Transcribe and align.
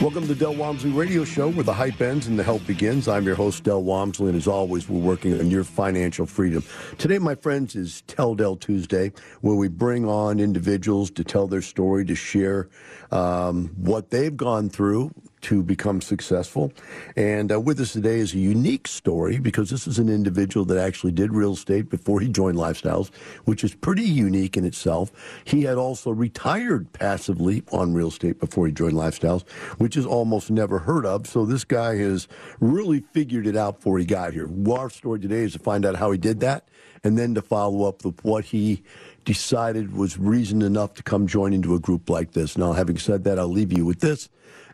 Welcome 0.00 0.26
to 0.28 0.34
Del 0.34 0.54
Walmsley 0.54 0.92
Radio 0.92 1.24
Show, 1.26 1.50
where 1.50 1.62
the 1.62 1.74
hype 1.74 2.00
ends 2.00 2.26
and 2.26 2.38
the 2.38 2.42
help 2.42 2.66
begins. 2.66 3.06
I'm 3.06 3.26
your 3.26 3.34
host, 3.34 3.64
Del 3.64 3.82
Walmsley, 3.82 4.28
and 4.28 4.36
as 4.36 4.48
always, 4.48 4.88
we're 4.88 4.98
working 4.98 5.38
on 5.38 5.50
your 5.50 5.62
financial 5.62 6.24
freedom. 6.24 6.64
Today, 6.96 7.18
my 7.18 7.34
friends, 7.34 7.76
is 7.76 8.02
Tell 8.06 8.34
Del 8.34 8.56
Tuesday, 8.56 9.12
where 9.42 9.56
we 9.56 9.68
bring 9.68 10.06
on 10.06 10.40
individuals 10.40 11.10
to 11.10 11.22
tell 11.22 11.46
their 11.46 11.60
story, 11.60 12.06
to 12.06 12.14
share 12.14 12.70
um, 13.10 13.68
what 13.76 14.10
they've 14.10 14.36
gone 14.36 14.68
through 14.68 15.12
to 15.42 15.62
become 15.62 16.00
successful. 16.00 16.72
And 17.16 17.50
uh, 17.50 17.60
with 17.60 17.80
us 17.80 17.92
today 17.92 18.18
is 18.18 18.34
a 18.34 18.38
unique 18.38 18.86
story 18.86 19.38
because 19.38 19.70
this 19.70 19.86
is 19.86 19.98
an 19.98 20.08
individual 20.08 20.66
that 20.66 20.78
actually 20.78 21.12
did 21.12 21.32
real 21.32 21.54
estate 21.54 21.88
before 21.88 22.20
he 22.20 22.28
joined 22.28 22.58
Lifestyles, 22.58 23.10
which 23.44 23.64
is 23.64 23.74
pretty 23.74 24.02
unique 24.04 24.56
in 24.56 24.64
itself. 24.64 25.10
He 25.44 25.62
had 25.62 25.78
also 25.78 26.10
retired 26.10 26.92
passively 26.92 27.62
on 27.72 27.94
real 27.94 28.08
estate 28.08 28.38
before 28.38 28.66
he 28.66 28.72
joined 28.72 28.94
Lifestyles, 28.94 29.48
which 29.78 29.96
is 29.96 30.04
almost 30.04 30.50
never 30.50 30.80
heard 30.80 31.06
of. 31.06 31.26
So 31.26 31.46
this 31.46 31.64
guy 31.64 31.96
has 31.96 32.28
really 32.60 33.00
figured 33.00 33.46
it 33.46 33.56
out 33.56 33.76
before 33.76 33.98
he 33.98 34.04
got 34.04 34.34
here. 34.34 34.48
Our 34.70 34.90
story 34.90 35.20
today 35.20 35.42
is 35.42 35.54
to 35.54 35.58
find 35.58 35.84
out 35.84 35.96
how 35.96 36.10
he 36.10 36.18
did 36.18 36.40
that 36.40 36.68
and 37.02 37.18
then 37.18 37.34
to 37.34 37.42
follow 37.42 37.88
up 37.88 38.04
with 38.04 38.22
what 38.24 38.44
he 38.46 38.82
decided 39.24 39.96
was 39.96 40.18
reason 40.18 40.62
enough 40.62 40.94
to 40.94 41.02
come 41.02 41.26
join 41.26 41.52
into 41.52 41.74
a 41.74 41.78
group 41.78 42.08
like 42.08 42.32
this. 42.32 42.56
Now, 42.56 42.72
having 42.72 42.98
said 42.98 43.24
that, 43.24 43.38
I'll 43.38 43.48
leave 43.48 43.72
you 43.72 43.84
with 43.84 44.00
this. 44.00 44.28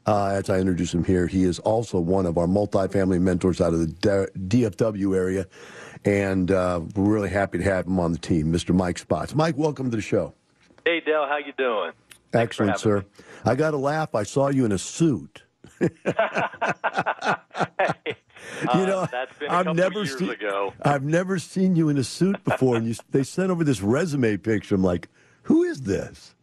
Uh, 0.07 0.29
as 0.29 0.49
I 0.49 0.59
introduce 0.59 0.95
him 0.95 1.03
here, 1.03 1.27
he 1.27 1.43
is 1.43 1.59
also 1.61 1.99
one 1.99 2.27
of 2.27 2.39
our 2.39 2.47
multifamily 2.47 3.21
mentors 3.21 3.61
out 3.61 3.75
of 3.75 3.81
the 3.81 4.31
DFW 4.39 5.17
area, 5.17 5.47
and 6.05 6.53
uh, 6.53 6.81
we're 6.95 7.12
really 7.12 7.29
happy 7.29 7.59
to 7.59 7.65
have 7.65 7.87
him 7.87 7.99
on 7.99 8.12
the 8.12 8.19
team, 8.19 8.53
Mr. 8.53 8.73
Mike 8.73 8.99
Spots. 8.99 9.35
Mike, 9.35 9.56
welcome 9.56 9.91
to 9.91 9.97
the 9.97 10.03
show. 10.03 10.33
Hey, 10.85 11.01
Dale, 11.01 11.27
how 11.29 11.39
you 11.39 11.53
doing? 11.59 11.91
Excellent, 12.33 12.79
sir. 12.79 12.99
Me. 12.99 13.05
I 13.45 13.56
got 13.56 13.75
a 13.75 13.77
laugh. 13.77 14.15
I 14.15 14.23
saw 14.23 14.49
you 14.49 14.65
in 14.65 14.71
a 14.71 14.79
suit. 14.79 15.43
hey, 15.81 15.89
you 18.75 18.87
know, 18.87 19.09
uh, 19.12 19.25
I've 19.49 19.75
never 19.75 20.07
seen. 20.07 20.31
Ago. 20.31 20.73
I've 20.83 21.05
never 21.05 21.39
seen 21.39 21.77
you 21.77 21.89
in 21.89 21.99
a 21.99 22.05
suit 22.05 22.43
before, 22.45 22.77
and 22.77 22.87
you, 22.87 22.95
they 23.11 23.23
sent 23.23 23.51
over 23.51 23.65
this 23.65 23.81
resume 23.81 24.37
picture. 24.37 24.75
I'm 24.75 24.83
like, 24.83 25.09
who 25.43 25.62
is 25.62 25.83
this? 25.83 26.34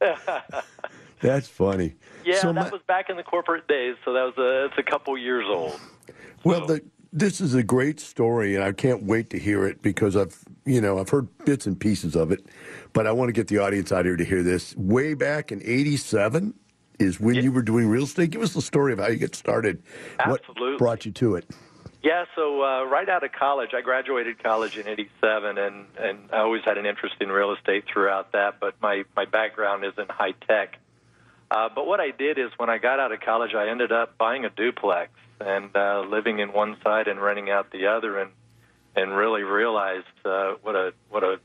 That's 1.21 1.47
funny. 1.47 1.95
Yeah, 2.25 2.39
so 2.39 2.53
that 2.53 2.65
my, 2.65 2.69
was 2.69 2.81
back 2.87 3.09
in 3.09 3.17
the 3.17 3.23
corporate 3.23 3.67
days, 3.67 3.95
so 4.03 4.13
that 4.13 4.23
was 4.23 4.37
a 4.37 4.65
it's 4.65 4.77
a 4.77 4.83
couple 4.83 5.17
years 5.17 5.45
old. 5.47 5.79
Well, 6.43 6.67
so. 6.67 6.75
the, 6.75 6.83
this 7.11 7.39
is 7.39 7.53
a 7.53 7.63
great 7.63 7.99
story, 7.99 8.55
and 8.55 8.63
I 8.63 8.71
can't 8.71 9.03
wait 9.03 9.29
to 9.29 9.39
hear 9.39 9.65
it 9.65 9.81
because 9.81 10.15
I've 10.15 10.37
you 10.65 10.81
know 10.81 10.99
I've 10.99 11.09
heard 11.09 11.27
bits 11.45 11.65
and 11.65 11.79
pieces 11.79 12.15
of 12.15 12.31
it, 12.31 12.45
but 12.91 13.07
I 13.07 13.11
want 13.11 13.29
to 13.29 13.33
get 13.33 13.47
the 13.47 13.59
audience 13.59 13.91
out 13.91 14.05
here 14.05 14.17
to 14.17 14.25
hear 14.25 14.43
this. 14.43 14.75
Way 14.75 15.13
back 15.13 15.51
in 15.51 15.61
'87 15.63 16.53
is 16.99 17.19
when 17.19 17.35
yeah. 17.35 17.41
you 17.41 17.51
were 17.51 17.61
doing 17.61 17.87
real 17.87 18.03
estate. 18.03 18.31
Give 18.31 18.41
us 18.41 18.53
the 18.53 18.61
story 18.61 18.93
of 18.93 18.99
how 18.99 19.07
you 19.07 19.17
get 19.17 19.35
started. 19.35 19.83
Absolutely. 20.19 20.71
What 20.71 20.77
brought 20.77 21.05
you 21.05 21.11
to 21.13 21.35
it? 21.35 21.49
Yeah, 22.03 22.25
so 22.35 22.61
uh, 22.61 22.83
right 22.83 23.07
out 23.07 23.23
of 23.23 23.31
college, 23.31 23.69
I 23.73 23.79
graduated 23.79 24.43
college 24.43 24.77
in 24.77 24.87
'87, 24.87 25.57
and 25.57 25.85
and 25.97 26.19
I 26.33 26.39
always 26.39 26.61
had 26.65 26.77
an 26.77 26.85
interest 26.85 27.15
in 27.21 27.29
real 27.29 27.53
estate 27.53 27.85
throughout 27.91 28.33
that. 28.33 28.59
But 28.59 28.75
my 28.81 29.05
my 29.15 29.23
background 29.23 29.85
is 29.85 29.93
in 29.97 30.07
high 30.09 30.33
tech. 30.45 30.77
Uh, 31.49 31.69
but 31.73 31.87
what 31.87 32.01
I 32.01 32.11
did 32.11 32.37
is 32.37 32.51
when 32.57 32.69
I 32.69 32.77
got 32.77 32.99
out 32.99 33.13
of 33.13 33.21
college, 33.21 33.53
I 33.55 33.69
ended 33.69 33.93
up 33.93 34.17
buying 34.17 34.43
a 34.43 34.49
duplex 34.49 35.11
and 35.39 35.73
uh, 35.75 36.01
living 36.01 36.39
in 36.39 36.51
one 36.51 36.75
side 36.83 37.07
and 37.07 37.21
renting 37.21 37.49
out 37.49 37.71
the 37.71 37.87
other, 37.87 38.19
and 38.19 38.31
and 38.97 39.15
really 39.15 39.43
realized 39.43 40.05
uh, 40.25 40.55
what 40.61 40.75
a 40.75 40.93
what 41.09 41.23
a 41.23 41.39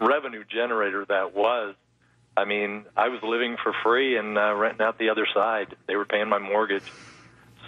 revenue 0.00 0.44
generator 0.48 1.04
that 1.04 1.34
was. 1.34 1.74
I 2.38 2.46
mean, 2.46 2.86
I 2.96 3.08
was 3.08 3.20
living 3.22 3.58
for 3.62 3.74
free 3.82 4.16
and 4.16 4.38
uh, 4.38 4.54
renting 4.54 4.80
out 4.80 4.96
the 4.96 5.10
other 5.10 5.26
side. 5.34 5.76
They 5.86 5.96
were 5.96 6.06
paying 6.06 6.30
my 6.30 6.38
mortgage, 6.38 6.90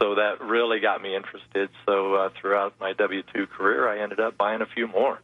so 0.02 0.16
that 0.16 0.40
really 0.40 0.80
got 0.80 1.00
me 1.00 1.14
interested. 1.14 1.70
So 1.86 2.14
uh, 2.16 2.30
throughout 2.40 2.74
my 2.80 2.92
W 2.92 3.22
two 3.32 3.46
career, 3.46 3.88
I 3.88 4.00
ended 4.00 4.18
up 4.18 4.36
buying 4.36 4.60
a 4.60 4.66
few 4.66 4.88
more. 4.88 5.20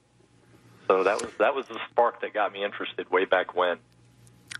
So 0.87 1.03
that 1.03 1.21
was 1.21 1.33
that 1.39 1.53
was 1.55 1.67
the 1.67 1.81
spark 1.91 2.21
that 2.21 2.33
got 2.33 2.53
me 2.53 2.65
interested 2.65 3.11
way 3.11 3.25
back 3.25 3.57
when. 3.57 3.79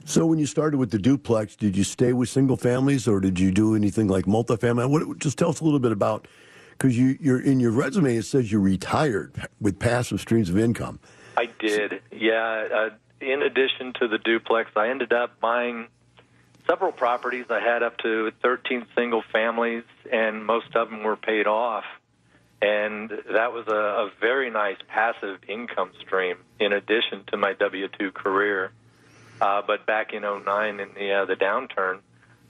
So 0.05 0.27
when 0.27 0.41
you 0.41 0.47
started 0.47 0.79
with 0.79 0.91
the 0.91 0.99
duplex, 0.99 1.55
did 1.55 1.77
you 1.77 1.85
stay 1.85 2.13
with 2.13 2.29
single 2.29 2.57
families 2.57 3.07
or 3.07 3.21
did 3.21 3.39
you 3.39 3.53
do 3.53 3.77
anything 3.77 4.09
like 4.09 4.25
multifamily? 4.25 4.91
What, 4.91 5.19
just 5.21 5.39
tell 5.39 5.51
us 5.51 5.61
a 5.61 5.65
little 5.65 5.79
bit 5.79 5.93
about 5.93 6.27
because 6.73 6.99
you, 6.99 7.17
you're 7.21 7.41
in 7.41 7.61
your 7.61 7.71
resume 7.71 8.17
it 8.17 8.25
says 8.25 8.51
you 8.51 8.61
retired 8.61 9.49
with 9.61 9.79
passive 9.79 10.21
streams 10.21 10.51
of 10.51 10.59
income. 10.59 10.99
I 11.37 11.49
did, 11.61 12.01
yeah. 12.11 12.69
Uh, 12.75 12.91
in 13.21 13.43
addition 13.43 13.93
to 14.01 14.09
the 14.09 14.19
duplex, 14.19 14.71
I 14.75 14.89
ended 14.89 15.13
up 15.13 15.39
buying 15.41 15.87
several 16.69 16.93
properties. 16.93 17.47
I 17.51 17.61
had 17.61 17.83
up 17.83 17.99
to 17.99 18.31
13 18.43 18.87
single 18.95 19.23
families, 19.33 19.85
and 20.13 20.45
most 20.45 20.75
of 20.75 20.91
them 20.91 21.03
were 21.03 21.17
paid 21.17 21.47
off. 21.47 21.85
And 22.61 23.11
that 23.11 23.53
was 23.53 23.67
a, 23.69 23.73
a 23.73 24.11
very 24.21 24.51
nice 24.51 24.79
passive 24.89 25.39
income 25.49 25.93
stream 26.01 26.39
in 26.59 26.73
addition 26.73 27.25
to 27.29 27.37
my 27.37 27.53
W 27.55 27.89
2 27.99 28.13
career. 28.13 28.73
Uh, 29.41 29.63
but 29.65 29.87
back 29.87 30.13
in 30.13 30.23
09 30.23 30.81
in 30.81 30.89
the 30.95 31.13
uh, 31.13 31.25
the 31.25 31.37
downturn, 31.37 32.01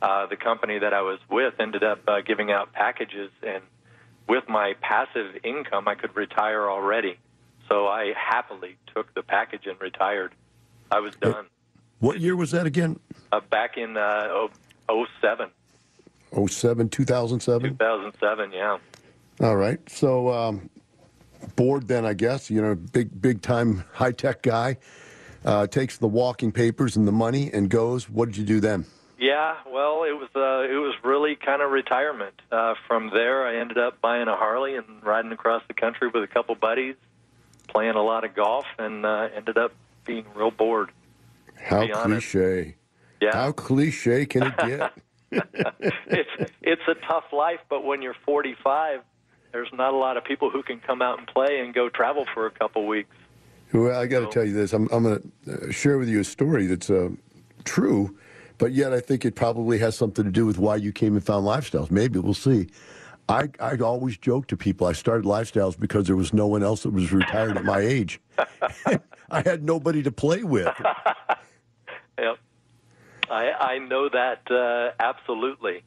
uh, 0.01 0.27
the 0.27 0.37
company 0.37 0.79
that 0.79 0.95
I 0.95 1.03
was 1.03 1.19
with 1.29 1.55
ended 1.61 1.85
up 1.85 2.01
uh, 2.09 2.23
giving 2.23 2.51
out 2.51 2.73
packages, 2.73 3.31
and 3.43 3.63
with 4.27 4.49
my 4.49 4.75
passive 4.81 5.37
income, 5.45 5.87
I 5.87 5.95
could 5.95 6.17
retire 6.17 6.71
already. 6.71 7.19
So 7.69 7.87
I 7.87 8.15
happily 8.17 8.79
took 8.95 9.13
the 9.13 9.23
package 9.23 9.67
and 9.67 9.79
retired. 9.79 10.33
I 10.91 11.01
was 11.01 11.15
done. 11.17 11.45
What 12.01 12.21
year 12.21 12.37
was 12.37 12.53
that 12.53 12.67
again? 12.67 13.01
Uh, 13.33 13.41
back 13.41 13.77
in 13.77 13.97
uh, 13.97 14.49
07. 15.21 15.51
07, 16.47 16.89
2007? 16.89 17.71
2007, 17.71 18.53
yeah. 18.53 18.79
All 19.41 19.57
right. 19.57 19.81
So, 19.89 20.33
um, 20.33 20.71
bored 21.57 21.89
then, 21.89 22.05
I 22.05 22.15
guess. 22.15 22.51
You 22.51 22.63
know, 22.63 22.75
big, 22.75 23.21
big 23.21 23.43
time 23.43 23.85
high 23.93 24.13
tech 24.13 24.43
guy. 24.43 24.77
Uh, 25.45 25.67
takes 25.67 25.99
the 25.99 26.09
walking 26.09 26.53
papers 26.53 26.97
and 26.97 27.07
the 27.07 27.13
money 27.13 27.51
and 27.53 27.71
goes. 27.71 28.11
What 28.11 28.27
did 28.27 28.37
you 28.37 28.45
do 28.45 28.61
then? 28.61 28.85
Yeah, 29.19 29.57
well, 29.67 30.05
it 30.05 30.13
was 30.13 30.29
uh, 30.37 30.73
it 30.73 30.79
was 30.79 30.95
really 31.03 31.35
kind 31.35 31.61
of 31.61 31.73
retirement. 31.73 32.41
Uh, 32.53 32.75
from 32.87 33.11
there, 33.11 33.47
I 33.47 33.57
ended 33.57 33.79
up 33.79 34.01
buying 34.01 34.29
a 34.29 34.37
Harley 34.37 34.77
and 34.77 34.85
riding 35.03 35.33
across 35.33 35.63
the 35.67 35.75
country 35.75 36.09
with 36.09 36.23
a 36.23 36.29
couple 36.29 36.55
buddies, 36.55 36.95
playing 37.67 37.97
a 37.97 38.03
lot 38.03 38.25
of 38.25 38.35
golf, 38.35 38.67
and 38.79 39.05
uh, 39.05 39.29
ended 39.35 39.59
up 39.59 39.73
being 40.05 40.25
real 40.35 40.53
bored. 40.53 40.91
How 41.63 41.87
cliche! 41.87 42.77
Yeah. 43.21 43.31
How 43.33 43.53
cliche 43.53 44.27
can 44.27 44.45
it 44.45 44.57
get? 44.59 44.93
it's 45.31 46.53
it's 46.63 46.83
a 46.89 46.95
tough 47.07 47.25
life, 47.33 47.61
but 47.69 47.85
when 47.85 48.01
you're 48.01 48.17
45, 48.25 49.01
there's 49.53 49.69
not 49.75 49.93
a 49.93 49.97
lot 49.97 50.17
of 50.17 50.25
people 50.25 50.49
who 50.51 50.63
can 50.63 50.81
come 50.81 51.03
out 51.03 51.19
and 51.19 51.27
play 51.27 51.61
and 51.61 51.75
go 51.75 51.89
travel 51.89 52.25
for 52.33 52.47
a 52.47 52.51
couple 52.51 52.87
weeks. 52.87 53.15
Well, 53.73 53.99
I 53.99 54.07
got 54.07 54.21
to 54.21 54.25
so, 54.27 54.31
tell 54.31 54.45
you 54.45 54.55
this. 54.55 54.73
I'm, 54.73 54.89
I'm 54.91 55.03
going 55.03 55.33
to 55.45 55.73
share 55.73 55.99
with 55.99 56.09
you 56.09 56.21
a 56.21 56.25
story 56.25 56.67
that's 56.67 56.89
uh, 56.89 57.11
true, 57.65 58.17
but 58.57 58.73
yet 58.73 58.95
I 58.95 59.01
think 59.01 59.27
it 59.27 59.35
probably 59.35 59.79
has 59.79 59.97
something 59.97 60.25
to 60.25 60.31
do 60.31 60.47
with 60.47 60.57
why 60.59 60.77
you 60.77 60.93
came 60.93 61.15
and 61.15 61.25
found 61.25 61.47
lifestyles. 61.47 61.91
Maybe 61.91 62.19
we'll 62.19 62.33
see. 62.33 62.69
I 63.29 63.51
I 63.61 63.77
always 63.77 64.17
joke 64.17 64.47
to 64.47 64.57
people 64.57 64.87
I 64.87 64.93
started 64.93 65.27
lifestyles 65.27 65.79
because 65.79 66.07
there 66.07 66.17
was 66.17 66.33
no 66.33 66.47
one 66.47 66.63
else 66.63 66.85
that 66.85 66.91
was 66.91 67.13
retired 67.13 67.59
at 67.59 67.65
my 67.65 67.81
age. 67.81 68.21
I 69.31 69.43
had 69.43 69.63
nobody 69.63 70.03
to 70.03 70.11
play 70.11 70.43
with. 70.43 70.75
Yep. 72.19 72.39
I, 73.31 73.51
I 73.53 73.79
know 73.79 74.09
that 74.09 74.51
uh, 74.51 74.93
absolutely. 74.99 75.83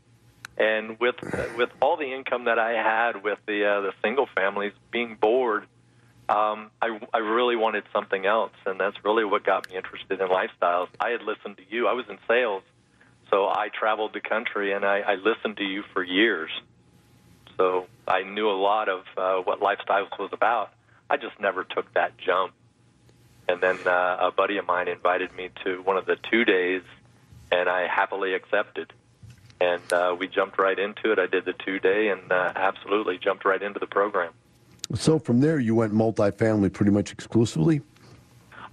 And 0.57 1.00
with 1.00 1.16
uh, 1.24 1.45
with 1.57 1.69
all 1.81 1.98
the 1.98 2.13
income 2.13 2.45
that 2.45 2.60
I 2.60 2.74
had 2.74 3.24
with 3.24 3.39
the 3.48 3.66
uh, 3.66 3.81
the 3.81 3.94
single 4.04 4.28
families, 4.36 4.74
being 4.92 5.16
bored, 5.19 5.63
um, 6.30 6.72
I, 6.81 7.00
I 7.13 7.19
really 7.19 7.56
wanted 7.56 7.83
something 7.92 8.25
else, 8.25 8.54
and 8.66 8.80
that's 8.80 8.98
really 9.04 9.25
what 9.25 9.44
got 9.44 9.69
me 9.69 9.75
interested 9.75 10.22
in 10.22 10.28
lifestyles. 10.28 10.88
I 11.00 11.10
had 11.10 11.22
listened 11.24 11.57
to 11.57 11.63
you. 11.69 11.88
I 11.88 11.94
was 11.94 12.06
in 12.10 12.19
sales, 12.28 12.63
so 13.30 13.45
I 13.45 13.69
traveled 13.74 14.13
the 14.13 14.22
country, 14.22 14.74
and 14.74 14.86
I, 14.86 15.00
I 15.00 15.16
listened 15.16 15.57
to 15.57 15.63
you 15.63 15.83
for 15.94 16.04
years. 16.04 16.51
So 17.57 17.88
I 18.07 18.24
knew 18.24 18.50
a 18.50 18.56
lot 18.60 18.88
of 18.88 19.04
uh, 19.18 19.38
what 19.44 19.60
lifestyles 19.60 20.18
was 20.19 20.30
about. 20.31 20.72
I 21.10 21.18
just 21.18 21.39
never 21.39 21.63
took 21.63 21.94
that 21.94 22.18
jump. 22.18 22.54
And 23.47 23.61
then 23.61 23.77
uh, 23.85 24.17
a 24.21 24.31
buddy 24.31 24.57
of 24.57 24.65
mine 24.65 24.88
invited 24.88 25.33
me 25.35 25.49
to 25.63 25.81
one 25.81 25.97
of 25.97 26.05
the 26.05 26.17
two 26.29 26.45
days 26.45 26.83
and 27.51 27.67
I 27.69 27.88
happily 27.88 28.33
accepted. 28.33 28.93
And 29.59 29.93
uh, 29.93 30.15
we 30.17 30.27
jumped 30.27 30.57
right 30.57 30.77
into 30.77 31.11
it. 31.11 31.19
I 31.19 31.27
did 31.27 31.45
the 31.45 31.53
two 31.53 31.79
day 31.79 32.07
and 32.07 32.31
uh, 32.31 32.53
absolutely 32.55 33.17
jumped 33.17 33.45
right 33.45 33.61
into 33.61 33.79
the 33.79 33.88
program. 33.88 34.33
So 34.95 35.19
from 35.19 35.41
there, 35.41 35.59
you 35.59 35.75
went 35.75 35.93
multifamily 35.93 36.73
pretty 36.73 36.91
much 36.91 37.11
exclusively? 37.11 37.81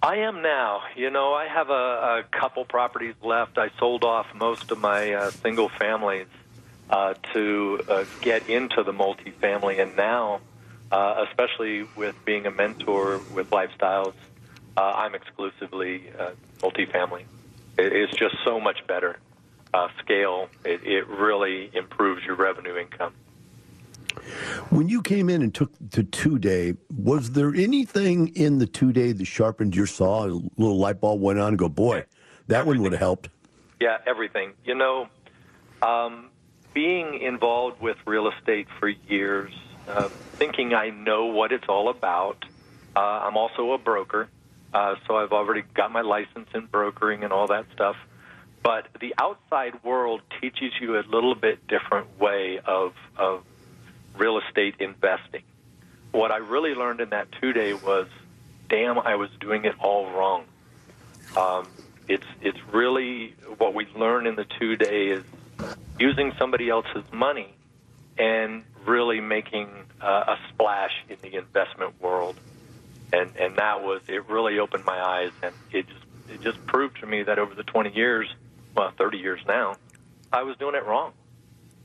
I 0.03 0.17
am 0.17 0.43
now. 0.43 0.83
You 0.97 1.11
know, 1.11 1.35
I 1.35 1.47
have 1.49 1.71
a, 1.71 1.73
a 1.73 2.25
couple 2.31 2.65
properties 2.65 3.15
left. 3.23 3.59
I 3.59 3.71
sold 3.79 4.05
off 4.05 4.27
most 4.35 4.71
of 4.71 4.79
my 4.79 5.13
uh, 5.13 5.31
single 5.31 5.69
families 5.69 6.29
uh, 6.89 7.15
to 7.35 7.81
uh, 7.89 8.05
get 8.21 8.49
into 8.49 8.83
the 8.83 8.93
multifamily, 8.93 9.83
and 9.83 9.97
now, 9.97 10.41
uh, 10.91 11.25
especially 11.29 11.83
with 11.97 12.15
being 12.25 12.47
a 12.47 12.51
mentor 12.51 13.21
with 13.35 13.51
lifestyles, 13.51 14.15
uh, 14.79 14.93
I'm 14.95 15.15
exclusively 15.15 16.05
uh, 16.17 16.31
multifamily. 16.59 17.25
It's 17.79 18.17
just 18.17 18.37
so 18.45 18.61
much 18.61 18.87
better 18.87 19.19
uh, 19.75 19.89
scale. 19.99 20.49
It, 20.65 20.85
it 20.85 21.09
really 21.09 21.71
improves 21.75 22.25
your 22.25 22.37
revenue 22.37 22.77
income. 22.77 23.13
When 24.71 24.89
you 24.89 25.03
came 25.03 25.29
in 25.29 25.43
and 25.43 25.53
took 25.53 25.73
the 25.81 26.05
two 26.05 26.39
day, 26.39 26.75
was 26.97 27.33
there 27.33 27.53
anything 27.55 28.29
in 28.29 28.59
the 28.59 28.67
two 28.67 28.93
day 28.93 29.13
that 29.13 29.25
sharpened 29.25 29.75
your 29.75 29.87
saw? 29.87 30.25
A 30.25 30.41
little 30.57 30.79
light 30.79 31.01
bulb 31.01 31.21
went 31.21 31.41
on 31.41 31.49
and 31.49 31.59
go, 31.59 31.69
boy, 31.69 32.05
that 32.47 32.61
everything. 32.61 32.67
one 32.67 32.83
would 32.83 32.93
have 32.93 33.01
helped. 33.01 33.29
Yeah, 33.81 33.99
everything. 34.07 34.53
You 34.65 34.77
know, 34.77 35.09
um, 35.83 36.31
being 36.73 37.21
involved 37.21 37.81
with 37.81 37.97
real 38.07 38.29
estate 38.29 38.69
for 38.79 38.89
years, 38.89 39.53
uh, 39.89 40.09
thinking 40.35 40.73
I 40.73 40.91
know 40.91 41.27
what 41.27 41.53
it's 41.53 41.69
all 41.69 41.89
about. 41.89 42.45
Uh, 42.95 43.01
I'm 43.01 43.37
also 43.37 43.73
a 43.73 43.79
broker. 43.79 44.29
Uh, 44.73 44.97
so 45.07 45.17
I've 45.17 45.33
already 45.33 45.63
got 45.75 45.93
my 45.93 46.03
license 46.03 46.49
in 46.55 46.67
brokering 46.67 47.25
and 47.25 47.33
all 47.33 47.47
that 47.49 47.67
stuff. 47.73 47.97
But 48.63 48.89
the 49.01 49.15
outside 49.19 49.83
world 49.83 50.21
teaches 50.41 50.73
you 50.81 50.99
a 50.99 51.05
little 51.09 51.35
bit 51.35 51.67
different 51.69 52.19
way 52.19 52.61
of, 52.65 52.93
of 53.17 53.45
real 54.17 54.39
estate 54.39 54.75
investing. 54.81 55.43
What 56.13 56.31
I 56.33 56.39
really 56.39 56.75
learned 56.75 57.01
in 57.01 57.11
that 57.11 57.29
two 57.41 57.53
day 57.53 57.73
was, 57.73 58.09
damn, 58.69 58.99
I 58.99 59.15
was 59.15 59.31
doing 59.41 59.65
it 59.65 59.75
all 59.79 60.11
wrong. 60.11 60.45
Um, 61.37 61.69
it's 62.09 62.27
it's 62.41 62.59
really 62.73 63.35
what 63.59 63.75
we 63.75 63.87
learn 63.95 64.27
in 64.27 64.35
the 64.35 64.47
two 64.59 64.77
day 64.77 65.09
is 65.09 65.25
using 65.99 66.33
somebody 66.39 66.71
else's 66.71 67.05
money 67.13 67.55
and 68.17 68.65
really 68.87 69.21
making 69.21 69.69
uh, 70.01 70.25
a 70.29 70.39
splash 70.49 70.93
in 71.09 71.17
the 71.23 71.37
investment 71.37 72.01
world 72.01 72.37
and 73.13 73.37
and 73.37 73.57
that 73.57 73.83
was 73.83 74.03
it. 74.09 74.29
Really 74.29 74.59
opened 74.59 74.85
my 74.85 75.01
eyes, 75.01 75.31
and 75.43 75.55
it 75.73 75.87
just 75.89 76.05
it 76.31 76.41
just 76.43 76.65
proved 76.67 77.01
to 77.01 77.07
me 77.07 77.23
that 77.23 77.39
over 77.39 77.55
the 77.55 77.63
20 77.63 77.95
years, 77.95 78.29
well, 78.75 78.93
30 78.97 79.19
years 79.19 79.41
now, 79.47 79.77
I 80.33 80.43
was 80.43 80.57
doing 80.59 80.75
it 80.75 80.85
wrong, 80.85 81.13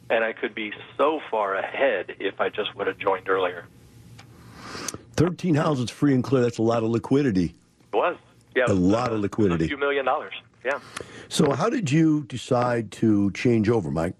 and 0.10 0.24
I 0.24 0.34
could 0.34 0.54
be 0.54 0.74
so 0.98 1.22
far 1.32 1.56
ahead 1.56 2.16
if 2.20 2.42
I 2.42 2.50
just 2.50 2.76
would 2.76 2.88
have 2.88 2.98
joined 2.98 3.30
earlier. 3.30 3.66
13 5.16 5.56
houses 5.56 5.90
free 5.90 6.14
and 6.14 6.24
clear. 6.24 6.42
That's 6.42 6.58
a 6.58 6.64
lot 6.64 6.84
of 6.84 6.90
liquidity. 6.90 7.56
It 7.94 7.96
was. 7.96 8.18
Yeah, 8.56 8.66
a 8.68 8.74
lot 8.74 9.12
of 9.12 9.20
liquidity. 9.20 9.66
A 9.66 9.68
few 9.68 9.78
million 9.78 10.06
dollars. 10.06 10.34
Yeah. 10.64 10.80
So, 11.28 11.54
how 11.54 11.70
did 11.70 11.92
you 11.92 12.24
decide 12.24 12.92
to 12.94 13.32
change 13.32 13.70
over, 13.70 13.90
Mike? 13.90 14.16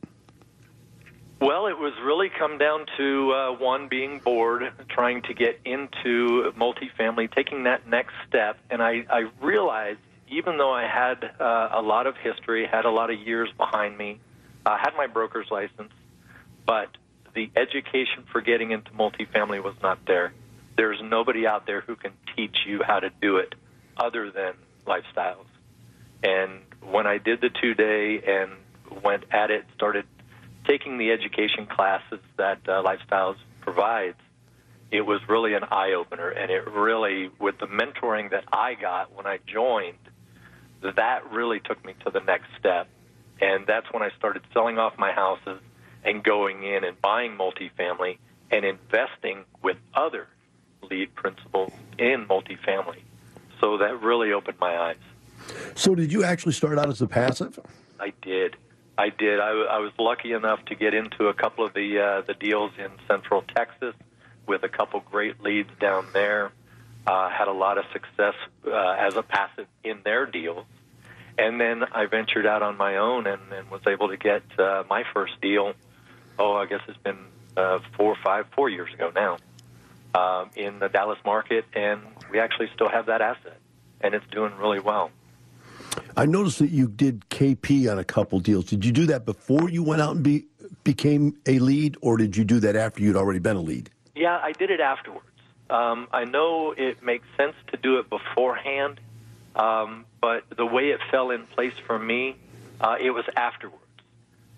Well, 1.44 1.68
it 1.68 1.78
was 1.78 1.92
really 2.02 2.30
come 2.30 2.58
down 2.58 2.86
to 2.96 3.34
uh, 3.34 3.52
one 3.52 3.90
being 3.90 4.20
bored, 4.20 4.72
trying 4.88 5.24
to 5.24 5.34
get 5.34 5.60
into 5.66 6.54
multifamily, 6.58 7.36
taking 7.36 7.64
that 7.64 7.86
next 7.86 8.14
step, 8.30 8.58
and 8.70 8.82
I, 8.82 9.06
I 9.10 9.30
realized 9.42 10.00
even 10.30 10.58
though 10.58 10.72
I 10.72 10.88
had 10.88 11.22
uh, 11.42 11.68
a 11.74 11.82
lot 11.82 12.08
of 12.08 12.16
history, 12.16 12.66
had 12.66 12.86
a 12.86 12.90
lot 12.90 13.10
of 13.12 13.20
years 13.20 13.50
behind 13.58 13.98
me, 13.98 14.22
uh, 14.66 14.78
had 14.78 14.92
my 14.96 15.08
broker's 15.08 15.48
license, 15.52 15.92
but 16.66 16.96
the 17.36 17.52
education 17.58 18.24
for 18.32 18.40
getting 18.40 18.72
into 18.72 18.92
multifamily 18.92 19.62
was 19.62 19.76
not 19.84 20.00
there. 20.08 20.32
There's 20.78 21.02
nobody 21.04 21.46
out 21.46 21.66
there 21.66 21.82
who 21.82 21.98
can 21.98 22.14
teach 22.38 22.56
you 22.66 22.84
how 22.88 23.02
to 23.02 23.10
do 23.22 23.36
it 23.36 23.54
other 23.98 24.32
than 24.32 24.54
lifestyles. 24.88 25.48
And 26.24 26.62
when 26.90 27.06
I 27.06 27.18
did 27.18 27.42
the 27.42 27.50
two 27.50 27.74
day 27.74 28.22
and 28.26 29.04
went 29.04 29.26
at 29.30 29.52
it, 29.52 29.66
started 29.76 30.06
taking 30.66 30.98
the 30.98 31.12
education 31.12 31.66
classes 31.66 32.20
that 32.38 32.60
uh, 32.68 32.84
Lifestyles 32.84 33.38
provides, 33.62 34.18
it 34.92 35.02
was 35.02 35.22
really 35.28 35.54
an 35.54 35.64
eye 35.72 35.94
opener. 35.94 36.30
And 36.30 36.52
it 36.52 36.68
really, 36.70 37.30
with 37.40 37.58
the 37.60 37.68
mentoring 37.68 38.32
that 38.32 38.46
I 38.52 38.76
got 38.76 39.16
when 39.16 39.26
I 39.26 39.40
joined, 39.46 39.98
that 40.82 41.32
really 41.32 41.60
took 41.60 41.84
me 41.86 41.96
to 42.06 42.12
the 42.12 42.20
next 42.20 42.48
step. 42.60 42.88
And 43.42 43.66
that's 43.66 43.92
when 43.92 44.04
I 44.04 44.10
started 44.18 44.44
selling 44.54 44.78
off 44.78 44.98
my 44.98 45.12
houses 45.12 45.60
and 46.04 46.24
going 46.24 46.64
in 46.64 46.84
and 46.84 47.00
buying 47.02 47.38
multifamily 47.38 48.18
and 48.52 48.66
investing 48.66 49.46
with 49.62 49.78
other 49.94 50.28
lead 50.90 51.16
principals 51.16 51.72
in 51.98 52.26
multifamily. 52.28 53.02
So 53.60 53.78
that 53.78 54.02
really 54.02 54.32
opened 54.34 54.60
my 54.60 54.78
eyes. 54.78 54.98
So, 55.76 55.96
did 55.96 56.12
you 56.12 56.24
actually 56.24 56.54
start 56.54 56.78
out 56.78 56.90
as 56.90 57.02
a 57.02 57.08
passive? 57.08 57.60
I 58.00 58.14
did. 58.22 58.56
I 58.98 59.10
did. 59.10 59.40
I, 59.40 59.50
I 59.50 59.80
was 59.80 59.92
lucky 59.98 60.34
enough 60.34 60.64
to 60.66 60.76
get 60.76 60.94
into 60.94 61.28
a 61.28 61.34
couple 61.34 61.66
of 61.66 61.74
the 61.74 62.00
uh, 62.00 62.22
the 62.22 62.34
deals 62.34 62.72
in 62.78 62.92
Central 63.08 63.44
Texas 63.56 63.96
with 64.46 64.64
a 64.64 64.70
couple 64.70 65.00
great 65.00 65.42
leads 65.42 65.70
down 65.80 66.06
there. 66.14 66.52
Uh, 67.06 67.30
had 67.30 67.48
a 67.48 67.54
lot 67.54 67.78
of 67.78 67.86
success 67.92 68.36
uh, 68.66 68.96
as 68.98 69.16
a 69.16 69.24
passive 69.24 69.68
in 69.84 70.00
their 70.06 70.26
deals, 70.26 70.66
and 71.38 71.60
then 71.60 71.84
I 71.84 72.06
ventured 72.06 72.46
out 72.46 72.62
on 72.62 72.78
my 72.78 72.98
own 72.98 73.28
and, 73.28 73.42
and 73.52 73.70
was 73.70 73.82
able 73.88 74.10
to 74.10 74.18
get 74.18 74.44
uh, 74.58 74.84
my 74.90 75.04
first 75.14 75.42
deal. 75.42 75.74
Oh, 76.40 76.54
I 76.54 76.66
guess 76.66 76.82
it's 76.88 76.98
been 77.00 77.18
uh, 77.58 77.80
four 77.98 78.16
five, 78.24 78.46
four 78.56 78.70
years 78.70 78.94
ago 78.94 79.12
now, 79.14 79.38
um, 80.14 80.52
in 80.56 80.80
the 80.80 80.88
Dallas 80.88 81.20
market, 81.26 81.66
and 81.74 82.02
we 82.32 82.40
actually 82.40 82.70
still 82.74 82.90
have 82.90 83.08
that 83.08 83.22
asset, 83.22 83.58
and 84.02 84.14
it's 84.14 84.26
doing 84.32 84.56
really 84.58 84.80
well. 84.80 85.12
I 86.16 86.26
noticed 86.26 86.60
that 86.60 86.70
you 86.70 86.88
did 86.88 87.28
KP 87.30 87.92
on 87.92 88.00
a 88.00 88.04
couple 88.04 88.40
deals. 88.40 88.66
Did 88.66 88.86
you 88.86 88.92
do 88.92 89.06
that 89.08 89.26
before 89.26 89.70
you 89.70 89.84
went 89.84 90.02
out 90.02 90.16
and 90.16 90.24
be, 90.24 90.46
became 90.84 91.38
a 91.46 91.60
lead, 91.60 91.98
or 92.02 92.18
did 92.18 92.38
you 92.38 92.44
do 92.44 92.60
that 92.62 92.76
after 92.76 93.02
you'd 93.02 93.16
already 93.16 93.40
been 93.40 93.58
a 93.58 93.62
lead? 93.62 93.90
Yeah, 94.16 94.40
I 94.42 94.52
did 94.52 94.70
it 94.70 94.80
afterwards. 94.80 95.26
Um, 95.70 96.08
I 96.12 96.26
know 96.26 96.74
it 96.76 97.02
makes 97.04 97.26
sense 97.38 97.56
to 97.72 97.78
do 97.78 98.00
it 98.00 98.10
beforehand, 98.10 99.00
um, 99.56 100.06
but 100.22 100.44
the 100.56 100.66
way 100.66 100.90
it 100.90 101.00
fell 101.10 101.32
in 101.32 101.46
place 101.48 101.74
for 101.88 101.98
me, 101.98 102.36
Uh, 102.82 102.98
it 103.00 103.12
was 103.12 103.24
afterwards. 103.38 103.80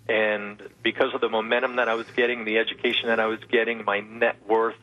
And 0.08 0.62
because 0.82 1.13
of 1.13 1.22
the 1.22 1.30
momentum 1.30 1.75
that 1.75 1.88
I 1.89 1.94
was 1.94 2.08
getting, 2.15 2.44
the 2.46 2.58
education 2.58 3.08
that 3.10 3.20
I 3.20 3.27
was 3.27 3.39
getting, 3.51 3.86
my 3.86 4.00
net 4.00 4.38
worth, 4.48 4.77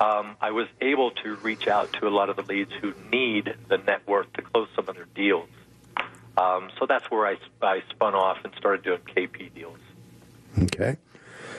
um, 0.00 0.36
I 0.40 0.52
was 0.52 0.68
able 0.80 1.10
to 1.22 1.34
reach 1.36 1.66
out 1.68 1.92
to 1.94 2.08
a 2.08 2.12
lot 2.18 2.30
of 2.30 2.36
the 2.36 2.42
leads 2.42 2.72
who 2.80 2.94
need 3.10 3.54
the 3.68 3.76
net 3.76 4.06
worth 4.06 4.32
to 4.34 4.42
close 4.42 4.68
some 4.74 4.88
of 4.88 4.94
their 4.94 5.08
deals. 5.14 5.48
Um, 6.36 6.70
so 6.78 6.86
that's 6.86 7.10
where 7.10 7.26
I, 7.26 7.36
I 7.60 7.82
spun 7.90 8.14
off 8.14 8.38
and 8.44 8.52
started 8.56 8.82
doing 8.82 9.00
KP 9.00 9.54
deals. 9.54 9.78
Okay. 10.58 10.96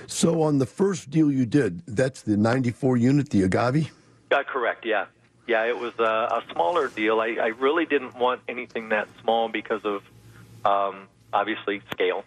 So 0.08 0.42
on 0.44 0.58
the 0.58 0.66
first 0.66 1.10
deal 1.10 1.32
you 1.32 1.46
did, 1.46 1.86
that's 1.86 2.22
the 2.22 2.38
94 2.38 2.98
unit, 2.98 3.30
the 3.30 3.44
Agave? 3.44 3.92
Uh, 4.32 4.44
correct, 4.44 4.86
yeah. 4.86 5.06
Yeah, 5.48 5.66
it 5.66 5.78
was 5.78 5.94
a, 6.00 6.04
a 6.04 6.44
smaller 6.52 6.88
deal. 6.88 7.20
I, 7.20 7.38
I 7.40 7.48
really 7.48 7.86
didn't 7.86 8.18
want 8.18 8.42
anything 8.48 8.90
that 8.90 9.08
small 9.22 9.50
because 9.50 9.82
of 9.84 10.04
um, 10.66 11.08
obviously 11.32 11.82
scale. 11.92 12.24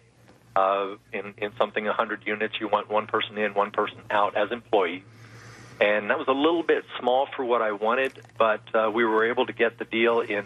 Uh, 0.55 0.95
in, 1.13 1.35
in 1.37 1.51
something 1.57 1.85
100 1.85 2.25
units, 2.25 2.55
you 2.59 2.67
want 2.67 2.89
one 2.89 3.05
person 3.05 3.37
in, 3.37 3.53
one 3.53 3.69
person 3.69 3.99
out 4.09 4.35
as 4.35 4.51
employee. 4.51 5.03
And 5.79 6.09
that 6.09 6.17
was 6.17 6.27
a 6.27 6.33
little 6.33 6.63
bit 6.63 6.83
small 6.99 7.27
for 7.35 7.45
what 7.45 7.61
I 7.61 7.73
wanted, 7.73 8.13
but 8.39 8.63
uh, 8.73 8.89
we 8.91 9.05
were 9.05 9.29
able 9.29 9.45
to 9.45 9.53
get 9.53 9.77
the 9.77 9.85
deal 9.85 10.21
in 10.21 10.45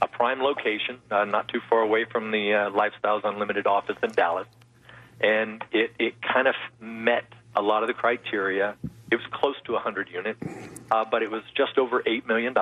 a 0.00 0.06
prime 0.06 0.40
location, 0.40 0.98
uh, 1.10 1.24
not 1.24 1.48
too 1.48 1.60
far 1.68 1.80
away 1.80 2.04
from 2.04 2.30
the 2.30 2.54
uh, 2.54 2.70
Lifestyles 2.70 3.24
Unlimited 3.24 3.66
office 3.66 3.96
in 4.02 4.10
Dallas. 4.12 4.46
And 5.20 5.64
it, 5.72 5.92
it 5.98 6.14
kind 6.22 6.46
of 6.46 6.54
met 6.80 7.24
a 7.56 7.62
lot 7.62 7.82
of 7.82 7.88
the 7.88 7.94
criteria. 7.94 8.76
It 9.10 9.16
was 9.16 9.26
close 9.32 9.56
to 9.64 9.72
100 9.72 10.08
units, 10.10 10.40
uh, 10.90 11.04
but 11.10 11.22
it 11.22 11.30
was 11.30 11.42
just 11.56 11.78
over 11.78 12.02
$8 12.02 12.26
million. 12.26 12.54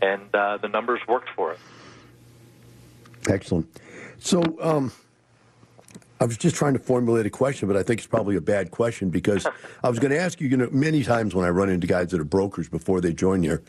And 0.00 0.34
uh, 0.34 0.58
the 0.58 0.68
numbers 0.68 1.00
worked 1.06 1.28
for 1.36 1.52
us. 1.52 1.58
Excellent. 3.28 3.68
So, 4.18 4.42
um, 4.60 4.90
I 6.22 6.24
was 6.24 6.36
just 6.36 6.54
trying 6.54 6.74
to 6.74 6.78
formulate 6.78 7.26
a 7.26 7.30
question, 7.30 7.66
but 7.66 7.76
I 7.76 7.82
think 7.82 7.98
it's 7.98 8.06
probably 8.06 8.36
a 8.36 8.40
bad 8.40 8.70
question 8.70 9.10
because 9.10 9.44
I 9.82 9.88
was 9.88 9.98
going 9.98 10.12
to 10.12 10.18
ask 10.18 10.40
you, 10.40 10.48
you 10.48 10.56
know, 10.56 10.68
many 10.70 11.02
times 11.02 11.34
when 11.34 11.44
I 11.44 11.48
run 11.48 11.68
into 11.68 11.88
guys 11.88 12.10
that 12.10 12.20
are 12.20 12.24
brokers 12.24 12.68
before 12.68 13.00
they 13.00 13.12
join 13.12 13.42
here, 13.42 13.60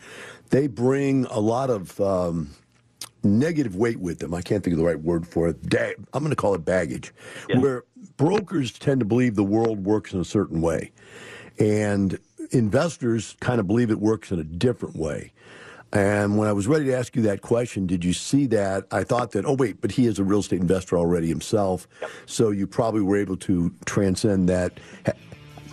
they 0.50 0.68
bring 0.68 1.24
a 1.26 1.40
lot 1.40 1.68
of 1.68 2.00
um, 2.00 2.50
negative 3.24 3.76
weight 3.76 3.98
with 3.98 4.18
them. 4.18 4.34
I 4.34 4.42
can't 4.42 4.62
think 4.62 4.72
of 4.74 4.78
the 4.78 4.84
right 4.84 5.00
word 5.00 5.26
for 5.26 5.48
it. 5.48 5.62
Da- 5.68 5.94
I'm 6.12 6.22
going 6.22 6.30
to 6.30 6.36
call 6.36 6.54
it 6.54 6.64
baggage, 6.64 7.12
yeah. 7.48 7.58
where 7.58 7.84
brokers 8.16 8.72
tend 8.72 9.00
to 9.00 9.06
believe 9.06 9.34
the 9.34 9.44
world 9.44 9.84
works 9.84 10.12
in 10.12 10.20
a 10.20 10.24
certain 10.24 10.60
way, 10.60 10.92
and 11.58 12.18
investors 12.50 13.36
kind 13.40 13.60
of 13.60 13.66
believe 13.66 13.90
it 13.90 13.98
works 13.98 14.30
in 14.30 14.38
a 14.38 14.44
different 14.44 14.96
way. 14.96 15.32
And 15.92 16.36
when 16.36 16.48
I 16.48 16.52
was 16.52 16.66
ready 16.66 16.86
to 16.86 16.96
ask 16.96 17.14
you 17.14 17.22
that 17.22 17.40
question, 17.40 17.86
did 17.86 18.04
you 18.04 18.12
see 18.12 18.46
that? 18.46 18.84
I 18.90 19.04
thought 19.04 19.30
that, 19.30 19.46
oh, 19.46 19.54
wait, 19.54 19.80
but 19.80 19.92
he 19.92 20.06
is 20.06 20.18
a 20.18 20.24
real 20.24 20.40
estate 20.40 20.60
investor 20.60 20.98
already 20.98 21.28
himself. 21.28 21.86
Yep. 22.00 22.10
So 22.26 22.50
you 22.50 22.66
probably 22.66 23.00
were 23.00 23.16
able 23.16 23.36
to 23.36 23.72
transcend 23.84 24.48
that. 24.48 24.80
We're 25.06 25.12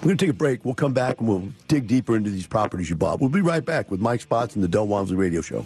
going 0.04 0.18
to 0.18 0.26
take 0.26 0.30
a 0.30 0.38
break. 0.38 0.64
We'll 0.64 0.76
come 0.76 0.94
back 0.94 1.20
and 1.20 1.28
we'll 1.28 1.48
dig 1.68 1.88
deeper 1.88 2.16
into 2.16 2.30
these 2.30 2.46
properties 2.46 2.88
you 2.88 2.96
bought. 2.96 3.20
We'll 3.20 3.30
be 3.30 3.42
right 3.42 3.66
back 3.66 3.90
with 3.90 4.00
Mike 4.00 4.22
Spots 4.22 4.54
and 4.54 4.64
the 4.64 4.68
Del 4.68 4.86
Walmsley 4.86 5.16
Radio 5.16 5.42
Show. 5.42 5.66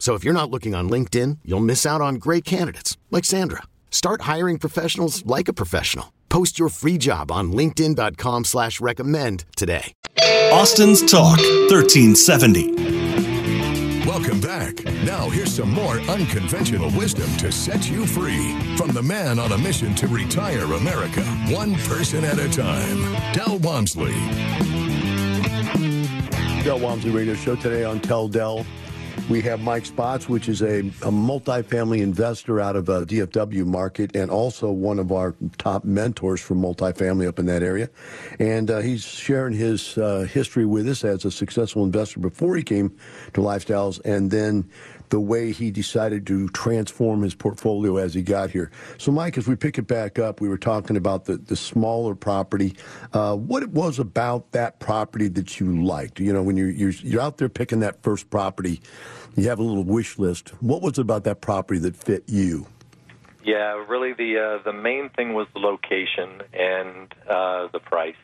So 0.00 0.14
if 0.14 0.24
you're 0.24 0.34
not 0.34 0.50
looking 0.50 0.74
on 0.74 0.88
LinkedIn, 0.90 1.38
you'll 1.44 1.60
miss 1.60 1.84
out 1.86 2.00
on 2.00 2.14
great 2.16 2.44
candidates 2.44 2.96
like 3.10 3.24
Sandra. 3.26 3.62
Start 3.90 4.22
hiring 4.22 4.58
professionals 4.58 5.24
like 5.26 5.46
a 5.46 5.52
professional. 5.52 6.12
Post 6.30 6.58
your 6.58 6.70
free 6.70 6.96
job 6.96 7.30
on 7.30 7.52
LinkedIn.com 7.52 8.44
slash 8.44 8.80
recommend 8.80 9.44
today. 9.56 9.92
Austin's 10.52 11.02
Talk 11.02 11.38
1370. 11.70 14.06
Welcome 14.06 14.40
back. 14.40 14.82
Now 15.04 15.28
here's 15.28 15.54
some 15.54 15.70
more 15.70 16.00
unconventional 16.00 16.90
wisdom 16.92 17.28
to 17.36 17.52
set 17.52 17.90
you 17.90 18.06
free 18.06 18.56
from 18.76 18.92
the 18.92 19.02
man 19.02 19.38
on 19.38 19.52
a 19.52 19.58
mission 19.58 19.94
to 19.96 20.08
retire 20.08 20.64
America, 20.64 21.22
one 21.50 21.74
person 21.74 22.24
at 22.24 22.38
a 22.38 22.48
time. 22.48 23.02
Del 23.34 23.58
Walmsley. 23.58 24.14
Del 26.64 26.80
Walmsley 26.80 27.10
Radio 27.10 27.34
Show 27.34 27.56
today 27.56 27.84
on 27.84 28.00
Tell 28.00 28.28
Del. 28.28 28.64
We 29.30 29.42
have 29.42 29.60
Mike 29.60 29.86
Spots, 29.86 30.28
which 30.28 30.48
is 30.48 30.60
a, 30.60 30.80
a 30.80 31.12
multifamily 31.12 32.02
investor 32.02 32.60
out 32.60 32.74
of 32.74 32.88
a 32.88 33.06
DFW 33.06 33.64
market 33.64 34.16
and 34.16 34.28
also 34.28 34.72
one 34.72 34.98
of 34.98 35.12
our 35.12 35.36
top 35.56 35.84
mentors 35.84 36.40
for 36.40 36.56
multifamily 36.56 37.28
up 37.28 37.38
in 37.38 37.46
that 37.46 37.62
area. 37.62 37.90
And 38.40 38.68
uh, 38.72 38.80
he's 38.80 39.04
sharing 39.04 39.54
his 39.54 39.96
uh, 39.96 40.26
history 40.28 40.66
with 40.66 40.88
us 40.88 41.04
as 41.04 41.24
a 41.24 41.30
successful 41.30 41.84
investor 41.84 42.18
before 42.18 42.56
he 42.56 42.64
came 42.64 42.96
to 43.34 43.40
Lifestyles 43.40 44.00
and 44.04 44.32
then 44.32 44.68
the 45.10 45.20
way 45.20 45.52
he 45.52 45.70
decided 45.70 46.26
to 46.28 46.48
transform 46.48 47.22
his 47.22 47.34
portfolio 47.34 47.96
as 47.96 48.14
he 48.14 48.22
got 48.22 48.50
here. 48.50 48.70
So, 48.98 49.12
Mike, 49.12 49.36
as 49.36 49.46
we 49.46 49.56
pick 49.56 49.78
it 49.78 49.86
back 49.86 50.18
up, 50.18 50.40
we 50.40 50.48
were 50.48 50.58
talking 50.58 50.96
about 50.96 51.26
the, 51.26 51.36
the 51.36 51.56
smaller 51.56 52.14
property. 52.14 52.74
Uh, 53.12 53.36
what 53.36 53.62
it 53.62 53.70
was 53.70 53.98
about 53.98 54.52
that 54.52 54.80
property 54.80 55.28
that 55.28 55.60
you 55.60 55.84
liked? 55.84 56.18
You 56.20 56.32
know, 56.32 56.42
when 56.42 56.56
you're, 56.56 56.70
you're, 56.70 56.90
you're 56.90 57.20
out 57.20 57.36
there 57.36 57.48
picking 57.48 57.80
that 57.80 58.02
first 58.02 58.30
property, 58.30 58.80
you 59.36 59.48
have 59.48 59.58
a 59.58 59.62
little 59.62 59.84
wish 59.84 60.18
list. 60.18 60.50
What 60.60 60.82
was 60.82 60.98
it 60.98 61.02
about 61.02 61.24
that 61.24 61.40
property 61.40 61.80
that 61.80 61.96
fit 61.96 62.24
you? 62.26 62.66
Yeah, 63.42 63.84
really, 63.88 64.12
the 64.12 64.38
uh, 64.60 64.62
the 64.64 64.72
main 64.72 65.08
thing 65.10 65.32
was 65.32 65.46
the 65.54 65.60
location 65.60 66.42
and 66.52 67.12
uh, 67.28 67.68
the 67.72 67.80
price. 67.80 68.14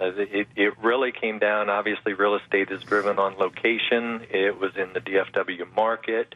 Uh, 0.00 0.10
it, 0.16 0.48
it 0.56 0.74
really 0.82 1.12
came 1.12 1.38
down. 1.38 1.70
Obviously, 1.70 2.14
real 2.14 2.34
estate 2.36 2.70
is 2.70 2.82
driven 2.82 3.18
on 3.18 3.36
location. 3.38 4.26
It 4.30 4.58
was 4.58 4.72
in 4.76 4.92
the 4.92 5.00
DFW 5.00 5.74
market. 5.74 6.34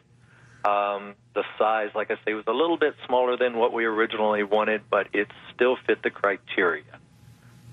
Um, 0.63 1.15
the 1.33 1.43
size, 1.57 1.89
like 1.95 2.11
I 2.11 2.17
say, 2.25 2.33
was 2.33 2.45
a 2.47 2.53
little 2.53 2.77
bit 2.77 2.95
smaller 3.05 3.37
than 3.37 3.57
what 3.57 3.73
we 3.73 3.85
originally 3.85 4.43
wanted, 4.43 4.83
but 4.89 5.07
it 5.13 5.27
still 5.53 5.77
fit 5.87 6.03
the 6.03 6.09
criteria. 6.09 6.83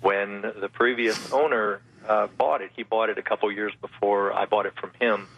When 0.00 0.42
the 0.42 0.68
previous 0.72 1.32
owner 1.32 1.80
uh, 2.06 2.28
bought 2.38 2.62
it, 2.62 2.70
he 2.76 2.82
bought 2.82 3.10
it 3.10 3.18
a 3.18 3.22
couple 3.22 3.50
years 3.50 3.72
before 3.80 4.32
I 4.32 4.46
bought 4.46 4.66
it 4.66 4.74
from 4.80 4.92
him. 5.00 5.28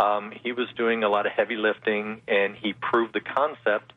Um, 0.00 0.30
he 0.30 0.52
was 0.52 0.68
doing 0.76 1.02
a 1.02 1.08
lot 1.08 1.26
of 1.26 1.32
heavy 1.32 1.56
lifting, 1.56 2.22
and 2.28 2.54
he 2.54 2.72
proved 2.72 3.14
the 3.14 3.20
concept. 3.20 3.92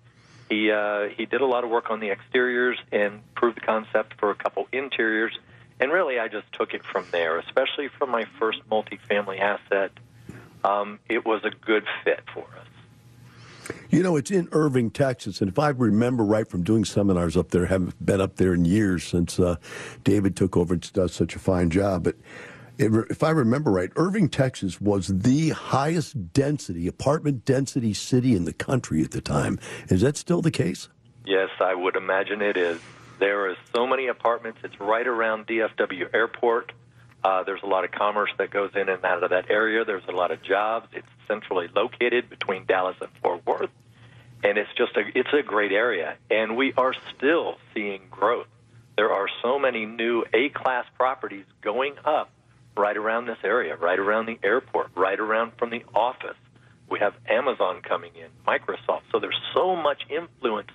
He 0.50 0.72
uh, 0.72 1.10
he 1.16 1.26
did 1.26 1.42
a 1.42 1.46
lot 1.46 1.64
of 1.64 1.70
work 1.70 1.90
on 1.90 2.00
the 2.00 2.10
exteriors 2.10 2.78
and 2.92 3.22
proved 3.36 3.58
the 3.58 3.62
concept 3.62 4.16
for 4.20 4.32
a 4.32 4.36
couple 4.36 4.68
interiors 4.74 5.38
and 5.82 5.92
really, 5.92 6.20
I 6.20 6.28
just 6.28 6.46
took 6.54 6.74
it 6.74 6.84
from 6.86 7.06
there, 7.12 7.40
especially 7.40 7.90
from 7.98 8.12
my 8.12 8.26
first 8.40 8.60
multifamily 8.70 9.40
asset. 9.40 9.92
Um, 10.64 11.00
it 11.10 11.26
was 11.26 11.44
a 11.44 11.50
good 11.50 11.84
fit 12.04 12.22
for 12.34 12.44
us. 12.44 13.76
You 13.90 14.04
know, 14.04 14.16
it's 14.16 14.32
in 14.32 14.48
Irving, 14.52 14.92
Texas, 14.92 15.42
and 15.42 15.50
if 15.50 15.58
I 15.58 15.70
remember 15.70 16.24
right 16.24 16.48
from 16.48 16.64
doing 16.64 16.86
seminars 16.86 17.36
up 17.36 17.50
there, 17.50 17.66
haven't 17.66 18.06
been 18.06 18.22
up 18.22 18.36
there 18.36 18.54
in 18.54 18.64
years 18.64 19.04
since 19.04 19.40
uh, 19.40 19.56
David 20.04 20.36
took 20.36 20.56
over 20.56 20.76
and 20.76 20.94
does 20.94 21.14
such 21.14 21.36
a 21.36 21.40
fine 21.40 21.70
job. 21.70 22.04
But 22.04 22.16
if 22.78 23.24
I 23.24 23.32
remember 23.32 23.72
right, 23.72 23.92
Irving, 23.96 24.30
Texas 24.30 24.80
was 24.80 25.08
the 25.08 25.50
highest 25.50 26.32
density, 26.34 26.88
apartment 26.88 27.44
density 27.46 27.94
city 27.94 28.36
in 28.36 28.46
the 28.46 28.54
country 28.54 29.04
at 29.04 29.12
the 29.12 29.22
time. 29.22 29.60
Is 29.90 30.02
that 30.02 30.16
still 30.18 30.42
the 30.42 30.52
case? 30.52 30.90
Yes, 31.26 31.50
I 31.60 31.76
would 31.76 31.96
imagine 31.96 32.42
it 32.42 32.58
is. 32.58 32.80
There 33.22 33.52
is 33.52 33.58
so 33.72 33.86
many 33.86 34.08
apartments. 34.08 34.62
It's 34.64 34.80
right 34.80 35.06
around 35.06 35.46
DFW 35.46 36.12
Airport. 36.12 36.72
Uh, 37.24 37.44
there's 37.44 37.62
a 37.62 37.68
lot 37.68 37.86
of 37.86 37.92
commerce 37.92 38.32
that 38.40 38.50
goes 38.50 38.72
in 38.74 38.90
and 38.90 39.06
out 39.06 39.24
of 39.24 39.30
that 39.30 39.52
area. 39.52 39.86
There's 39.86 40.08
a 40.10 40.12
lot 40.12 40.32
of 40.32 40.42
jobs. 40.42 40.88
It's 40.92 41.08
centrally 41.28 41.68
located 41.76 42.32
between 42.32 42.66
Dallas 42.66 42.96
and 43.00 43.12
Fort 43.22 43.46
Worth. 43.46 43.70
and 44.44 44.58
it's 44.58 44.72
just 44.76 44.98
a 44.98 45.04
it's 45.14 45.30
a 45.34 45.44
great 45.44 45.72
area, 45.72 46.18
and 46.32 46.58
we 46.58 46.74
are 46.74 46.96
still 47.16 47.58
seeing 47.76 48.02
growth. 48.10 48.48
There 48.98 49.12
are 49.12 49.28
so 49.44 49.60
many 49.60 49.86
new 49.86 50.26
A 50.34 50.50
class 50.50 50.88
properties 50.98 51.46
going 51.62 51.94
up 52.04 52.32
right 52.76 52.98
around 52.98 53.28
this 53.28 53.38
area, 53.44 53.76
right 53.76 54.00
around 54.00 54.26
the 54.26 54.40
airport, 54.42 54.90
right 54.96 55.20
around 55.20 55.52
from 55.60 55.70
the 55.70 55.84
office. 55.94 56.38
We 56.90 56.98
have 56.98 57.14
Amazon 57.30 57.84
coming 57.84 58.14
in, 58.16 58.30
Microsoft. 58.48 59.04
So 59.12 59.20
there's 59.20 59.40
so 59.54 59.76
much 59.76 60.08
influence. 60.10 60.72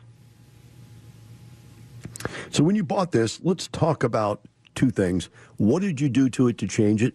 So 2.51 2.63
when 2.65 2.77
you 2.77 2.85
bought 2.85 3.13
this, 3.13 3.41
let's 3.43 3.69
talk 3.69 4.03
about 4.05 4.43
two 4.75 4.91
things. 4.91 5.29
What 5.57 5.83
did 5.83 6.01
you 6.01 6.09
do 6.09 6.29
to 6.31 6.49
it 6.49 6.59
to 6.59 6.67
change 6.67 7.03
it? 7.03 7.15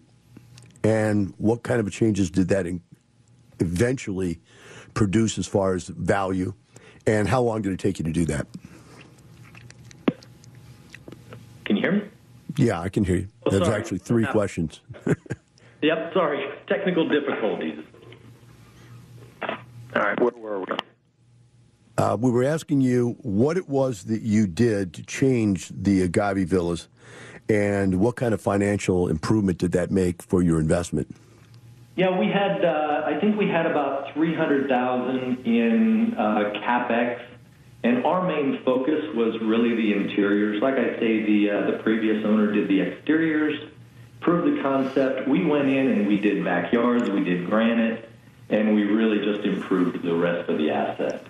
And 0.84 1.32
what 1.38 1.62
kind 1.62 1.80
of 1.80 1.90
changes 1.92 2.30
did 2.30 2.48
that 2.48 2.66
eventually 3.60 4.40
produce 4.94 5.38
as 5.38 5.46
far 5.46 5.74
as 5.74 5.86
value? 5.88 6.54
And 7.06 7.28
how 7.28 7.42
long 7.42 7.62
did 7.62 7.72
it 7.72 7.78
take 7.78 7.98
you 7.98 8.04
to 8.04 8.12
do 8.12 8.24
that? 8.26 8.46
Can 11.64 11.76
you 11.76 11.82
hear 11.82 11.92
me? 11.92 12.02
Yeah, 12.56 12.80
I 12.80 12.88
can 12.88 13.04
hear 13.04 13.16
you. 13.16 13.28
Oh, 13.46 13.50
There's 13.50 13.64
sorry. 13.64 13.80
actually 13.80 13.98
three 13.98 14.22
No. 14.24 14.32
questions. 14.32 14.80
Yep, 15.84 16.12
sorry. 16.14 16.44
Technical 16.68 17.08
difficulties. 17.08 17.76
All 19.42 19.56
right, 19.96 20.20
where 20.20 20.30
were 20.36 20.60
we? 20.60 20.66
Uh, 21.98 22.16
we 22.18 22.30
were 22.30 22.44
asking 22.44 22.80
you 22.80 23.16
what 23.20 23.56
it 23.56 23.68
was 23.68 24.04
that 24.04 24.22
you 24.22 24.46
did 24.46 24.94
to 24.94 25.02
change 25.02 25.70
the 25.70 26.02
Agave 26.02 26.48
villas 26.48 26.88
and 27.48 28.00
what 28.00 28.16
kind 28.16 28.32
of 28.32 28.40
financial 28.40 29.08
improvement 29.08 29.58
did 29.58 29.72
that 29.72 29.90
make 29.90 30.22
for 30.22 30.42
your 30.42 30.58
investment? 30.58 31.14
Yeah, 31.96 32.18
we 32.18 32.28
had, 32.28 32.64
uh, 32.64 33.02
I 33.04 33.20
think 33.20 33.36
we 33.36 33.48
had 33.48 33.66
about 33.66 34.14
300000 34.14 35.44
in 35.44 36.14
uh, 36.16 36.52
CapEx, 36.64 37.22
and 37.84 38.06
our 38.06 38.26
main 38.26 38.62
focus 38.64 39.04
was 39.14 39.38
really 39.42 39.74
the 39.74 39.92
interiors. 39.92 40.62
Like 40.62 40.76
I 40.76 40.98
say, 40.98 41.22
the, 41.26 41.50
uh, 41.50 41.70
the 41.72 41.78
previous 41.82 42.24
owner 42.24 42.50
did 42.50 42.68
the 42.68 42.80
exteriors, 42.80 43.68
proved 44.20 44.56
the 44.56 44.62
concept. 44.62 45.28
We 45.28 45.44
went 45.44 45.68
in 45.68 45.90
and 45.90 46.06
we 46.06 46.18
did 46.18 46.42
backyards, 46.42 47.10
we 47.10 47.24
did 47.24 47.50
granite, 47.50 48.08
and 48.48 48.74
we 48.74 48.84
really 48.84 49.18
just 49.18 49.44
improved 49.44 50.02
the 50.02 50.14
rest 50.14 50.48
of 50.48 50.56
the 50.56 50.70
asset. 50.70 51.26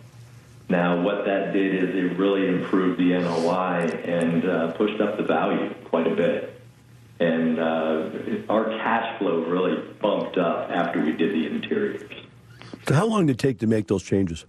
Now, 0.72 1.02
what 1.02 1.26
that 1.26 1.52
did 1.52 1.84
is 1.84 1.94
it 1.94 2.16
really 2.16 2.48
improved 2.48 2.98
the 2.98 3.10
NOI 3.18 3.90
and 4.06 4.42
uh, 4.48 4.72
pushed 4.72 5.02
up 5.02 5.18
the 5.18 5.22
value 5.22 5.74
quite 5.84 6.06
a 6.06 6.16
bit. 6.16 6.62
And 7.20 7.58
uh, 7.58 8.08
our 8.48 8.64
cash 8.78 9.18
flow 9.18 9.44
really 9.44 9.76
bumped 10.00 10.38
up 10.38 10.70
after 10.70 11.02
we 11.02 11.12
did 11.12 11.34
the 11.34 11.46
interiors. 11.46 12.10
So, 12.88 12.94
how 12.94 13.04
long 13.04 13.26
did 13.26 13.34
it 13.34 13.38
take 13.38 13.58
to 13.58 13.66
make 13.66 13.86
those 13.86 14.02
changes? 14.02 14.46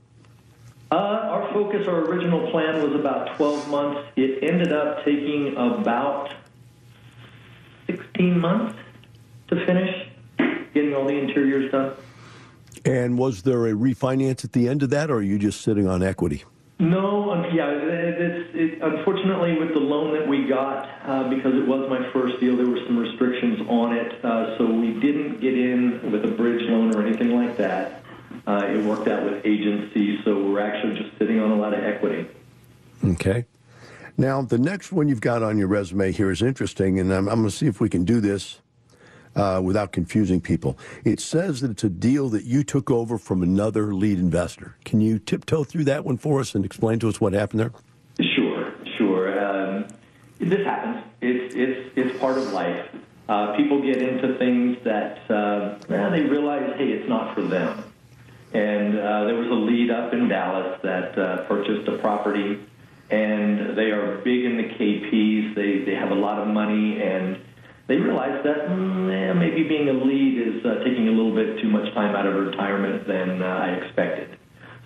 Uh, 0.93 0.95
our 0.95 1.51
focus, 1.51 1.89
our 1.89 2.05
original 2.05 2.49
plan 2.51 2.81
was 2.81 2.97
about 2.97 3.35
12 3.35 3.69
months. 3.69 4.07
It 4.15 4.49
ended 4.49 4.71
up 4.71 5.03
taking 5.03 5.57
about 5.57 6.33
16 7.87 8.39
months 8.39 8.79
to 9.49 9.65
finish 9.65 10.07
getting 10.73 10.95
all 10.95 11.05
the 11.05 11.19
interiors 11.19 11.69
done. 11.69 11.95
And 12.85 13.17
was 13.17 13.43
there 13.43 13.67
a 13.67 13.71
refinance 13.73 14.43
at 14.43 14.51
the 14.51 14.67
end 14.67 14.83
of 14.83 14.89
that, 14.89 15.09
or 15.09 15.15
are 15.15 15.21
you 15.21 15.39
just 15.39 15.61
sitting 15.61 15.87
on 15.87 16.03
equity? 16.03 16.43
No, 16.79 17.31
um, 17.31 17.45
yeah, 17.55 17.69
it, 17.69 18.21
it's, 18.21 18.49
it, 18.53 18.81
unfortunately, 18.81 19.57
with 19.57 19.69
the 19.69 19.79
loan 19.79 20.13
that 20.13 20.27
we 20.27 20.47
got, 20.47 20.89
uh, 21.05 21.29
because 21.29 21.53
it 21.53 21.65
was 21.65 21.89
my 21.89 22.11
first 22.11 22.39
deal, 22.41 22.57
there 22.57 22.67
were 22.67 22.83
some 22.85 22.97
restrictions 22.97 23.61
on 23.69 23.93
it, 23.93 24.25
uh, 24.25 24.57
so 24.57 24.65
we 24.65 24.99
didn't 24.99 25.39
get 25.39 25.57
in 25.57 26.11
with 26.11 26.25
a 26.25 26.35
bridge 26.35 26.63
loan 26.63 26.93
or 26.93 27.05
anything 27.05 27.35
like 27.35 27.55
that. 27.57 28.03
Uh, 28.45 28.65
it 28.67 28.83
worked 28.83 29.07
out 29.07 29.23
with 29.23 29.45
agency, 29.45 30.19
so 30.25 30.43
we're 30.43 30.59
actually 30.59 30.99
just 30.99 31.17
sitting 31.17 31.39
on 31.39 31.51
a 31.51 31.55
lot 31.55 31.73
of 31.73 31.81
equity. 31.83 32.27
Okay. 33.05 33.45
Now, 34.17 34.41
the 34.41 34.57
next 34.57 34.91
one 34.91 35.07
you've 35.07 35.21
got 35.21 35.41
on 35.41 35.57
your 35.57 35.67
resume 35.67 36.11
here 36.11 36.31
is 36.31 36.41
interesting, 36.41 36.99
and 36.99 37.13
I'm, 37.13 37.29
I'm 37.29 37.39
going 37.39 37.49
to 37.49 37.55
see 37.55 37.67
if 37.67 37.79
we 37.79 37.87
can 37.87 38.03
do 38.03 38.19
this 38.19 38.59
uh, 39.35 39.61
without 39.63 39.91
confusing 39.91 40.41
people. 40.41 40.77
It 41.03 41.19
says 41.19 41.61
that 41.61 41.71
it's 41.71 41.83
a 41.83 41.89
deal 41.89 42.29
that 42.29 42.45
you 42.45 42.63
took 42.63 42.91
over 42.91 43.17
from 43.17 43.43
another 43.43 43.93
lead 43.93 44.19
investor. 44.19 44.75
Can 44.85 45.01
you 45.01 45.19
tiptoe 45.19 45.63
through 45.63 45.85
that 45.85 46.05
one 46.05 46.17
for 46.17 46.39
us 46.39 46.55
and 46.55 46.65
explain 46.65 46.99
to 46.99 47.09
us 47.09 47.19
what 47.19 47.33
happened 47.33 47.59
there? 47.59 47.71
Sure, 48.35 48.73
sure. 48.97 49.39
Um, 49.43 49.87
this 50.39 50.65
happens. 50.65 51.03
It's 51.21 51.55
it's 51.55 51.91
it's 51.95 52.19
part 52.19 52.37
of 52.37 52.51
life. 52.51 52.89
Uh, 53.27 53.55
people 53.55 53.81
get 53.81 54.01
into 54.01 54.37
things 54.37 54.77
that 54.83 55.19
uh, 55.31 55.79
well, 55.87 56.11
they 56.11 56.21
realize, 56.21 56.73
hey, 56.77 56.89
it's 56.89 57.07
not 57.07 57.33
for 57.33 57.41
them. 57.41 57.83
And 58.53 58.99
uh, 58.99 59.23
there 59.23 59.35
was 59.35 59.47
a 59.47 59.53
lead 59.53 59.89
up 59.89 60.13
in 60.13 60.27
Dallas 60.27 60.79
that 60.83 61.17
uh, 61.17 61.47
purchased 61.47 61.87
a 61.87 61.97
property, 61.97 62.59
and 63.09 63.75
they 63.75 63.89
are 63.89 64.17
big 64.17 64.45
in 64.45 64.57
the 64.57 64.63
KPs. 64.63 65.55
They 65.55 65.79
they 65.85 65.95
have 65.95 66.11
a 66.11 66.15
lot 66.15 66.39
of 66.39 66.47
money, 66.49 67.01
and 67.01 67.39
they 67.87 67.97
realized 67.97 68.45
that 68.45 68.67
mm, 68.69 69.11
eh, 69.11 69.33
maybe 69.33 69.63
being 69.67 69.89
a 69.89 69.93
lead 69.93 70.37
is 70.37 70.65
uh, 70.65 70.83
taking 70.83 71.07
a 71.07 71.11
little 71.11 71.35
bit 71.35 71.61
too 71.61 71.69
much 71.69 71.93
time 71.93 72.15
out 72.15 72.25
of 72.25 72.35
retirement 72.35 73.07
than 73.07 73.41
uh, 73.41 73.45
I 73.45 73.69
expected. 73.71 74.37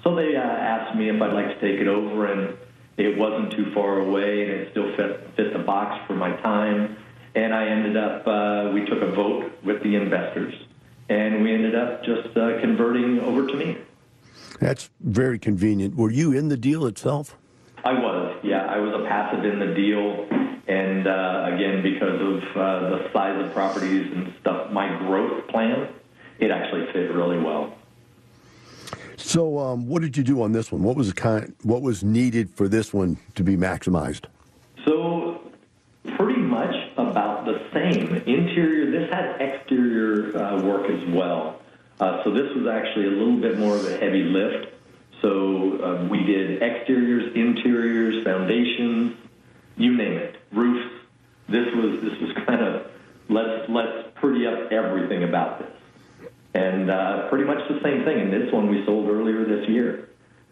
So 0.04 0.16
they 0.16 0.36
uh, 0.36 0.42
asked 0.42 0.98
me 0.98 1.10
if 1.10 1.22
I'd 1.22 1.34
like 1.34 1.48
to 1.48 1.62
take 1.62 1.80
it 1.80 1.88
over, 1.88 2.32
and 2.32 2.58
it 2.98 3.18
wasn't 3.18 3.52
too 3.52 3.72
far 3.74 4.00
away, 4.00 4.44
and 4.44 4.52
it 4.52 4.72
still 4.72 4.96
fit, 4.96 5.30
fit 5.36 5.54
the 5.54 5.60
box 5.60 6.06
for 6.08 6.16
my 6.16 6.36
time. 6.38 6.98
And 7.36 7.54
I 7.54 7.68
ended 7.68 7.98
up, 7.98 8.26
uh, 8.26 8.72
we 8.74 8.86
took 8.86 9.02
a 9.02 9.12
vote 9.12 9.52
with 9.64 9.84
the 9.84 9.96
investors, 9.96 10.56
and 11.10 11.44
we 11.44 11.54
ended 11.54 11.76
up 11.76 12.04
just 12.04 12.36
uh, 12.36 12.60
converting 12.62 13.20
over 13.20 13.46
to 13.46 13.54
me. 13.56 13.78
That's 14.60 14.90
very 15.02 15.38
convenient. 15.38 15.96
Were 15.96 16.10
you 16.10 16.34
in 16.34 16.48
the 16.50 16.58
deal 16.58 16.88
itself? 16.88 17.38
I 17.84 17.94
was, 17.94 18.40
yeah, 18.44 18.66
I 18.66 18.80
was 18.80 18.94
a 18.94 19.08
passive 19.08 19.46
in 19.46 19.60
the 19.60 19.74
deal, 19.76 20.26
and 20.68 21.08
uh, 21.08 21.50
again, 21.54 21.82
because 21.82 22.22
of 22.22 22.58
uh, 22.58 22.90
the 22.90 23.10
size 23.14 23.44
of 23.44 23.54
properties 23.54 24.12
and 24.12 24.34
stuff, 24.42 24.72
my 24.72 24.98
growth 25.00 25.48
plan, 25.48 25.90
it 26.40 26.52
actually 26.52 26.92
fit 26.92 27.14
really 27.14 27.40
well. 27.40 27.74
So, 29.16 29.60
um, 29.60 29.88
what 29.88 30.02
did 30.02 30.16
you 30.16 30.24
do 30.24 30.42
on 30.42 30.52
this 30.52 30.72
one? 30.72 30.84
What 30.84 30.96
was 30.96 31.08
the 31.08 31.14
kind? 31.14 31.56
What 31.64 31.82
was 31.82 32.04
needed 32.04 32.54
for 32.54 32.68
this 32.68 32.94
one 32.94 33.18
to 33.36 33.44
be 33.44 33.58
maximized? 33.58 34.26
So, 34.86 35.42
pretty 36.16 36.40
much 36.40 36.76
about 36.98 37.46
the 37.46 37.60
same. 37.74 38.16
Interior, 38.16 38.92
this 38.92 39.10
had 39.12 39.42
exterior 39.42 40.38
uh, 40.38 40.62
work 40.62 40.90
as 40.90 41.10
well. 41.10 41.60
Uh, 42.00 42.24
so, 42.24 42.32
this 42.32 42.54
was 42.56 42.68
actually 42.68 43.08
a 43.08 43.12
little 43.12 43.40
bit 43.40 43.58
more 43.58 43.76
of 43.76 43.86
a 43.86 43.98
heavy 43.98 44.24
lift. 44.24 44.74
So, 45.22 45.82
uh, 45.82 46.08
we 46.10 46.24
did 46.24 46.62
exteriors, 46.62 47.34
interiors, 47.36 48.24
foundations, 48.24 49.18
you 49.78 49.96
name 49.98 50.14
it, 50.14 50.37
roofs. 50.58 50.94
This 51.48 51.68
was 51.76 52.02
this 52.02 52.20
was 52.20 52.32
kind 52.48 52.62
of 52.62 52.92
let's 53.30 53.70
let's 53.70 54.10
pretty 54.16 54.46
up 54.48 54.72
everything 54.72 55.24
about 55.24 55.60
this, 55.60 56.32
and 56.54 56.90
uh, 56.90 57.30
pretty 57.30 57.46
much 57.46 57.60
the 57.70 57.80
same 57.84 58.04
thing. 58.04 58.20
And 58.20 58.34
this 58.34 58.52
one 58.52 58.70
we 58.70 58.84
sold 58.86 59.10
earlier 59.10 59.46
this 59.46 59.70
year. 59.70 60.10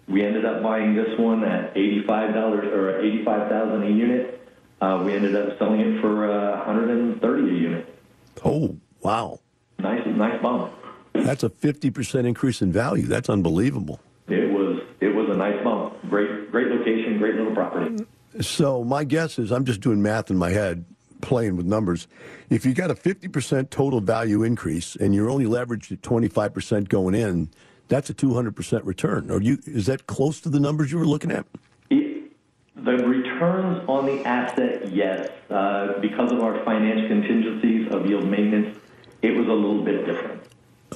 We 0.08 0.24
ended 0.24 0.46
up 0.46 0.62
buying 0.62 0.96
this 0.96 1.18
one 1.18 1.44
at 1.44 1.76
eighty-five 1.76 2.34
dollars 2.34 2.68
or 2.72 3.02
eighty-five 3.02 3.50
thousand 3.50 3.84
a 3.84 3.90
unit. 3.90 4.48
Uh, 4.80 5.02
we 5.06 5.14
ended 5.14 5.36
up 5.36 5.58
selling 5.58 5.80
it 5.80 6.02
for 6.02 6.30
uh, 6.30 6.58
one 6.58 6.66
hundred 6.66 6.90
and 6.90 7.22
thirty 7.22 7.50
a 7.50 7.54
unit. 7.54 8.00
Oh, 8.44 8.78
wow! 9.02 9.40
Nice, 9.80 10.06
nice 10.06 10.40
bump. 10.42 10.74
That's 11.14 11.44
a 11.44 11.50
fifty 11.50 11.90
percent 11.90 12.28
increase 12.28 12.62
in 12.62 12.72
value. 12.72 13.08
That's 13.08 13.30
unbelievable. 13.30 14.00
It 14.28 14.52
was 14.52 14.84
it 15.02 15.10
was 15.10 15.28
a 15.30 15.38
nice 15.38 15.64
bump. 15.64 15.96
Great 16.10 16.52
great 16.52 16.68
location, 16.68 17.18
great 17.18 17.36
little 17.36 17.56
property. 17.56 18.06
So 18.42 18.84
my 18.84 19.04
guess 19.04 19.40
is 19.40 19.52
I'm 19.52 19.66
just 19.66 19.82
doing 19.82 20.02
math 20.02 20.30
in 20.30 20.38
my 20.38 20.50
head, 20.50 20.86
playing 21.22 21.56
with 21.56 21.66
numbers. 21.66 22.08
If 22.50 22.66
you 22.66 22.74
got 22.74 22.92
a 22.92 22.96
50% 22.96 23.70
total 23.70 24.02
value 24.02 24.44
increase 24.44 24.96
and 24.96 25.16
you're 25.16 25.30
only 25.30 25.46
leveraged 25.46 25.92
at 25.92 26.02
25% 26.02 26.90
going 26.90 27.16
in, 27.16 27.50
that's 27.88 28.10
a 28.10 28.14
200% 28.14 28.82
return. 28.84 29.32
Are 29.32 29.42
you? 29.42 29.60
Is 29.66 29.86
that 29.86 30.08
close 30.08 30.42
to 30.42 30.50
the 30.50 30.60
numbers 30.60 30.92
you 30.92 30.98
were 30.98 31.06
looking 31.06 31.32
at? 31.32 31.46
The 31.90 32.98
returns 32.98 33.84
on 33.88 34.06
the 34.06 34.24
asset, 34.26 34.92
yes, 34.92 35.32
uh, 35.50 35.98
because 36.02 36.32
of 36.32 36.42
our 36.42 36.64
finance 36.66 37.08
contingencies 37.08 37.92
of 37.92 38.06
yield 38.06 38.26
maintenance, 38.26 38.78
it 39.22 39.32
was 39.32 39.48
a 39.48 39.54
little 39.54 39.84
bit 39.84 40.06
different. 40.06 40.42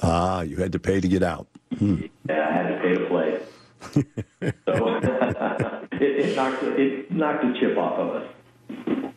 Ah, 0.02 0.42
you 0.42 0.56
had 0.56 0.72
to 0.72 0.78
pay 0.78 1.00
to 1.00 1.08
get 1.08 1.22
out. 1.22 1.48
Hmm. 1.78 2.02
Yeah, 2.28 2.48
I 2.48 2.52
had 2.52 2.68
to 2.68 2.78
pay 2.80 2.94
to 2.94 3.06
play. 3.08 4.52
so 4.66 5.00
it, 6.00 6.28
it 6.28 6.36
knocked 6.36 6.62
it 6.62 7.10
knocked 7.10 7.44
a 7.44 7.60
chip 7.60 7.76
off 7.76 7.98
of 7.98 8.22
us. 8.22 9.12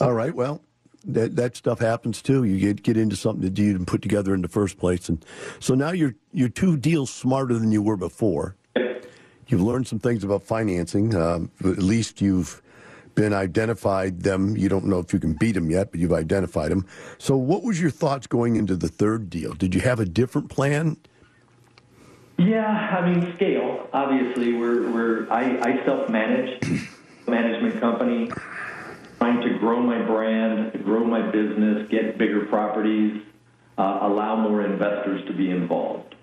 All 0.00 0.12
right. 0.12 0.34
Well, 0.34 0.62
that 1.04 1.36
that 1.36 1.56
stuff 1.56 1.78
happens 1.78 2.22
too. 2.22 2.44
You 2.44 2.58
get 2.58 2.82
get 2.82 2.96
into 2.96 3.16
something 3.16 3.42
that 3.42 3.58
you 3.58 3.72
didn't 3.72 3.86
put 3.86 4.02
together 4.02 4.34
in 4.34 4.42
the 4.42 4.48
first 4.48 4.78
place, 4.78 5.08
and 5.08 5.24
so 5.60 5.74
now 5.74 5.92
you're 5.92 6.14
you're 6.32 6.48
two 6.48 6.76
deals 6.76 7.10
smarter 7.10 7.58
than 7.58 7.72
you 7.72 7.82
were 7.82 7.96
before. 7.96 8.56
You've 9.46 9.60
learned 9.60 9.86
some 9.86 9.98
things 9.98 10.24
about 10.24 10.42
financing. 10.42 11.14
Um, 11.14 11.50
at 11.60 11.78
least 11.78 12.22
you've 12.22 12.62
been 13.14 13.32
identified 13.32 14.22
them. 14.22 14.56
You 14.56 14.68
don't 14.68 14.86
know 14.86 14.98
if 14.98 15.12
you 15.12 15.20
can 15.20 15.34
beat 15.34 15.52
them 15.52 15.70
yet, 15.70 15.90
but 15.90 16.00
you've 16.00 16.12
identified 16.12 16.70
them. 16.70 16.86
So, 17.18 17.36
what 17.36 17.62
was 17.62 17.80
your 17.80 17.90
thoughts 17.90 18.26
going 18.26 18.56
into 18.56 18.76
the 18.76 18.88
third 18.88 19.30
deal? 19.30 19.52
Did 19.52 19.74
you 19.74 19.80
have 19.82 20.00
a 20.00 20.06
different 20.06 20.50
plan? 20.50 20.96
Yeah, 22.36 22.66
I 22.66 23.08
mean 23.08 23.34
scale. 23.36 23.88
Obviously, 23.92 24.54
we're 24.54 24.90
we're 24.90 25.30
I, 25.30 25.58
I 25.60 25.84
self 25.84 26.08
manage 26.08 26.60
management 27.28 27.80
company, 27.80 28.30
trying 29.18 29.40
to 29.42 29.58
grow 29.58 29.80
my 29.80 30.02
brand, 30.02 30.84
grow 30.84 31.04
my 31.04 31.30
business, 31.30 31.88
get 31.90 32.18
bigger 32.18 32.46
properties, 32.46 33.22
uh, 33.78 34.00
allow 34.02 34.36
more 34.36 34.64
investors 34.64 35.24
to 35.26 35.32
be 35.32 35.50
involved. 35.50 36.14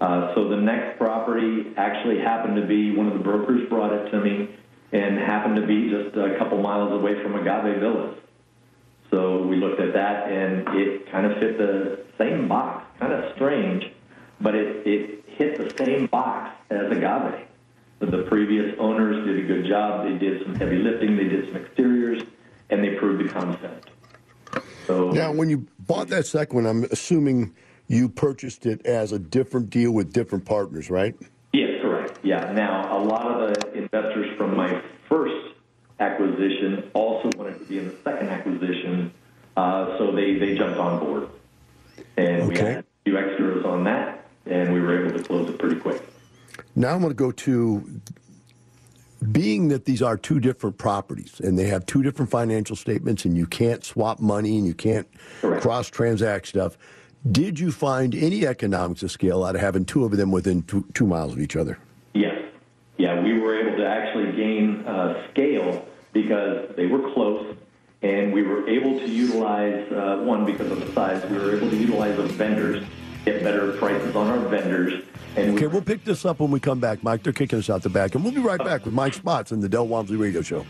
Uh, 0.00 0.34
so 0.34 0.48
the 0.48 0.56
next 0.56 0.98
property 0.98 1.72
actually 1.76 2.18
happened 2.18 2.56
to 2.56 2.66
be 2.66 2.94
one 2.94 3.06
of 3.08 3.14
the 3.14 3.24
brokers 3.24 3.68
brought 3.68 3.92
it 3.92 4.10
to 4.10 4.20
me, 4.20 4.48
and 4.92 5.18
happened 5.18 5.56
to 5.56 5.66
be 5.66 5.90
just 5.90 6.16
a 6.16 6.38
couple 6.38 6.60
miles 6.62 6.92
away 6.92 7.20
from 7.22 7.34
Agave 7.34 7.80
Villas. 7.80 8.16
So 9.10 9.42
we 9.42 9.56
looked 9.56 9.80
at 9.80 9.94
that, 9.94 10.30
and 10.30 10.68
it 10.78 11.10
kind 11.10 11.26
of 11.26 11.38
fit 11.38 11.58
the 11.58 12.04
same 12.18 12.46
box. 12.46 12.84
Kind 13.00 13.12
of 13.12 13.34
strange, 13.34 13.84
but 14.40 14.54
it, 14.54 14.86
it 14.86 15.25
hit 15.36 15.58
the 15.58 15.84
same 15.84 16.06
box 16.06 16.56
as 16.70 16.90
Agave. 16.90 17.46
But 17.98 18.10
the 18.10 18.24
previous 18.24 18.74
owners 18.78 19.24
did 19.26 19.44
a 19.44 19.46
good 19.46 19.66
job. 19.66 20.04
They 20.04 20.18
did 20.18 20.42
some 20.42 20.54
heavy 20.54 20.76
lifting. 20.76 21.16
They 21.16 21.24
did 21.24 21.46
some 21.46 21.56
exteriors, 21.56 22.22
and 22.70 22.84
they 22.84 22.94
proved 22.96 23.24
the 23.24 23.32
concept. 23.32 23.90
So 24.86 25.10
now, 25.10 25.32
when 25.32 25.48
you 25.48 25.66
bought 25.80 26.08
that 26.08 26.26
second 26.26 26.54
one, 26.54 26.66
I'm 26.66 26.84
assuming 26.84 27.54
you 27.88 28.08
purchased 28.08 28.66
it 28.66 28.84
as 28.86 29.12
a 29.12 29.18
different 29.18 29.70
deal 29.70 29.92
with 29.92 30.12
different 30.12 30.44
partners, 30.44 30.90
right? 30.90 31.14
Yes, 31.52 31.80
correct. 31.82 32.18
Yeah. 32.22 32.52
Now, 32.52 32.96
a 32.96 33.00
lot 33.00 33.26
of 33.26 33.54
the 33.54 33.72
investors 33.72 34.36
from 34.36 34.56
my 34.56 34.82
first 35.08 35.54
acquisition 35.98 36.90
also 36.94 37.30
wanted 37.36 37.58
to 37.58 37.64
be 37.64 37.78
in 37.78 37.88
the 37.88 37.96
second 38.04 38.28
acquisition, 38.28 39.12
uh, 39.56 39.96
so 39.98 40.12
they, 40.12 40.34
they 40.38 40.54
jumped 40.56 40.78
on 40.78 41.00
board. 41.00 41.28
And 42.16 42.42
okay. 42.42 42.48
we 42.48 42.58
had 42.58 42.78
a 42.78 42.84
few 43.04 43.18
extras 43.18 43.64
on 43.64 43.84
that, 43.84 44.15
and 44.46 44.72
we 44.72 44.80
were 44.80 45.06
able 45.06 45.18
to 45.18 45.24
close 45.24 45.48
it 45.48 45.58
pretty 45.58 45.76
quick. 45.76 46.02
Now 46.74 46.94
I'm 46.94 47.00
going 47.00 47.10
to 47.10 47.14
go 47.14 47.32
to 47.32 48.00
being 49.32 49.68
that 49.68 49.84
these 49.86 50.02
are 50.02 50.16
two 50.16 50.40
different 50.40 50.78
properties 50.78 51.40
and 51.40 51.58
they 51.58 51.66
have 51.66 51.86
two 51.86 52.02
different 52.02 52.30
financial 52.30 52.76
statements 52.76 53.24
and 53.24 53.36
you 53.36 53.46
can't 53.46 53.84
swap 53.84 54.20
money 54.20 54.58
and 54.58 54.66
you 54.66 54.74
can't 54.74 55.08
cross 55.40 55.88
transact 55.88 56.48
stuff. 56.48 56.76
Did 57.30 57.58
you 57.58 57.72
find 57.72 58.14
any 58.14 58.46
economics 58.46 59.02
of 59.02 59.10
scale 59.10 59.42
out 59.42 59.56
of 59.56 59.60
having 59.60 59.84
two 59.84 60.04
of 60.04 60.16
them 60.16 60.30
within 60.30 60.62
two, 60.62 60.86
two 60.94 61.06
miles 61.06 61.32
of 61.32 61.40
each 61.40 61.56
other? 61.56 61.78
Yes. 62.14 62.40
Yeah, 62.98 63.20
we 63.22 63.38
were 63.38 63.58
able 63.58 63.76
to 63.78 63.86
actually 63.86 64.32
gain 64.32 64.86
uh, 64.86 65.28
scale 65.30 65.86
because 66.12 66.74
they 66.76 66.86
were 66.86 67.12
close 67.12 67.56
and 68.02 68.32
we 68.32 68.42
were 68.42 68.68
able 68.68 68.98
to 68.98 69.08
utilize, 69.08 69.90
uh, 69.90 70.22
one, 70.22 70.44
because 70.44 70.70
of 70.70 70.80
the 70.80 70.92
size, 70.92 71.24
we 71.30 71.38
were 71.38 71.56
able 71.56 71.70
to 71.70 71.76
utilize 71.76 72.16
the 72.16 72.24
vendors, 72.24 72.84
get 73.26 73.42
better 73.42 73.72
prices 73.72 74.14
on 74.16 74.28
our 74.28 74.38
vendors. 74.48 75.02
And 75.36 75.54
okay, 75.56 75.66
we- 75.66 75.72
we'll 75.74 75.82
pick 75.82 76.04
this 76.04 76.24
up 76.24 76.40
when 76.40 76.50
we 76.50 76.60
come 76.60 76.80
back, 76.80 77.02
Mike. 77.02 77.22
They're 77.24 77.32
kicking 77.32 77.58
us 77.58 77.68
out 77.68 77.82
the 77.82 77.90
back, 77.90 78.14
and 78.14 78.24
we'll 78.24 78.32
be 78.32 78.40
right 78.40 78.58
back 78.58 78.84
with 78.86 78.94
Mike 78.94 79.14
Spots 79.14 79.50
and 79.52 79.62
the 79.62 79.68
Del 79.68 79.86
Walmsley 79.86 80.16
Radio 80.16 80.40
Show. 80.42 80.64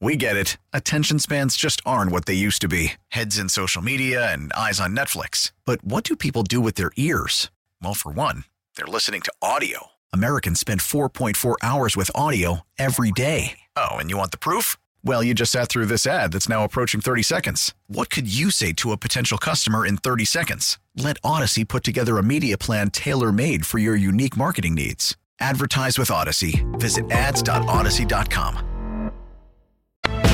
We 0.00 0.16
get 0.16 0.36
it. 0.36 0.58
Attention 0.72 1.18
spans 1.18 1.56
just 1.56 1.80
aren't 1.86 2.12
what 2.12 2.26
they 2.26 2.34
used 2.34 2.60
to 2.62 2.68
be 2.68 2.92
heads 3.08 3.38
in 3.38 3.48
social 3.48 3.82
media 3.82 4.30
and 4.32 4.52
eyes 4.52 4.78
on 4.78 4.94
Netflix. 4.94 5.52
But 5.64 5.82
what 5.84 6.04
do 6.04 6.14
people 6.16 6.42
do 6.42 6.60
with 6.60 6.74
their 6.74 6.92
ears? 6.96 7.50
Well, 7.82 7.94
for 7.94 8.12
one, 8.12 8.44
they're 8.76 8.86
listening 8.86 9.22
to 9.22 9.32
audio. 9.40 9.86
Americans 10.12 10.60
spend 10.60 10.80
4.4 10.80 11.56
hours 11.62 11.96
with 11.96 12.10
audio 12.14 12.60
every 12.78 13.10
day. 13.10 13.58
Oh, 13.74 13.96
and 13.96 14.10
you 14.10 14.16
want 14.18 14.30
the 14.32 14.38
proof? 14.38 14.76
Well, 15.06 15.22
you 15.22 15.34
just 15.34 15.52
sat 15.52 15.68
through 15.68 15.86
this 15.86 16.04
ad 16.04 16.32
that's 16.32 16.48
now 16.48 16.64
approaching 16.64 17.00
30 17.00 17.22
seconds. 17.22 17.72
What 17.86 18.10
could 18.10 18.26
you 18.26 18.50
say 18.50 18.72
to 18.72 18.90
a 18.90 18.96
potential 18.96 19.38
customer 19.38 19.86
in 19.86 19.98
30 19.98 20.24
seconds? 20.24 20.80
Let 20.96 21.22
Audacy 21.22 21.66
put 21.66 21.84
together 21.84 22.18
a 22.18 22.24
media 22.24 22.58
plan 22.58 22.90
tailor 22.90 23.30
made 23.30 23.64
for 23.64 23.78
your 23.78 23.94
unique 23.94 24.36
marketing 24.36 24.74
needs. 24.74 25.16
Advertise 25.38 25.96
with 25.96 26.08
Audacy. 26.08 26.64
Visit 26.80 27.08
ads.audacy.com. 27.12 29.12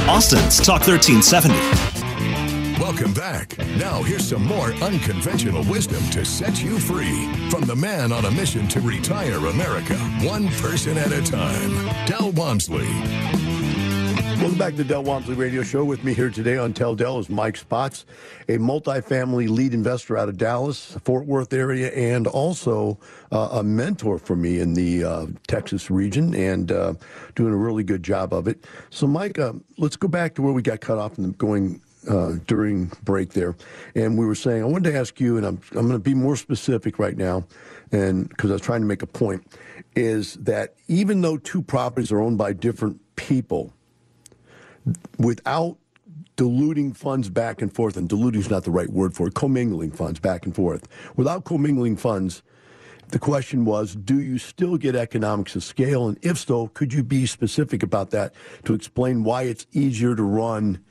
Austin's 0.08 0.56
Talk 0.56 0.86
1370. 0.86 2.80
Welcome 2.80 3.12
back. 3.12 3.58
Now, 3.76 4.02
here's 4.02 4.26
some 4.26 4.46
more 4.46 4.72
unconventional 4.76 5.64
wisdom 5.64 6.02
to 6.12 6.24
set 6.24 6.62
you 6.62 6.78
free 6.78 7.30
from 7.50 7.66
the 7.66 7.76
man 7.76 8.10
on 8.10 8.24
a 8.24 8.30
mission 8.30 8.66
to 8.68 8.80
retire 8.80 9.48
America, 9.48 9.98
one 10.22 10.48
person 10.48 10.96
at 10.96 11.12
a 11.12 11.22
time, 11.22 12.06
Del 12.06 12.32
Walmsley. 12.32 12.88
Welcome 14.42 14.58
back 14.58 14.72
to 14.72 14.78
the 14.78 14.84
Del 14.84 15.04
Walmsley 15.04 15.36
Radio 15.36 15.62
Show. 15.62 15.84
With 15.84 16.02
me 16.02 16.14
here 16.14 16.28
today 16.28 16.56
on 16.56 16.72
Tell 16.72 16.96
Del 16.96 17.20
is 17.20 17.30
Mike 17.30 17.56
Spots, 17.56 18.04
a 18.48 18.58
multifamily 18.58 19.48
lead 19.48 19.72
investor 19.72 20.18
out 20.18 20.28
of 20.28 20.36
Dallas, 20.36 20.98
Fort 21.04 21.26
Worth 21.26 21.52
area, 21.52 21.92
and 21.92 22.26
also 22.26 22.98
uh, 23.30 23.50
a 23.52 23.62
mentor 23.62 24.18
for 24.18 24.34
me 24.34 24.58
in 24.58 24.74
the 24.74 25.04
uh, 25.04 25.26
Texas 25.46 25.92
region 25.92 26.34
and 26.34 26.72
uh, 26.72 26.94
doing 27.36 27.52
a 27.52 27.56
really 27.56 27.84
good 27.84 28.02
job 28.02 28.32
of 28.32 28.48
it. 28.48 28.64
So, 28.90 29.06
Mike, 29.06 29.38
uh, 29.38 29.52
let's 29.78 29.94
go 29.94 30.08
back 30.08 30.34
to 30.34 30.42
where 30.42 30.52
we 30.52 30.60
got 30.60 30.80
cut 30.80 30.98
off 30.98 31.18
and 31.18 31.38
going 31.38 31.80
uh, 32.10 32.32
during 32.48 32.90
break 33.04 33.34
there, 33.34 33.54
and 33.94 34.18
we 34.18 34.26
were 34.26 34.34
saying 34.34 34.60
I 34.60 34.66
wanted 34.66 34.90
to 34.90 34.98
ask 34.98 35.20
you, 35.20 35.36
and 35.36 35.46
I'm 35.46 35.60
I'm 35.70 35.86
going 35.86 35.92
to 35.92 36.00
be 36.00 36.14
more 36.14 36.34
specific 36.34 36.98
right 36.98 37.16
now, 37.16 37.44
and 37.92 38.28
because 38.28 38.50
I 38.50 38.54
was 38.54 38.62
trying 38.62 38.80
to 38.80 38.88
make 38.88 39.02
a 39.02 39.06
point, 39.06 39.46
is 39.94 40.34
that 40.34 40.74
even 40.88 41.20
though 41.20 41.36
two 41.36 41.62
properties 41.62 42.10
are 42.10 42.20
owned 42.20 42.38
by 42.38 42.52
different 42.54 42.98
people 43.14 43.72
without 45.18 45.76
diluting 46.36 46.92
funds 46.92 47.28
back 47.28 47.62
and 47.62 47.72
forth, 47.72 47.96
and 47.96 48.08
diluting 48.08 48.40
is 48.40 48.50
not 48.50 48.64
the 48.64 48.70
right 48.70 48.90
word 48.90 49.14
for 49.14 49.28
it, 49.28 49.34
commingling 49.34 49.90
funds 49.90 50.18
back 50.18 50.46
and 50.46 50.54
forth. 50.54 50.88
Without 51.16 51.44
commingling 51.44 51.96
funds, 51.96 52.42
the 53.08 53.18
question 53.18 53.64
was, 53.66 53.94
do 53.94 54.20
you 54.20 54.38
still 54.38 54.78
get 54.78 54.96
economics 54.96 55.54
of 55.54 55.62
scale? 55.62 56.08
And 56.08 56.18
if 56.22 56.38
so, 56.38 56.68
could 56.68 56.94
you 56.94 57.02
be 57.02 57.26
specific 57.26 57.82
about 57.82 58.10
that 58.10 58.32
to 58.64 58.72
explain 58.72 59.22
why 59.22 59.42
it's 59.42 59.66
easier 59.72 60.16
to 60.16 60.22
run 60.22 60.82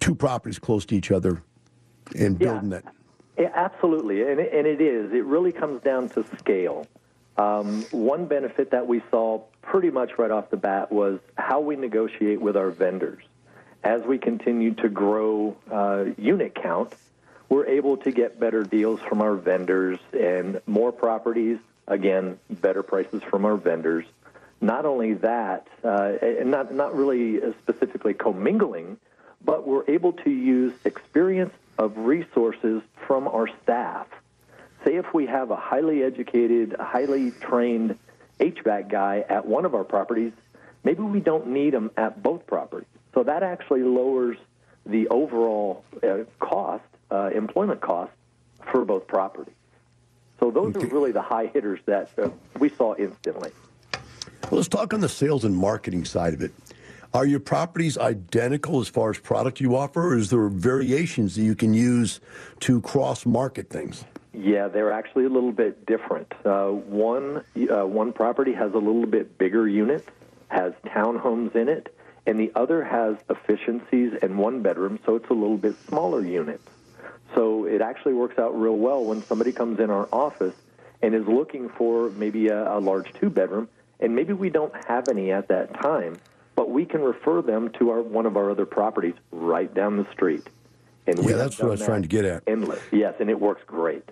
two 0.00 0.14
properties 0.14 0.58
close 0.58 0.86
to 0.86 0.96
each 0.96 1.10
other 1.10 1.42
and 2.18 2.38
building 2.38 2.70
yeah. 2.70 2.80
that? 2.80 2.94
Yeah, 3.38 3.50
absolutely, 3.54 4.22
and 4.22 4.40
it, 4.40 4.52
and 4.54 4.66
it 4.66 4.80
is. 4.80 5.12
It 5.12 5.24
really 5.24 5.52
comes 5.52 5.82
down 5.82 6.08
to 6.10 6.24
scale. 6.38 6.86
Um, 7.36 7.82
one 7.90 8.26
benefit 8.26 8.70
that 8.70 8.86
we 8.86 9.02
saw 9.10 9.42
pretty 9.66 9.90
much 9.90 10.18
right 10.18 10.30
off 10.30 10.50
the 10.50 10.56
bat 10.56 10.92
was 10.92 11.18
how 11.36 11.60
we 11.60 11.76
negotiate 11.76 12.40
with 12.40 12.56
our 12.56 12.70
vendors. 12.70 13.22
As 13.82 14.02
we 14.02 14.18
continue 14.18 14.74
to 14.74 14.88
grow 14.88 15.56
uh, 15.70 16.06
unit 16.16 16.54
count, 16.54 16.94
we're 17.48 17.66
able 17.66 17.96
to 17.98 18.10
get 18.10 18.40
better 18.40 18.62
deals 18.62 19.00
from 19.00 19.20
our 19.20 19.34
vendors 19.34 19.98
and 20.12 20.60
more 20.66 20.92
properties, 20.92 21.58
again, 21.86 22.38
better 22.48 22.82
prices 22.82 23.22
from 23.22 23.44
our 23.44 23.56
vendors. 23.56 24.06
Not 24.60 24.86
only 24.86 25.14
that, 25.14 25.68
uh, 25.84 26.12
and 26.22 26.50
not, 26.50 26.72
not 26.72 26.96
really 26.96 27.40
specifically 27.62 28.14
commingling, 28.14 28.96
but 29.44 29.66
we're 29.66 29.84
able 29.88 30.12
to 30.12 30.30
use 30.30 30.72
experience 30.84 31.52
of 31.76 31.98
resources 31.98 32.82
from 33.06 33.28
our 33.28 33.48
staff 33.62 34.06
say 34.84 34.96
if 34.96 35.12
we 35.14 35.26
have 35.26 35.50
a 35.50 35.56
highly 35.56 36.02
educated, 36.02 36.76
highly 36.78 37.30
trained 37.30 37.98
HVAC 38.40 38.88
guy 38.88 39.24
at 39.28 39.46
one 39.46 39.64
of 39.64 39.74
our 39.74 39.84
properties, 39.84 40.32
maybe 40.82 41.02
we 41.02 41.20
don't 41.20 41.48
need 41.48 41.74
him 41.74 41.90
at 41.96 42.22
both 42.22 42.46
properties. 42.46 42.88
So 43.14 43.22
that 43.22 43.42
actually 43.42 43.82
lowers 43.82 44.36
the 44.86 45.08
overall 45.08 45.84
uh, 46.02 46.24
cost, 46.40 46.84
uh, 47.10 47.30
employment 47.34 47.80
cost 47.80 48.12
for 48.70 48.84
both 48.84 49.06
properties. 49.06 49.54
So 50.40 50.50
those 50.50 50.76
okay. 50.76 50.86
are 50.86 50.88
really 50.90 51.12
the 51.12 51.22
high 51.22 51.46
hitters 51.46 51.80
that 51.86 52.10
uh, 52.18 52.28
we 52.58 52.68
saw 52.68 52.94
instantly. 52.96 53.50
Well, 54.50 54.58
let's 54.58 54.68
talk 54.68 54.92
on 54.92 55.00
the 55.00 55.08
sales 55.08 55.44
and 55.44 55.56
marketing 55.56 56.04
side 56.04 56.34
of 56.34 56.42
it. 56.42 56.52
Are 57.14 57.24
your 57.24 57.40
properties 57.40 57.96
identical 57.96 58.80
as 58.80 58.88
far 58.88 59.10
as 59.10 59.18
product 59.18 59.60
you 59.60 59.76
offer, 59.76 60.08
or 60.08 60.18
is 60.18 60.30
there 60.30 60.48
variations 60.48 61.36
that 61.36 61.42
you 61.42 61.54
can 61.54 61.72
use 61.72 62.20
to 62.60 62.80
cross 62.80 63.24
market 63.24 63.70
things? 63.70 64.04
Yeah, 64.36 64.66
they're 64.66 64.90
actually 64.90 65.26
a 65.26 65.28
little 65.28 65.52
bit 65.52 65.86
different. 65.86 66.32
Uh, 66.44 66.68
one 66.68 67.44
uh, 67.70 67.86
one 67.86 68.12
property 68.12 68.52
has 68.52 68.72
a 68.72 68.78
little 68.78 69.06
bit 69.06 69.38
bigger 69.38 69.68
unit, 69.68 70.08
has 70.48 70.72
townhomes 70.84 71.54
in 71.54 71.68
it, 71.68 71.94
and 72.26 72.38
the 72.38 72.50
other 72.56 72.82
has 72.82 73.16
efficiencies 73.30 74.12
and 74.22 74.36
one 74.38 74.60
bedroom, 74.60 74.98
so 75.06 75.14
it's 75.14 75.30
a 75.30 75.34
little 75.34 75.56
bit 75.56 75.76
smaller 75.88 76.24
unit. 76.24 76.60
So 77.34 77.64
it 77.64 77.80
actually 77.80 78.14
works 78.14 78.38
out 78.38 78.60
real 78.60 78.76
well 78.76 79.04
when 79.04 79.22
somebody 79.22 79.52
comes 79.52 79.78
in 79.78 79.90
our 79.90 80.08
office 80.12 80.54
and 81.00 81.14
is 81.14 81.26
looking 81.26 81.68
for 81.68 82.10
maybe 82.10 82.48
a, 82.48 82.76
a 82.76 82.80
large 82.80 83.12
two 83.14 83.30
bedroom, 83.30 83.68
and 84.00 84.16
maybe 84.16 84.32
we 84.32 84.50
don't 84.50 84.74
have 84.86 85.08
any 85.08 85.30
at 85.30 85.46
that 85.48 85.74
time, 85.80 86.18
but 86.56 86.70
we 86.70 86.84
can 86.84 87.02
refer 87.02 87.40
them 87.40 87.70
to 87.78 87.90
our 87.90 88.02
one 88.02 88.26
of 88.26 88.36
our 88.36 88.50
other 88.50 88.66
properties 88.66 89.14
right 89.30 89.72
down 89.72 89.96
the 89.96 90.10
street. 90.12 90.42
And 91.06 91.22
yeah, 91.22 91.36
that's 91.36 91.58
what 91.58 91.68
I 91.68 91.70
was 91.70 91.84
trying 91.84 92.02
to 92.02 92.08
get 92.08 92.24
at. 92.24 92.42
Endless, 92.48 92.82
yes, 92.90 93.14
and 93.20 93.30
it 93.30 93.38
works 93.38 93.62
great 93.66 94.02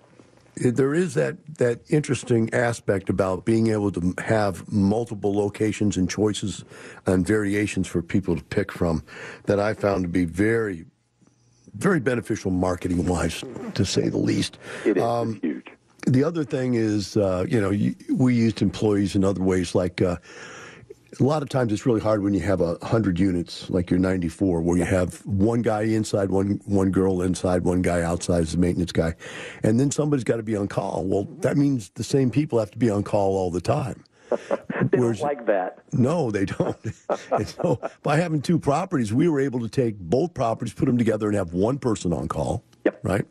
there 0.56 0.94
is 0.94 1.14
that 1.14 1.36
that 1.58 1.80
interesting 1.88 2.52
aspect 2.52 3.08
about 3.08 3.44
being 3.44 3.68
able 3.68 3.90
to 3.92 4.14
have 4.18 4.70
multiple 4.70 5.34
locations 5.34 5.96
and 5.96 6.10
choices 6.10 6.64
and 7.06 7.26
variations 7.26 7.86
for 7.88 8.02
people 8.02 8.36
to 8.36 8.44
pick 8.44 8.70
from 8.70 9.02
that 9.44 9.58
I 9.58 9.74
found 9.74 10.04
to 10.04 10.08
be 10.08 10.24
very 10.24 10.84
very 11.74 12.00
beneficial 12.00 12.50
marketing 12.50 13.06
wise, 13.06 13.42
to 13.74 13.84
say 13.84 14.08
the 14.08 14.18
least. 14.18 14.58
It 14.84 14.98
is 14.98 15.02
um, 15.02 15.40
huge. 15.40 15.68
The 16.06 16.24
other 16.24 16.44
thing 16.44 16.74
is, 16.74 17.16
uh, 17.16 17.46
you 17.48 17.60
know, 17.60 17.70
we 18.14 18.34
used 18.34 18.60
employees 18.60 19.14
in 19.14 19.24
other 19.24 19.42
ways, 19.42 19.74
like 19.74 20.02
uh, 20.02 20.16
a 21.20 21.22
lot 21.22 21.42
of 21.42 21.48
times 21.48 21.72
it's 21.72 21.84
really 21.84 22.00
hard 22.00 22.22
when 22.22 22.34
you 22.34 22.40
have 22.40 22.60
a 22.60 22.78
hundred 22.82 23.18
units, 23.18 23.68
like 23.70 23.90
your 23.90 24.00
94, 24.00 24.62
where 24.62 24.78
you 24.78 24.84
have 24.84 25.24
one 25.26 25.62
guy 25.62 25.82
inside, 25.82 26.30
one 26.30 26.60
one 26.64 26.90
girl 26.90 27.22
inside, 27.22 27.64
one 27.64 27.82
guy 27.82 28.02
outside 28.02 28.42
as 28.42 28.52
the 28.52 28.58
maintenance 28.58 28.92
guy, 28.92 29.14
and 29.62 29.78
then 29.78 29.90
somebody's 29.90 30.24
got 30.24 30.36
to 30.36 30.42
be 30.42 30.56
on 30.56 30.68
call. 30.68 31.04
Well, 31.04 31.24
that 31.40 31.56
means 31.56 31.90
the 31.90 32.04
same 32.04 32.30
people 32.30 32.58
have 32.58 32.70
to 32.70 32.78
be 32.78 32.90
on 32.90 33.02
call 33.02 33.36
all 33.36 33.50
the 33.50 33.60
time. 33.60 34.04
they 34.30 34.98
Whereas, 34.98 35.18
don't 35.18 35.28
like 35.28 35.46
that. 35.46 35.78
No, 35.92 36.30
they 36.30 36.46
don't. 36.46 36.78
so 37.46 37.80
by 38.02 38.16
having 38.16 38.40
two 38.40 38.58
properties, 38.58 39.12
we 39.12 39.28
were 39.28 39.40
able 39.40 39.60
to 39.60 39.68
take 39.68 39.98
both 39.98 40.32
properties, 40.32 40.72
put 40.72 40.86
them 40.86 40.96
together, 40.96 41.26
and 41.28 41.36
have 41.36 41.52
one 41.52 41.78
person 41.78 42.12
on 42.12 42.28
call. 42.28 42.64
Yep. 42.84 43.00
Right. 43.02 43.26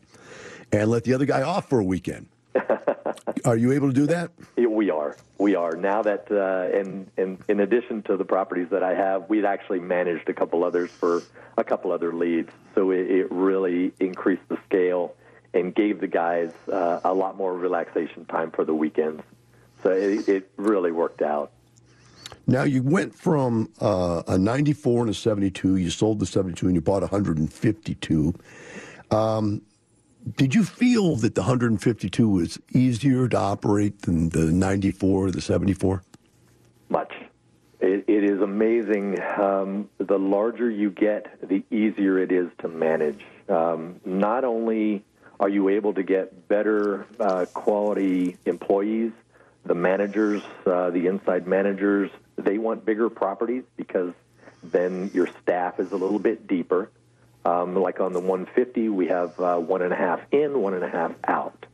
And 0.72 0.89
let 0.89 1.04
the 1.04 1.13
other 1.13 1.26
guy 1.26 1.41
off 1.41 1.67
for 1.67 1.80
a 1.80 1.84
weekend. 1.84 2.28
are 3.45 3.58
you 3.58 3.71
able 3.71 3.88
to 3.88 3.93
do 3.93 4.08
that? 4.08 4.32
We 4.56 4.89
are. 4.89 5.17
We 5.38 5.56
are 5.56 5.76
now 5.76 6.02
that, 6.04 6.32
uh, 6.32 6.78
in, 6.78 7.10
in 7.17 7.38
in 7.47 7.60
addition 7.60 8.04
to 8.04 8.17
the 8.17 8.26
properties 8.26 8.69
that 8.69 8.84
I 8.84 8.93
have, 8.93 9.30
we've 9.30 9.45
actually 9.45 9.80
managed 9.80 10.30
a 10.30 10.34
couple 10.34 10.63
others 10.63 10.91
for 10.91 11.24
a 11.58 11.63
couple 11.63 11.91
other 11.91 12.13
leads. 12.13 12.52
So 12.76 12.91
it, 12.91 13.10
it 13.10 13.32
really 13.32 13.93
increased 14.00 14.47
the 14.50 14.58
scale 14.65 15.15
and 15.54 15.76
gave 15.76 16.00
the 16.00 16.08
guys 16.08 16.52
uh, 16.71 17.02
a 17.04 17.13
lot 17.13 17.38
more 17.38 17.56
relaxation 17.56 18.26
time 18.26 18.52
for 18.52 18.63
the 18.63 18.74
weekends. 18.74 19.24
So 19.84 19.91
it, 19.91 20.28
it 20.30 20.52
really 20.58 20.91
worked 20.91 21.21
out. 21.21 21.52
Now 22.47 22.63
you 22.63 22.84
went 22.84 23.15
from 23.15 23.69
uh, 23.80 24.24
a 24.28 24.38
94 24.38 25.02
and 25.02 25.10
a 25.10 25.13
72. 25.13 25.76
You 25.78 25.89
sold 25.89 26.19
the 26.19 26.26
72 26.26 26.65
and 26.65 26.76
you 26.76 26.82
bought 26.82 27.02
152. 27.02 28.34
Um, 29.12 29.62
did 30.38 30.53
you 30.53 30.63
feel 30.63 31.15
that 31.17 31.36
the 31.36 31.41
152 31.41 32.29
was 32.29 32.60
easier 32.73 33.27
to 33.27 33.38
operate 33.38 34.03
than 34.03 34.29
the 34.29 34.45
94 34.45 35.27
or 35.27 35.31
the 35.31 35.41
74? 35.41 36.03
Much. 36.89 37.13
it, 37.79 38.05
it 38.07 38.23
is 38.23 38.41
amazing. 38.41 39.19
Um, 39.21 39.89
the 39.97 40.19
larger 40.19 40.69
you 40.69 40.91
get, 40.91 41.39
the 41.47 41.63
easier 41.71 42.17
it 42.19 42.31
is 42.31 42.49
to 42.60 42.67
manage. 42.67 43.23
Um, 43.49 43.99
not 44.05 44.43
only 44.43 45.03
are 45.39 45.49
you 45.49 45.69
able 45.69 45.93
to 45.93 46.03
get 46.03 46.47
better 46.47 47.07
uh, 47.19 47.45
quality 47.53 48.38
employees, 48.45 49.12
the 49.65 49.75
managers, 49.75 50.41
uh, 50.65 50.91
the 50.91 51.07
inside 51.07 51.47
managers, 51.47 52.12
they 52.36 52.57
want 52.57 52.86
bigger 52.86 53.10
properties 53.10 53.63
because 53.75 54.13
then 54.63 55.10
your 55.13 55.27
staff 55.41 55.79
is 55.79 55.91
a 55.91 55.97
little 55.97 56.19
bit 56.19 56.47
deeper. 56.47 56.89
Um, 57.43 57.75
like 57.75 57.99
on 57.99 58.13
the 58.13 58.19
150, 58.19 58.89
we 58.89 59.08
have 59.08 59.39
uh, 59.39 59.58
one 59.58 59.82
and 59.82 59.91
a 59.91 59.95
half 59.95 60.21
in, 60.32 60.60
one 60.62 60.73
and 60.73 60.84
a 60.84 60.89
half 60.89 61.13
out. 61.27 61.65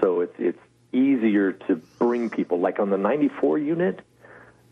So 0.00 0.20
it's 0.20 0.34
it's 0.38 0.60
easier 0.92 1.52
to 1.52 1.76
bring 1.98 2.30
people. 2.30 2.60
Like 2.60 2.78
on 2.78 2.90
the 2.90 2.98
94 2.98 3.58
unit, 3.58 4.00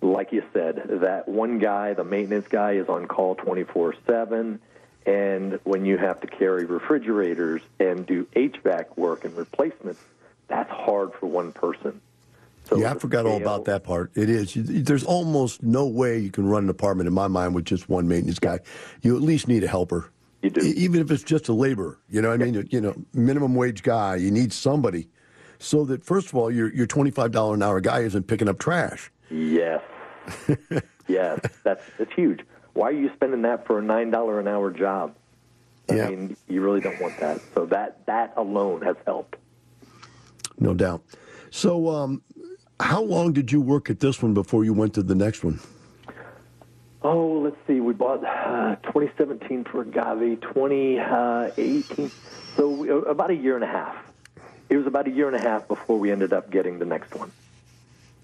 like 0.01 0.33
you 0.33 0.45
said, 0.53 1.01
that 1.03 1.29
one 1.29 1.59
guy, 1.59 1.95
the 1.95 2.05
maintenance 2.05 2.47
guy, 2.49 2.73
is 2.73 2.89
on 2.89 3.07
call 3.07 3.35
24 3.35 3.95
7. 4.07 4.61
And 5.07 5.61
when 5.65 5.85
you 5.85 5.99
have 5.99 6.21
to 6.21 6.27
carry 6.27 6.65
refrigerators 6.65 7.61
and 7.79 8.07
do 8.07 8.27
HVAC 8.35 8.97
work 8.97 9.25
and 9.25 9.37
replacements, 9.37 10.01
that's 10.49 10.71
hard 10.71 11.13
for 11.15 11.27
one 11.27 11.53
person. 11.53 12.01
So 12.65 12.79
yeah, 12.79 12.93
I 12.93 12.99
forgot 12.99 13.27
all 13.27 13.37
about 13.37 13.67
that 13.67 13.85
part. 13.85 14.11
It 14.15 14.31
is. 14.31 14.55
There's 14.55 15.05
almost 15.05 15.63
no 15.63 15.87
way 15.87 16.19
you 16.19 16.31
can 16.31 16.47
run 16.47 16.65
an 16.65 16.71
apartment, 16.71 17.09
in 17.09 17.13
my 17.13 17.29
mind, 17.29 17.55
with 17.55 17.67
just 17.67 17.89
one 17.91 18.09
maintenance 18.09 18.39
guy. 18.39 18.61
You 19.03 19.17
at 19.17 19.23
least 19.23 19.49
need 19.49 19.65
a 19.65 19.69
helper. 19.69 20.11
You 20.43 20.51
do. 20.51 20.61
Even 20.63 21.01
if 21.01 21.11
it's 21.11 21.23
just 21.23 21.49
a 21.49 21.53
laborer. 21.53 21.99
You 22.09 22.23
know 22.23 22.31
what 22.31 22.41
I 22.41 22.45
mean? 22.45 22.67
You 22.71 22.81
know, 22.81 22.95
minimum 23.13 23.55
wage 23.55 23.83
guy. 23.83 24.17
You 24.17 24.31
need 24.31 24.53
somebody 24.53 25.09
so 25.65 25.85
that, 25.87 26.05
first 26.05 26.29
of 26.29 26.35
all, 26.35 26.51
your, 26.51 26.73
your 26.75 26.87
$25 26.87 27.55
an 27.55 27.63
hour 27.63 27.81
guy 27.81 28.01
isn't 28.01 28.27
picking 28.27 28.49
up 28.49 28.59
trash. 28.59 29.11
Yes. 29.31 29.81
yes. 31.09 31.41
That's, 31.63 31.85
that's 31.99 32.13
huge. 32.13 32.41
Why 32.75 32.89
are 32.89 32.93
you 32.93 33.11
spending 33.15 33.43
that 33.43 33.67
for 33.67 33.79
a 33.79 33.83
$9 33.83 34.41
an 34.41 34.49
hour 34.49 34.71
job? 34.71 35.15
I 35.89 35.95
yeah. 35.95 36.09
mean, 36.09 36.37
you 36.49 36.61
really 36.61 36.81
don't 36.81 37.01
want 37.01 37.19
that. 37.21 37.41
So 37.55 37.67
that, 37.67 38.05
that 38.07 38.35
alone 38.37 38.83
has 38.83 38.97
helped. 39.07 39.37
No 40.59 40.75
doubt. 40.75 41.03
So, 41.51 41.89
um, 41.89 42.23
how 42.81 43.03
long 43.03 43.33
did 43.33 43.53
you 43.53 43.61
work 43.61 43.91
at 43.91 44.01
this 44.01 44.23
one 44.23 44.35
before 44.35 44.65
you 44.65 44.73
went 44.73 44.95
to 44.95 45.03
the 45.03 45.15
next 45.15 45.45
one? 45.45 45.61
Oh, 47.03 47.41
let's 47.41 47.57
see. 47.67 47.81
We 47.81 47.93
bought 47.93 48.25
uh, 48.25 48.77
2017 48.77 49.65
for 49.65 49.83
Agave, 49.83 50.41
2018. 50.41 52.11
So 52.57 52.69
we, 52.69 52.91
uh, 52.91 52.95
about 52.97 53.31
a 53.31 53.37
year 53.37 53.55
and 53.55 53.65
a 53.65 53.69
half. 53.69 53.97
It 54.71 54.79
was 54.79 54.87
about 54.87 55.07
a 55.07 55.11
year 55.11 55.27
and 55.27 55.37
a 55.37 55.41
half 55.41 55.69
before 55.69 55.99
we 55.99 56.11
ended 56.11 56.33
up 56.33 56.51
getting 56.51 56.79
the 56.79 56.87
next 56.87 57.15
one. 57.15 57.31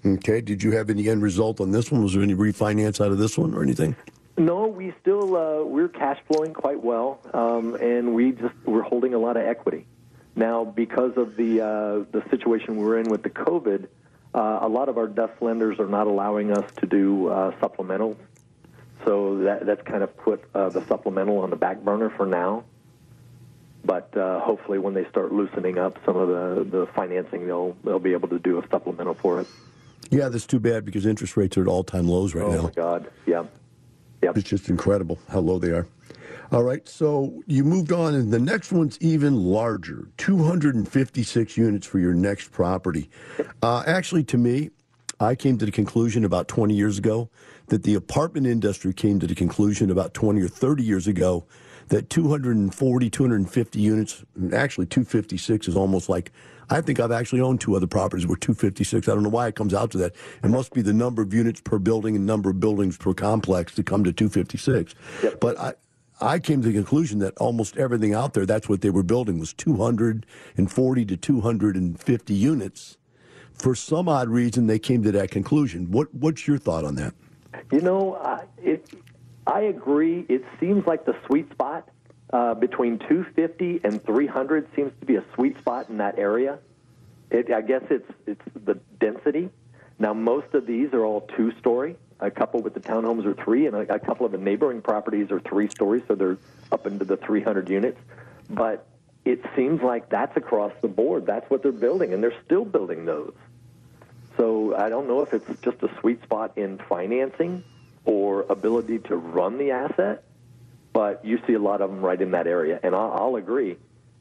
Okay. 0.05 0.41
Did 0.41 0.63
you 0.63 0.73
have 0.73 0.89
any 0.89 1.09
end 1.11 1.23
result 1.23 1.61
on 1.61 1.73
this 1.73 1.93
one? 1.93 2.03
Was 2.03 2.15
there 2.15 2.23
any 2.23 2.35
refinance 2.35 3.05
out 3.05 3.13
of 3.13 3.19
this 3.19 3.37
one 3.37 3.55
or 3.55 3.63
anything? 3.63 3.95
No, 4.39 4.67
we 4.67 4.95
still 5.03 5.37
uh, 5.37 5.63
we're 5.65 5.89
cash 5.89 6.19
flowing 6.27 6.55
quite 6.55 6.83
well, 6.83 7.21
um, 7.35 7.75
and 7.75 8.15
we 8.15 8.33
just 8.33 8.55
we're 8.65 8.81
holding 8.81 9.13
a 9.13 9.19
lot 9.19 9.37
of 9.37 9.43
equity 9.43 9.87
now 10.35 10.65
because 10.65 11.19
of 11.19 11.37
the 11.37 11.61
uh, 11.61 12.05
the 12.11 12.23
situation 12.31 12.77
we're 12.77 12.99
in 12.99 13.11
with 13.11 13.23
the 13.23 13.29
COVID. 13.29 13.89
Uh, 14.33 14.61
a 14.63 14.69
lot 14.69 14.89
of 14.89 14.97
our 14.97 15.09
DUS 15.09 15.31
lenders 15.41 15.81
are 15.81 15.89
not 15.89 16.07
allowing 16.07 16.53
us 16.53 16.71
to 16.77 16.87
do 16.87 17.29
uh, 17.29 17.51
supplementals, 17.61 18.17
so 19.05 19.39
that, 19.39 19.67
that's 19.67 19.83
kind 19.83 20.03
of 20.03 20.17
put 20.17 20.45
uh, 20.55 20.69
the 20.69 20.85
supplemental 20.87 21.39
on 21.39 21.51
the 21.51 21.57
back 21.57 21.81
burner 21.81 22.11
for 22.11 22.27
now. 22.27 22.65
But 23.85 24.17
uh, 24.17 24.41
hopefully, 24.41 24.79
when 24.79 24.95
they 24.95 25.05
start 25.07 25.33
loosening 25.33 25.79
up 25.79 25.99
some 26.05 26.17
of 26.17 26.29
the, 26.29 26.65
the 26.65 26.87
financing, 26.95 27.47
they'll 27.47 27.77
they'll 27.83 27.99
be 27.99 28.13
able 28.13 28.29
to 28.29 28.39
do 28.39 28.59
a 28.59 28.69
supplemental 28.69 29.15
for 29.15 29.41
it. 29.41 29.49
Yeah, 30.11 30.29
that's 30.29 30.47
too 30.47 30.61
bad 30.61 30.85
because 30.85 31.07
interest 31.07 31.37
rates 31.37 31.57
are 31.57 31.63
at 31.63 31.69
all 31.69 31.83
time 31.83 32.07
lows 32.07 32.35
right 32.35 32.45
oh 32.45 32.51
now. 32.53 32.59
Oh 32.59 32.63
my 32.63 32.71
God! 32.71 33.11
Yeah, 33.27 33.45
yeah. 34.23 34.33
It's 34.37 34.49
just 34.49 34.69
incredible 34.69 35.19
how 35.29 35.41
low 35.41 35.59
they 35.59 35.71
are. 35.71 35.87
All 36.53 36.65
right, 36.65 36.89
so 36.89 37.45
you 37.47 37.63
moved 37.63 37.93
on, 37.93 38.13
and 38.15 38.33
the 38.33 38.41
next 38.41 38.73
one's 38.73 38.99
even 39.01 39.37
larger 39.37 40.09
256 40.17 41.57
units 41.57 41.87
for 41.87 42.01
your 42.01 42.13
next 42.13 42.51
property. 42.51 43.09
Uh, 43.63 43.85
actually, 43.87 44.25
to 44.25 44.37
me, 44.37 44.71
I 45.21 45.37
came 45.37 45.59
to 45.59 45.65
the 45.65 45.71
conclusion 45.71 46.25
about 46.25 46.49
20 46.49 46.75
years 46.75 46.99
ago 46.99 47.31
that 47.69 47.85
the 47.85 47.95
apartment 47.95 48.49
industry 48.49 48.93
came 48.93 49.21
to 49.21 49.29
the 49.29 49.35
conclusion 49.37 49.93
about 49.93 50.13
20 50.13 50.41
or 50.41 50.49
30 50.49 50.83
years 50.83 51.07
ago 51.07 51.47
that 51.87 52.11
240, 52.11 53.11
250 53.11 53.81
units, 53.81 54.25
actually 54.53 54.87
256 54.87 55.69
is 55.69 55.77
almost 55.77 56.09
like, 56.09 56.33
I 56.69 56.81
think 56.81 56.99
I've 56.99 57.13
actually 57.13 57.43
owned 57.43 57.61
two 57.61 57.77
other 57.77 57.87
properties 57.87 58.27
where 58.27 58.37
256. 58.37 59.09
I 59.09 59.15
don't 59.15 59.23
know 59.23 59.29
why 59.29 59.47
it 59.47 59.55
comes 59.55 59.75
out 59.75 59.93
to 59.93 59.99
that. 59.99 60.15
It 60.43 60.49
must 60.51 60.73
be 60.73 60.83
the 60.83 60.93
number 60.93 61.23
of 61.23 61.33
units 61.33 61.61
per 61.61 61.79
building 61.79 62.17
and 62.17 62.27
number 62.27 62.51
of 62.51 62.59
buildings 62.59 62.97
per 62.97 63.15
complex 63.15 63.73
to 63.77 63.85
come 63.85 64.03
to 64.03 64.13
256. 64.13 64.95
Yep. 65.23 65.41
But 65.41 65.59
I, 65.59 65.75
I 66.21 66.39
came 66.39 66.61
to 66.63 66.69
the 66.69 66.75
conclusion 66.75 67.19
that 67.21 67.37
almost 67.39 67.77
everything 67.77 68.15
out 68.15 68.35
there, 68.35 68.45
that's 68.45 68.69
what 68.69 68.83
they 68.83 68.91
were 68.91 69.03
building, 69.03 69.39
was 69.39 69.53
240 69.55 71.05
to 71.07 71.17
250 71.17 72.35
units. 72.35 72.99
For 73.55 73.75
some 73.75 74.09
odd 74.09 74.29
reason, 74.29 74.67
they 74.67 74.79
came 74.79 75.03
to 75.03 75.13
that 75.13 75.31
conclusion. 75.31 75.91
What, 75.91 76.15
what's 76.15 76.47
your 76.47 76.59
thought 76.59 76.85
on 76.85 76.95
that? 76.97 77.15
You 77.73 77.81
know, 77.81 78.15
uh, 78.15 78.43
it, 78.63 78.89
I 79.47 79.63
agree. 79.63 80.27
It 80.29 80.45
seems 80.59 80.87
like 80.87 81.05
the 81.05 81.17
sweet 81.27 81.51
spot 81.53 81.89
uh, 82.33 82.55
between 82.55 82.99
250 82.99 83.81
and 83.85 84.05
300 84.05 84.69
seems 84.77 84.93
to 85.01 85.07
be 85.07 85.17
a 85.17 85.25
sweet 85.35 85.59
spot 85.59 85.89
in 85.89 85.99
that 85.99 86.19
area. 86.19 86.59
It, 87.31 87.51
I 87.53 87.61
guess 87.61 87.83
it's 87.91 88.11
it's 88.27 88.43
the 88.65 88.79
density. 88.99 89.51
Now, 89.99 90.15
most 90.15 90.53
of 90.55 90.67
these 90.67 90.93
are 90.93 91.05
all 91.05 91.29
two 91.37 91.53
story 91.59 91.97
a 92.21 92.31
couple 92.31 92.61
with 92.61 92.75
the 92.75 92.81
townhomes 92.81 93.25
are 93.25 93.35
three, 93.35 93.67
and 93.67 93.77
a, 93.77 93.95
a 93.95 93.99
couple 93.99 94.27
of 94.27 94.33
the 94.33 94.39
neighboring 94.39 94.83
properties 94.83 95.31
are 95.31 95.41
three 95.41 95.69
stories, 95.69 96.03
so 96.07 96.15
they're 96.15 96.39
up 96.71 96.87
into 96.87 97.05
the 97.05 97.17
300 97.17 97.69
units. 97.69 97.99
But 98.49 98.87
it 99.25 99.45
seems 99.57 99.83
like 99.83 100.09
that's 100.09 100.37
across 100.37 100.73
the 100.83 100.89
board. 100.89 101.27
That's 101.27 101.49
what 101.51 101.63
they're 101.63 101.73
building, 101.73 102.13
and 102.13 102.23
they're 102.23 102.39
still 102.45 102.65
building 102.65 103.05
those. 103.05 103.35
So 104.37 104.75
I 104.75 104.89
don't 104.89 105.09
know 105.09 105.23
if 105.23 105.35
it's 105.35 105.61
just 105.61 105.83
a 105.83 105.91
sweet 106.01 106.23
spot 106.23 106.57
in 106.57 106.79
financing 106.79 107.65
or 108.05 108.43
ability 108.49 109.01
to 109.01 109.17
run 109.17 109.59
the 109.59 109.73
asset, 109.73 110.25
but 110.93 111.25
you 111.25 111.41
see 111.47 111.55
a 111.55 111.59
lot 111.59 111.81
of 111.81 111.91
them 111.91 112.01
right 112.01 112.21
in 112.21 112.31
that 112.33 112.47
area. 112.47 112.81
And 112.83 112.95
I'll, 112.95 113.13
I'll 113.13 113.37
agree, 113.37 113.77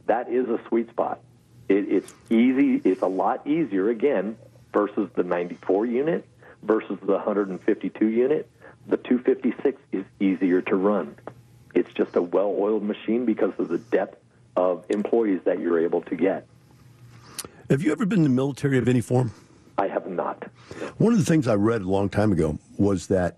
that 0.07 0.29
is 0.29 0.47
a 0.49 0.59
sweet 0.67 0.89
spot. 0.89 1.21
It, 1.69 1.87
it's 1.89 2.13
easy. 2.29 2.81
It's 2.83 3.01
a 3.01 3.07
lot 3.07 3.47
easier 3.47 3.89
again 3.89 4.37
versus 4.73 5.09
the 5.15 5.23
94 5.23 5.85
unit 5.85 6.25
versus 6.63 6.97
the 7.01 7.13
152 7.13 8.07
unit, 8.07 8.49
the 8.87 8.97
256 8.97 9.81
is 9.91 10.05
easier 10.19 10.61
to 10.61 10.75
run. 10.75 11.15
It's 11.73 11.91
just 11.93 12.15
a 12.15 12.21
well 12.21 12.55
oiled 12.57 12.83
machine 12.83 13.25
because 13.25 13.53
of 13.57 13.69
the 13.69 13.77
depth 13.77 14.17
of 14.55 14.83
employees 14.89 15.41
that 15.45 15.59
you're 15.59 15.79
able 15.79 16.01
to 16.01 16.15
get. 16.15 16.47
Have 17.69 17.83
you 17.83 17.91
ever 17.91 18.05
been 18.05 18.19
in 18.19 18.23
the 18.23 18.29
military 18.29 18.77
of 18.77 18.87
any 18.87 19.01
form? 19.01 19.31
I 19.77 19.87
have 19.87 20.07
not. 20.07 20.43
One 20.97 21.13
of 21.13 21.19
the 21.19 21.25
things 21.25 21.47
I 21.47 21.53
read 21.55 21.81
a 21.81 21.89
long 21.89 22.09
time 22.09 22.31
ago 22.31 22.57
was 22.77 23.07
that 23.07 23.37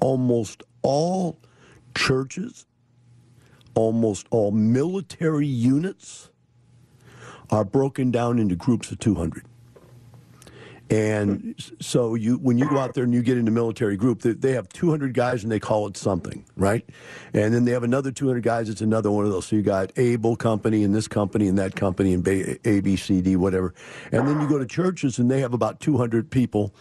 almost 0.00 0.64
all 0.82 1.38
churches, 1.94 2.66
almost 3.74 4.26
all 4.30 4.50
military 4.50 5.46
units 5.46 6.28
are 7.50 7.64
broken 7.64 8.10
down 8.10 8.38
into 8.38 8.56
groups 8.56 8.90
of 8.90 8.98
200. 8.98 9.44
And 10.90 11.54
so 11.80 12.14
you, 12.14 12.36
when 12.36 12.58
you 12.58 12.68
go 12.68 12.78
out 12.78 12.92
there 12.92 13.04
and 13.04 13.14
you 13.14 13.22
get 13.22 13.38
into 13.38 13.50
military 13.50 13.96
group, 13.96 14.20
they, 14.20 14.32
they 14.32 14.52
have 14.52 14.68
200 14.68 15.14
guys 15.14 15.42
and 15.42 15.50
they 15.50 15.60
call 15.60 15.86
it 15.86 15.96
something, 15.96 16.44
right? 16.56 16.84
And 17.32 17.54
then 17.54 17.64
they 17.64 17.72
have 17.72 17.82
another 17.82 18.12
200 18.12 18.42
guys. 18.42 18.68
It's 18.68 18.82
another 18.82 19.10
one 19.10 19.24
of 19.24 19.30
those. 19.30 19.46
So 19.46 19.56
you 19.56 19.62
got 19.62 19.92
Able 19.96 20.36
Company 20.36 20.84
and 20.84 20.94
this 20.94 21.08
company 21.08 21.48
and 21.48 21.58
that 21.58 21.76
company 21.76 22.12
and 22.12 22.26
A, 22.28 22.80
B, 22.80 22.96
C, 22.96 23.22
D, 23.22 23.36
whatever. 23.36 23.74
And 24.10 24.28
then 24.28 24.40
you 24.40 24.48
go 24.48 24.58
to 24.58 24.66
churches 24.66 25.18
and 25.18 25.30
they 25.30 25.40
have 25.40 25.54
about 25.54 25.80
200 25.80 26.30
people, 26.30 26.74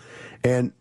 and 0.43 0.73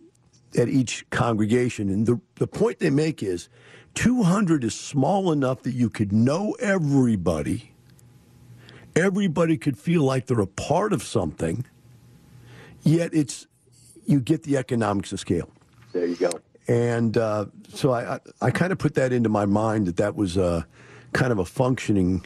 at 0.58 0.68
each 0.68 1.08
congregation. 1.10 1.88
And 1.88 2.06
the 2.06 2.20
the 2.36 2.46
point 2.46 2.80
they 2.80 2.90
make 2.90 3.22
is, 3.22 3.48
200 3.94 4.64
is 4.64 4.74
small 4.74 5.32
enough 5.32 5.62
that 5.62 5.74
you 5.74 5.90
could 5.90 6.12
know 6.12 6.56
everybody. 6.60 7.72
Everybody 8.96 9.56
could 9.56 9.78
feel 9.78 10.02
like 10.02 10.26
they're 10.26 10.40
a 10.40 10.46
part 10.46 10.92
of 10.92 11.02
something 11.02 11.64
Yet 12.82 13.12
it's 13.12 13.46
you 14.06 14.20
get 14.20 14.42
the 14.42 14.56
economics 14.56 15.12
of 15.12 15.20
scale. 15.20 15.50
There 15.92 16.06
you 16.06 16.16
go. 16.16 16.30
And 16.68 17.16
uh, 17.16 17.46
so 17.68 17.92
I, 17.92 18.14
I, 18.14 18.20
I 18.42 18.50
kind 18.50 18.72
of 18.72 18.78
put 18.78 18.94
that 18.94 19.12
into 19.12 19.28
my 19.28 19.44
mind 19.44 19.86
that 19.86 19.96
that 19.96 20.14
was 20.14 20.36
a, 20.36 20.66
kind 21.12 21.32
of 21.32 21.38
a 21.38 21.44
functioning 21.44 22.24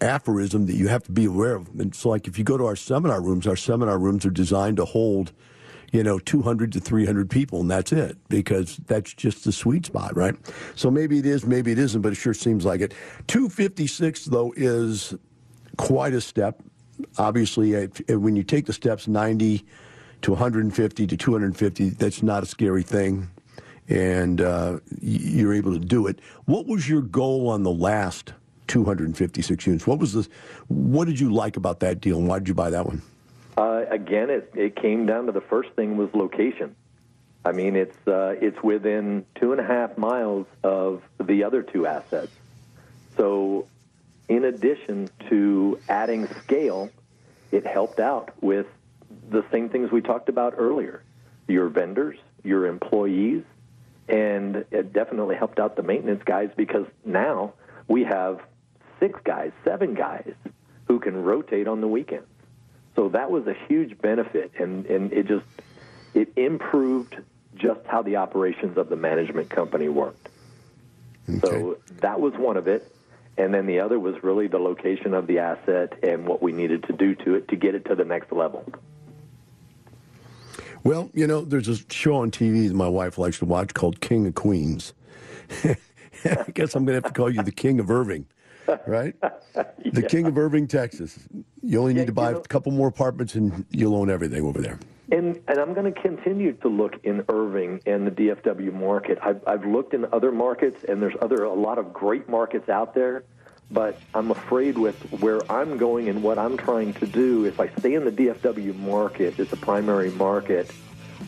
aphorism 0.00 0.66
that 0.66 0.74
you 0.74 0.88
have 0.88 1.02
to 1.04 1.12
be 1.12 1.24
aware 1.24 1.56
of. 1.56 1.68
And 1.70 1.92
it's 1.92 2.04
like 2.04 2.28
if 2.28 2.38
you 2.38 2.44
go 2.44 2.56
to 2.56 2.66
our 2.66 2.76
seminar 2.76 3.20
rooms, 3.20 3.46
our 3.46 3.56
seminar 3.56 3.98
rooms 3.98 4.24
are 4.24 4.30
designed 4.30 4.76
to 4.76 4.84
hold, 4.84 5.32
you 5.90 6.02
know, 6.02 6.18
200 6.18 6.72
to 6.72 6.80
300 6.80 7.28
people, 7.28 7.60
and 7.60 7.70
that's 7.70 7.92
it, 7.92 8.16
because 8.28 8.76
that's 8.86 9.12
just 9.12 9.44
the 9.44 9.52
sweet 9.52 9.86
spot, 9.86 10.16
right? 10.16 10.36
So 10.76 10.90
maybe 10.90 11.18
it 11.18 11.26
is, 11.26 11.46
maybe 11.46 11.72
it 11.72 11.78
isn't, 11.78 12.02
but 12.02 12.12
it 12.12 12.16
sure 12.16 12.34
seems 12.34 12.64
like 12.64 12.80
it. 12.80 12.94
256, 13.26 14.26
though, 14.26 14.52
is 14.56 15.14
quite 15.76 16.12
a 16.12 16.20
step 16.20 16.62
obviously, 17.18 17.86
when 18.08 18.36
you 18.36 18.42
take 18.42 18.66
the 18.66 18.72
steps 18.72 19.08
90 19.08 19.64
to 20.22 20.30
150 20.30 21.06
to 21.06 21.16
250, 21.16 21.90
that's 21.90 22.22
not 22.22 22.42
a 22.42 22.46
scary 22.46 22.82
thing, 22.82 23.28
and 23.88 24.40
uh, 24.40 24.78
you're 25.00 25.54
able 25.54 25.72
to 25.72 25.78
do 25.78 26.06
it. 26.06 26.20
What 26.46 26.66
was 26.66 26.88
your 26.88 27.02
goal 27.02 27.48
on 27.48 27.62
the 27.62 27.72
last 27.72 28.32
256 28.68 29.66
units? 29.66 29.86
What 29.86 29.98
was 29.98 30.12
the, 30.12 30.28
what 30.68 31.06
did 31.06 31.20
you 31.20 31.32
like 31.32 31.56
about 31.56 31.80
that 31.80 32.00
deal, 32.00 32.18
and 32.18 32.28
why 32.28 32.38
did 32.38 32.48
you 32.48 32.54
buy 32.54 32.70
that 32.70 32.86
one? 32.86 33.02
Uh, 33.56 33.84
again, 33.90 34.30
it, 34.30 34.52
it 34.54 34.76
came 34.76 35.06
down 35.06 35.26
to 35.26 35.32
the 35.32 35.40
first 35.40 35.70
thing 35.70 35.96
was 35.96 36.10
location. 36.14 36.76
I 37.44 37.52
mean, 37.52 37.76
it's 37.76 37.96
uh, 38.06 38.34
it's 38.40 38.62
within 38.62 39.24
two 39.36 39.52
and 39.52 39.60
a 39.60 39.64
half 39.64 39.96
miles 39.96 40.46
of 40.62 41.02
the 41.18 41.44
other 41.44 41.62
two 41.62 41.86
assets. 41.86 42.32
So 43.16 43.66
in 44.28 44.44
addition 44.44 45.08
to 45.28 45.78
adding 45.88 46.28
scale, 46.42 46.90
it 47.50 47.66
helped 47.66 47.98
out 47.98 48.32
with 48.42 48.66
the 49.30 49.44
same 49.50 49.68
things 49.68 49.90
we 49.90 50.00
talked 50.00 50.28
about 50.28 50.54
earlier 50.56 51.02
your 51.46 51.68
vendors, 51.68 52.18
your 52.44 52.66
employees, 52.66 53.42
and 54.06 54.66
it 54.70 54.92
definitely 54.92 55.34
helped 55.34 55.58
out 55.58 55.76
the 55.76 55.82
maintenance 55.82 56.22
guys 56.22 56.50
because 56.54 56.86
now 57.06 57.54
we 57.88 58.04
have 58.04 58.40
six 59.00 59.18
guys, 59.24 59.50
seven 59.64 59.94
guys 59.94 60.34
who 60.86 61.00
can 61.00 61.16
rotate 61.22 61.66
on 61.66 61.80
the 61.80 61.88
weekends. 61.88 62.26
So 62.96 63.08
that 63.10 63.30
was 63.30 63.46
a 63.46 63.54
huge 63.66 63.96
benefit, 63.98 64.52
and, 64.58 64.84
and 64.86 65.10
it 65.10 65.26
just 65.26 65.46
it 66.12 66.32
improved 66.36 67.16
just 67.56 67.80
how 67.86 68.02
the 68.02 68.16
operations 68.16 68.76
of 68.76 68.90
the 68.90 68.96
management 68.96 69.48
company 69.48 69.88
worked. 69.88 70.28
Okay. 71.28 71.40
So 71.46 71.78
that 72.00 72.20
was 72.20 72.34
one 72.34 72.58
of 72.58 72.68
it 72.68 72.92
and 73.38 73.54
then 73.54 73.66
the 73.66 73.78
other 73.78 73.98
was 73.98 74.16
really 74.22 74.48
the 74.48 74.58
location 74.58 75.14
of 75.14 75.26
the 75.28 75.38
asset 75.38 75.92
and 76.02 76.26
what 76.26 76.42
we 76.42 76.52
needed 76.52 76.82
to 76.84 76.92
do 76.92 77.14
to 77.14 77.36
it 77.36 77.48
to 77.48 77.56
get 77.56 77.74
it 77.74 77.84
to 77.86 77.94
the 77.94 78.04
next 78.04 78.32
level. 78.32 78.64
Well, 80.82 81.10
you 81.14 81.26
know, 81.26 81.42
there's 81.42 81.68
a 81.68 81.76
show 81.90 82.16
on 82.16 82.30
TV 82.30 82.68
that 82.68 82.74
my 82.74 82.88
wife 82.88 83.16
likes 83.16 83.38
to 83.38 83.44
watch 83.44 83.74
called 83.74 84.00
King 84.00 84.26
of 84.26 84.34
Queens. 84.34 84.92
I 85.64 86.44
guess 86.52 86.74
I'm 86.74 86.84
going 86.84 87.00
to 87.00 87.06
have 87.06 87.12
to 87.12 87.12
call 87.12 87.30
you 87.30 87.42
the 87.42 87.52
King 87.52 87.78
of 87.78 87.90
Irving, 87.90 88.26
right? 88.86 89.14
yeah. 89.54 89.64
The 89.92 90.02
King 90.02 90.26
of 90.26 90.36
Irving, 90.36 90.66
Texas. 90.66 91.18
You 91.62 91.78
only 91.78 91.94
need 91.94 92.00
yeah, 92.00 92.06
to 92.06 92.12
buy 92.12 92.30
you 92.30 92.34
know, 92.34 92.40
a 92.40 92.48
couple 92.48 92.72
more 92.72 92.88
apartments 92.88 93.34
and 93.36 93.64
you'll 93.70 93.94
own 93.94 94.10
everything 94.10 94.44
over 94.44 94.60
there. 94.60 94.78
And, 95.10 95.40
and 95.48 95.58
I'm 95.58 95.72
going 95.72 95.92
to 95.92 96.00
continue 96.00 96.52
to 96.54 96.68
look 96.68 97.02
in 97.02 97.24
Irving 97.28 97.80
and 97.86 98.06
the 98.06 98.10
DFW 98.10 98.72
market. 98.74 99.18
I've, 99.22 99.42
I've 99.46 99.64
looked 99.64 99.94
in 99.94 100.06
other 100.12 100.30
markets, 100.30 100.84
and 100.84 101.00
there's 101.00 101.16
other 101.20 101.44
a 101.44 101.54
lot 101.54 101.78
of 101.78 101.92
great 101.92 102.28
markets 102.28 102.68
out 102.68 102.94
there. 102.94 103.24
But 103.70 103.98
I'm 104.14 104.30
afraid 104.30 104.78
with 104.78 104.96
where 105.20 105.40
I'm 105.50 105.76
going 105.76 106.08
and 106.08 106.22
what 106.22 106.38
I'm 106.38 106.56
trying 106.56 106.94
to 106.94 107.06
do, 107.06 107.44
if 107.44 107.60
I 107.60 107.68
stay 107.78 107.94
in 107.94 108.04
the 108.04 108.12
DFW 108.12 108.74
market 108.76 109.38
as 109.38 109.52
a 109.52 109.56
primary 109.56 110.10
market, 110.10 110.70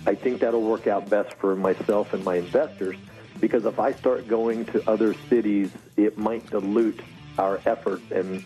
I 0.07 0.15
think 0.15 0.41
that'll 0.41 0.63
work 0.63 0.87
out 0.87 1.09
best 1.11 1.35
for 1.35 1.55
myself 1.55 2.15
and 2.15 2.25
my 2.25 2.37
investors. 2.37 2.97
Because 3.41 3.65
if 3.65 3.79
I 3.79 3.93
start 3.93 4.29
going 4.29 4.67
to 4.67 4.91
other 4.91 5.15
cities, 5.29 5.71
it 5.97 6.17
might 6.17 6.49
dilute 6.51 7.01
our 7.39 7.61
efforts 7.67 8.11
and 8.11 8.45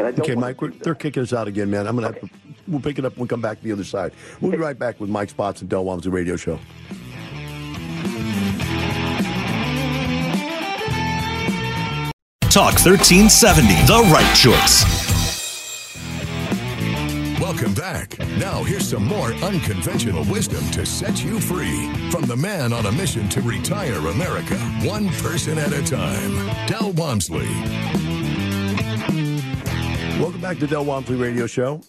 okay, 0.00 0.34
Mike, 0.34 0.58
they're 0.80 0.94
kicking 0.94 1.22
us 1.22 1.32
out 1.32 1.48
again, 1.48 1.70
man. 1.70 1.86
I'm 1.86 1.96
gonna 1.96 2.08
okay. 2.08 2.20
have 2.20 2.30
to 2.30 2.48
We'll 2.68 2.80
pick 2.80 2.98
it 2.98 3.04
up 3.04 3.16
when 3.16 3.22
we 3.22 3.28
come 3.28 3.40
back 3.40 3.58
to 3.58 3.64
the 3.64 3.72
other 3.72 3.84
side. 3.84 4.12
We'll 4.40 4.52
be 4.52 4.58
right 4.58 4.78
back 4.78 5.00
with 5.00 5.08
Mike 5.08 5.30
Spots 5.30 5.62
and 5.62 5.70
Del 5.70 5.84
Walmsley 5.84 6.10
Radio 6.10 6.36
Show. 6.36 6.58
Talk 12.50 12.74
1370, 12.74 13.74
the 13.86 14.10
right 14.12 14.34
choice. 14.34 15.08
Welcome 17.40 17.72
back. 17.74 18.18
Now, 18.38 18.62
here's 18.62 18.88
some 18.88 19.04
more 19.04 19.32
unconventional 19.34 20.24
wisdom 20.24 20.64
to 20.72 20.84
set 20.84 21.24
you 21.24 21.40
free 21.40 21.90
from 22.10 22.22
the 22.22 22.36
man 22.36 22.72
on 22.72 22.86
a 22.86 22.92
mission 22.92 23.28
to 23.30 23.40
retire 23.40 23.98
America, 24.08 24.56
one 24.82 25.08
person 25.08 25.58
at 25.58 25.72
a 25.72 25.82
time, 25.82 26.66
Del 26.66 26.92
Walmsley. 26.92 28.17
Welcome 30.18 30.40
back 30.40 30.58
to 30.58 30.66
Del 30.66 30.84
Walmsley 30.84 31.14
Radio 31.14 31.46
Show. 31.46 31.80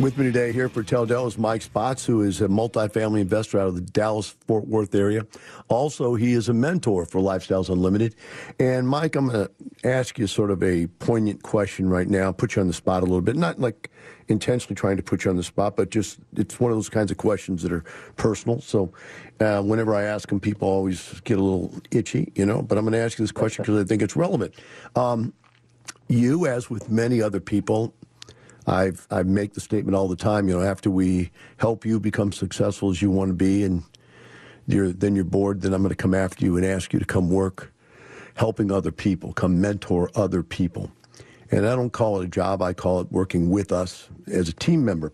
With 0.00 0.16
me 0.16 0.24
today 0.24 0.52
here 0.52 0.68
for 0.68 0.84
Tell 0.84 1.04
Del 1.06 1.26
is 1.26 1.36
Mike 1.36 1.62
Spots, 1.62 2.06
who 2.06 2.22
is 2.22 2.40
a 2.40 2.46
multifamily 2.46 3.20
investor 3.20 3.58
out 3.58 3.66
of 3.66 3.74
the 3.74 3.80
Dallas 3.80 4.28
Fort 4.46 4.68
Worth 4.68 4.94
area. 4.94 5.26
Also, 5.66 6.14
he 6.14 6.34
is 6.34 6.48
a 6.48 6.52
mentor 6.52 7.04
for 7.04 7.20
Lifestyles 7.20 7.68
Unlimited. 7.68 8.14
And 8.60 8.86
Mike, 8.88 9.16
I'm 9.16 9.28
going 9.28 9.48
to 9.48 9.88
ask 9.88 10.20
you 10.20 10.28
sort 10.28 10.52
of 10.52 10.62
a 10.62 10.86
poignant 11.00 11.42
question 11.42 11.90
right 11.90 12.08
now, 12.08 12.30
put 12.30 12.54
you 12.54 12.62
on 12.62 12.68
the 12.68 12.72
spot 12.72 13.02
a 13.02 13.06
little 13.06 13.22
bit. 13.22 13.34
Not 13.34 13.58
like 13.58 13.90
intentionally 14.28 14.76
trying 14.76 14.96
to 14.98 15.02
put 15.02 15.24
you 15.24 15.30
on 15.32 15.36
the 15.36 15.42
spot, 15.42 15.74
but 15.74 15.90
just 15.90 16.20
it's 16.36 16.60
one 16.60 16.70
of 16.70 16.76
those 16.76 16.88
kinds 16.88 17.10
of 17.10 17.16
questions 17.16 17.64
that 17.64 17.72
are 17.72 17.82
personal. 18.14 18.60
So 18.60 18.92
uh, 19.40 19.62
whenever 19.62 19.96
I 19.96 20.04
ask 20.04 20.28
them, 20.28 20.38
people 20.38 20.68
always 20.68 21.20
get 21.24 21.38
a 21.38 21.42
little 21.42 21.74
itchy, 21.90 22.30
you 22.36 22.46
know. 22.46 22.62
But 22.62 22.78
I'm 22.78 22.84
going 22.84 22.92
to 22.92 23.00
ask 23.00 23.18
you 23.18 23.24
this 23.24 23.32
question 23.32 23.64
because 23.64 23.82
I 23.82 23.84
think 23.84 24.00
it's 24.00 24.14
relevant. 24.14 24.54
Um, 24.94 25.32
you, 26.08 26.46
as 26.46 26.70
with 26.70 26.90
many 26.90 27.22
other 27.22 27.40
people, 27.40 27.94
I've 28.66 29.06
I 29.10 29.22
make 29.22 29.54
the 29.54 29.60
statement 29.60 29.94
all 29.96 30.08
the 30.08 30.16
time. 30.16 30.48
You 30.48 30.58
know, 30.58 30.62
after 30.62 30.90
we 30.90 31.30
help 31.56 31.86
you 31.86 31.98
become 32.00 32.32
successful 32.32 32.90
as 32.90 33.00
you 33.00 33.10
want 33.10 33.30
to 33.30 33.34
be, 33.34 33.64
and 33.64 33.82
you're 34.66 34.92
then 34.92 35.14
you're 35.14 35.24
bored, 35.24 35.62
then 35.62 35.72
I'm 35.72 35.82
going 35.82 35.90
to 35.90 35.96
come 35.96 36.14
after 36.14 36.44
you 36.44 36.56
and 36.56 36.66
ask 36.66 36.92
you 36.92 36.98
to 36.98 37.04
come 37.04 37.30
work, 37.30 37.72
helping 38.34 38.70
other 38.70 38.92
people, 38.92 39.32
come 39.32 39.60
mentor 39.60 40.10
other 40.14 40.42
people. 40.42 40.90
And 41.50 41.66
I 41.66 41.74
don't 41.74 41.90
call 41.90 42.20
it 42.20 42.24
a 42.24 42.28
job. 42.28 42.60
I 42.60 42.74
call 42.74 43.00
it 43.00 43.10
working 43.10 43.48
with 43.48 43.72
us 43.72 44.08
as 44.26 44.50
a 44.50 44.52
team 44.52 44.84
member. 44.84 45.12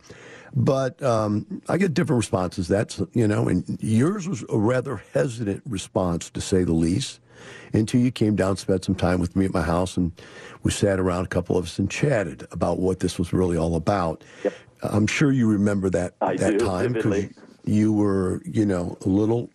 But 0.57 1.01
um, 1.03 1.63
I 1.69 1.79
get 1.79 1.95
different 1.95 2.19
responses. 2.19 2.69
That's 2.69 3.01
you 3.13 3.27
know, 3.29 3.49
and 3.49 3.79
yours 3.81 4.29
was 4.29 4.45
a 4.49 4.59
rather 4.59 5.03
hesitant 5.13 5.63
response 5.67 6.31
to 6.31 6.41
say 6.41 6.65
the 6.65 6.73
least 6.73 7.21
until 7.73 8.01
you 8.01 8.11
came 8.11 8.37
down, 8.37 8.57
spent 8.57 8.85
some 8.85 8.95
time 8.95 9.21
with 9.21 9.37
me 9.37 9.45
at 9.45 9.53
my 9.53 9.63
house, 9.63 9.97
and 9.97 10.13
we 10.63 10.71
sat 10.71 10.99
around, 10.99 11.25
a 11.25 11.29
couple 11.29 11.57
of 11.57 11.65
us, 11.65 11.79
and 11.79 11.91
chatted 11.91 12.47
about 12.51 12.79
what 12.79 13.01
this 13.01 13.19
was 13.19 13.33
really 13.33 13.57
all 13.57 13.77
about. 13.77 14.25
Yep. 14.45 14.55
I'm 14.83 15.07
sure 15.07 15.33
you 15.33 15.51
remember 15.51 15.91
that 15.91 16.15
I 16.21 16.37
that 16.37 16.59
do, 16.59 16.67
time 16.67 16.93
because 16.93 17.27
you 17.65 17.93
were, 17.93 18.43
you 18.45 18.67
know, 18.67 18.99
a 19.05 19.09
little 19.09 19.51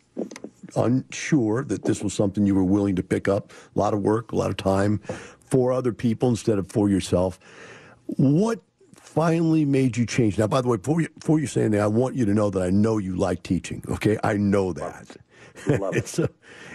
unsure 0.76 1.64
that 1.64 1.84
this 1.84 2.04
was 2.04 2.14
something 2.14 2.46
you 2.46 2.56
were 2.56 2.64
willing 2.64 2.96
to 2.96 3.04
pick 3.04 3.28
up. 3.28 3.54
A 3.76 3.80
lot 3.80 3.94
of 3.94 4.02
work, 4.02 4.32
a 4.32 4.36
lot 4.36 4.50
of 4.50 4.58
time 4.58 5.00
for 5.40 5.72
other 5.72 5.94
people 5.94 6.30
instead 6.30 6.60
of 6.60 6.72
for 6.72 6.90
yourself. 6.90 7.40
What 8.06 8.62
finally 8.96 9.66
made 9.66 9.98
you 9.98 10.06
change? 10.06 10.38
Now, 10.38 10.48
by 10.48 10.62
the 10.62 10.68
way, 10.68 10.78
before 10.78 11.02
you, 11.02 11.10
before 11.20 11.40
you 11.40 11.48
say 11.48 11.62
anything, 11.62 11.82
I 11.82 11.88
want 11.88 12.16
you 12.16 12.26
to 12.26 12.34
know 12.34 12.50
that 12.50 12.62
I 12.62 12.70
know 12.70 12.98
you 12.98 13.16
like 13.16 13.44
teaching. 13.44 13.84
Okay, 13.90 14.18
I 14.24 14.34
know 14.34 14.74
that. 14.74 15.18
Love 15.68 15.96
it. 15.96 16.08
so, 16.08 16.28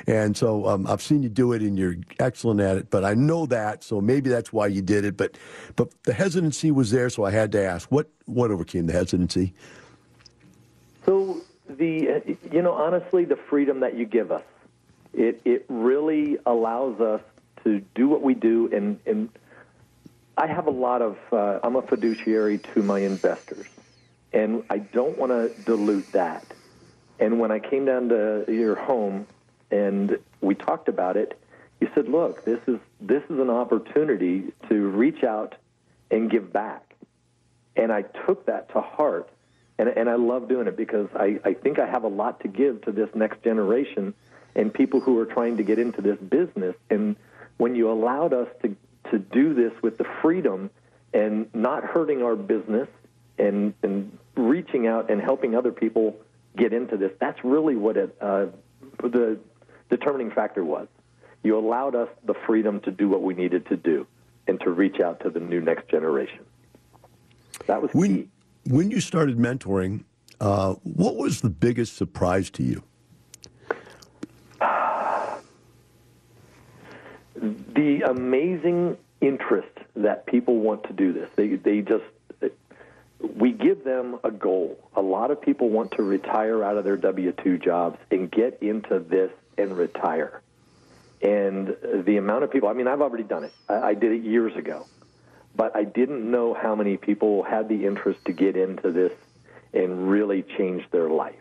and 0.07 0.37
so 0.37 0.67
um, 0.67 0.87
I've 0.87 1.03
seen 1.03 1.23
you 1.23 1.29
do 1.29 1.53
it, 1.53 1.62
and 1.62 1.79
you're 1.79 1.97
excellent 2.19 2.61
at 2.61 2.77
it. 2.77 2.91
But 2.91 3.05
I 3.05 3.15
know 3.15 3.47
that, 3.47 3.83
so 3.85 4.01
maybe 4.01 4.31
that's 4.31 4.53
why 4.53 4.67
you 4.67 4.83
did 4.83 5.05
it. 5.05 5.17
But 5.17 5.37
but 5.77 5.91
the 6.05 6.12
hesitancy 6.12 6.71
was 6.71 6.91
there, 6.91 7.11
so 7.11 7.25
I 7.25 7.31
had 7.31 7.53
to 7.53 7.65
ask 7.65 7.91
what 7.91 8.09
what 8.27 8.51
overcame 8.51 8.87
the 8.87 8.93
hesitancy. 8.93 9.55
So 11.07 11.41
the 11.69 12.37
you 12.51 12.62
know 12.62 12.73
honestly, 12.73 13.25
the 13.25 13.37
freedom 13.37 13.81
that 13.81 13.97
you 13.97 14.05
give 14.05 14.33
us, 14.33 14.45
it 15.12 15.41
it 15.45 15.65
really 15.69 16.39
allows 16.47 17.01
us 17.01 17.21
to 17.65 17.81
do 17.95 18.09
what 18.09 18.23
we 18.23 18.35
do. 18.35 18.71
And, 18.73 19.01
and 19.07 19.29
I 20.37 20.47
have 20.47 20.67
a 20.67 20.71
lot 20.71 21.03
of, 21.03 21.19
uh, 21.33 21.61
I'm 21.62 21.77
a 21.77 21.83
fiduciary 21.83 22.59
to 22.75 22.83
my 22.83 23.01
investors, 23.01 23.67
and 24.33 24.62
I 24.71 24.79
don't 24.79 25.19
want 25.19 25.33
to 25.33 25.62
dilute 25.65 26.12
that. 26.12 26.45
And 27.19 27.39
when 27.39 27.51
I 27.51 27.59
came 27.59 27.85
down 27.85 28.09
to 28.09 28.45
your 28.49 28.75
home 28.75 29.27
and 29.71 30.19
we 30.41 30.55
talked 30.55 30.89
about 30.89 31.17
it, 31.17 31.39
you 31.81 31.89
said, 31.95 32.09
"Look, 32.09 32.45
this 32.45 32.61
is 32.67 32.79
this 33.01 33.23
is 33.31 33.39
an 33.39 33.51
opportunity 33.51 34.53
to 34.69 34.89
reach 34.89 35.23
out 35.25 35.55
and 36.11 36.31
give 36.31 36.53
back." 36.53 36.95
And 37.77 37.93
I 37.93 38.03
took 38.03 38.47
that 38.47 38.71
to 38.71 38.81
heart, 38.81 39.29
and 39.79 39.89
and 39.89 40.09
I 40.09 40.15
love 40.15 40.49
doing 40.49 40.67
it 40.67 40.77
because 40.77 41.09
I 41.15 41.41
I 41.45 41.55
think 41.55 41.79
I 41.79 41.87
have 41.87 42.05
a 42.05 42.09
lot 42.09 42.41
to 42.41 42.49
give 42.49 42.83
to 42.83 42.93
this 42.93 43.09
next 43.15 43.43
generation 43.43 44.15
and 44.55 44.73
people 44.73 45.01
who 45.01 45.19
are 45.19 45.27
trying 45.27 45.57
to 45.57 45.62
get 45.62 45.79
into 45.79 46.01
this 46.01 46.19
business. 46.19 46.77
And 46.91 47.17
when 47.57 47.75
you 47.75 47.91
allowed 47.91 48.33
us 48.33 48.49
to 48.62 48.77
to 49.11 49.19
do 49.19 49.55
this 49.55 49.73
with 49.83 49.99
the 49.99 50.05
freedom 50.23 50.71
and 51.12 51.53
not 51.55 51.85
hurting 51.85 52.23
our 52.23 52.37
business 52.37 52.89
and 53.39 53.75
and 53.83 54.17
reaching 54.37 54.87
out 54.87 55.11
and 55.11 55.21
helping 55.21 55.55
other 55.55 55.73
people 55.73 56.17
get 56.57 56.73
into 56.73 56.97
this, 56.97 57.13
that's 57.21 57.43
really 57.45 57.77
what 57.77 57.97
it, 57.97 58.17
uh, 58.21 58.47
the 59.03 59.39
determining 59.91 60.31
factor 60.31 60.65
was. 60.65 60.89
You 61.43 61.59
allowed 61.59 61.95
us 61.95 62.09
the 62.25 62.35
freedom 62.47 62.81
to 62.81 62.91
do 62.91 63.09
what 63.09 63.23
we 63.23 63.35
needed 63.35 63.67
to 63.67 63.77
do 63.77 64.07
and 64.47 64.61
to 64.61 64.71
reach 64.71 65.01
out 65.01 65.21
to 65.21 65.31
the 65.31 65.41
new 65.41 65.61
next 65.61 65.89
generation. 65.89 66.41
That 67.67 67.83
was 67.83 67.93
when, 67.93 68.15
key. 68.17 68.29
When 68.67 68.91
you 68.91 69.01
started 69.01 69.39
mentoring, 69.39 70.05
uh, 70.41 70.75
what 70.83 71.17
was 71.17 71.41
the 71.41 71.51
biggest 71.51 71.97
surprise 71.97 72.51
to 72.51 72.63
you? 72.63 72.83
the 77.37 78.03
amazing 78.09 78.97
interest 79.21 79.69
that 79.97 80.27
people 80.27 80.59
want 80.59 80.85
to 80.85 80.93
do 80.93 81.13
this. 81.13 81.29
They, 81.37 81.57
they 81.57 81.81
just, 81.81 82.05
we 83.25 83.53
give 83.53 83.85
them 83.85 84.18
a 84.25 84.31
goal. 84.31 84.79
A 84.95 85.03
lot 85.03 85.31
of 85.31 85.41
people 85.41 85.68
want 85.68 85.93
to 85.93 86.03
retire 86.03 86.62
out 86.62 86.77
of 86.77 86.85
their 86.85 86.97
W 86.97 87.33
2 87.33 87.59
jobs 87.59 87.99
and 88.11 88.31
get 88.31 88.62
into 88.62 88.99
this 88.99 89.31
and 89.57 89.77
retire. 89.77 90.43
And 91.22 91.77
the 92.05 92.16
amount 92.18 92.45
of 92.45 92.51
people, 92.51 92.68
I 92.68 92.75
mean, 92.75 92.87
I've 92.87 93.01
already 93.01 93.25
done 93.25 93.45
it. 93.45 93.53
I, 93.68 93.75
I 93.75 93.95
did 93.95 94.12
it 94.12 94.22
years 94.22 94.55
ago. 94.57 94.87
But 95.57 95.77
I 95.77 95.85
didn't 95.85 96.29
know 96.31 96.53
how 96.53 96.75
many 96.75 96.97
people 96.97 97.43
had 97.43 97.68
the 97.68 97.87
interest 97.87 98.25
to 98.27 98.33
get 98.33 98.57
into 98.57 98.91
this 98.91 99.12
and 99.72 100.11
really 100.11 100.43
change 100.43 100.85
their 100.91 101.09
life. 101.09 101.35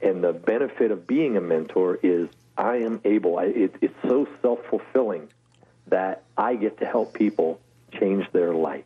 And 0.00 0.22
the 0.22 0.32
benefit 0.32 0.90
of 0.90 1.06
being 1.06 1.36
a 1.36 1.40
mentor 1.40 1.98
is 2.02 2.28
I 2.56 2.76
am 2.76 3.00
able, 3.04 3.38
I, 3.38 3.44
it, 3.44 3.74
it's 3.80 3.94
so 4.02 4.28
self 4.42 4.58
fulfilling 4.68 5.28
that 5.86 6.24
I 6.36 6.56
get 6.56 6.78
to 6.78 6.86
help 6.86 7.14
people 7.14 7.60
change 7.98 8.26
their 8.32 8.54
life. 8.54 8.84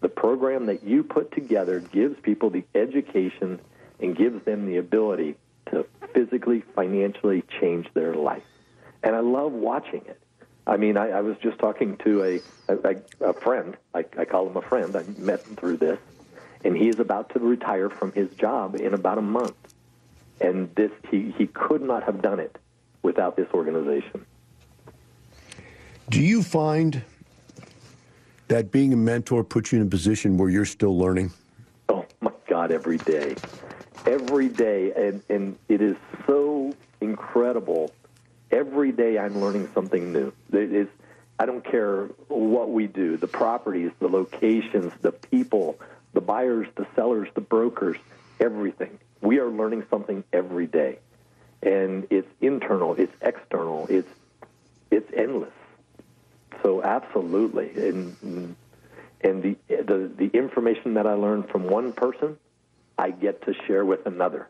The 0.00 0.08
program 0.08 0.66
that 0.66 0.84
you 0.84 1.02
put 1.02 1.32
together 1.32 1.80
gives 1.80 2.20
people 2.20 2.50
the 2.50 2.64
education 2.74 3.60
and 4.00 4.16
gives 4.16 4.44
them 4.44 4.66
the 4.66 4.76
ability 4.76 5.36
to 5.70 5.86
physically, 6.12 6.62
financially 6.74 7.42
change 7.60 7.88
their 7.94 8.14
life. 8.14 8.44
And 9.02 9.16
I 9.16 9.20
love 9.20 9.52
watching 9.52 10.02
it. 10.06 10.20
I 10.66 10.76
mean, 10.76 10.96
I, 10.96 11.10
I 11.10 11.20
was 11.20 11.36
just 11.38 11.58
talking 11.58 11.96
to 11.98 12.22
a, 12.68 12.72
a, 12.72 12.96
a 13.20 13.32
friend. 13.32 13.76
I, 13.94 14.04
I 14.18 14.24
call 14.24 14.48
him 14.48 14.56
a 14.56 14.62
friend. 14.62 14.94
I 14.96 15.04
met 15.18 15.46
him 15.46 15.56
through 15.56 15.76
this. 15.78 15.98
And 16.64 16.76
he 16.76 16.88
is 16.88 16.98
about 16.98 17.30
to 17.34 17.38
retire 17.38 17.88
from 17.88 18.12
his 18.12 18.28
job 18.30 18.74
in 18.74 18.92
about 18.92 19.18
a 19.18 19.22
month. 19.22 19.54
And 20.40 20.74
this, 20.74 20.90
he, 21.10 21.32
he 21.38 21.46
could 21.46 21.82
not 21.82 22.02
have 22.02 22.20
done 22.20 22.40
it 22.40 22.58
without 23.02 23.36
this 23.36 23.48
organization. 23.54 24.26
Do 26.10 26.20
you 26.20 26.42
find 26.42 27.02
that 28.48 28.70
being 28.70 28.92
a 28.92 28.96
mentor 28.96 29.44
puts 29.44 29.72
you 29.72 29.80
in 29.80 29.86
a 29.86 29.90
position 29.90 30.36
where 30.36 30.48
you're 30.48 30.64
still 30.64 30.96
learning? 30.96 31.32
Oh 31.88 32.06
my 32.20 32.32
God, 32.48 32.70
every 32.70 32.98
day. 32.98 33.36
Every 34.06 34.48
day. 34.48 34.92
And, 34.92 35.22
and 35.28 35.58
it 35.68 35.80
is 35.80 35.96
so 36.26 36.74
incredible. 37.00 37.92
Every 38.50 38.92
day 38.92 39.18
I'm 39.18 39.40
learning 39.40 39.68
something 39.74 40.12
new. 40.12 40.32
It 40.52 40.72
is, 40.72 40.88
I 41.38 41.46
don't 41.46 41.64
care 41.64 42.04
what 42.28 42.70
we 42.70 42.86
do 42.86 43.16
the 43.16 43.26
properties, 43.26 43.90
the 43.98 44.08
locations, 44.08 44.92
the 45.02 45.12
people, 45.12 45.78
the 46.12 46.20
buyers, 46.20 46.68
the 46.76 46.86
sellers, 46.94 47.28
the 47.34 47.40
brokers, 47.40 47.96
everything. 48.40 48.98
We 49.20 49.38
are 49.40 49.50
learning 49.50 49.84
something 49.90 50.22
every 50.32 50.66
day 50.66 50.98
and 51.62 52.06
it's 52.10 52.28
internal, 52.40 52.94
it's 52.94 53.14
external, 53.20 53.86
it's 53.88 54.08
it's 54.90 55.10
endless. 55.14 55.52
So 56.62 56.82
absolutely, 56.82 57.70
and 57.76 58.56
and 59.20 59.42
the 59.42 59.56
the 59.68 60.10
the 60.16 60.30
information 60.32 60.94
that 60.94 61.06
I 61.06 61.14
learn 61.14 61.44
from 61.44 61.68
one 61.68 61.92
person, 61.92 62.38
I 62.98 63.10
get 63.10 63.42
to 63.46 63.54
share 63.66 63.84
with 63.84 64.06
another. 64.06 64.48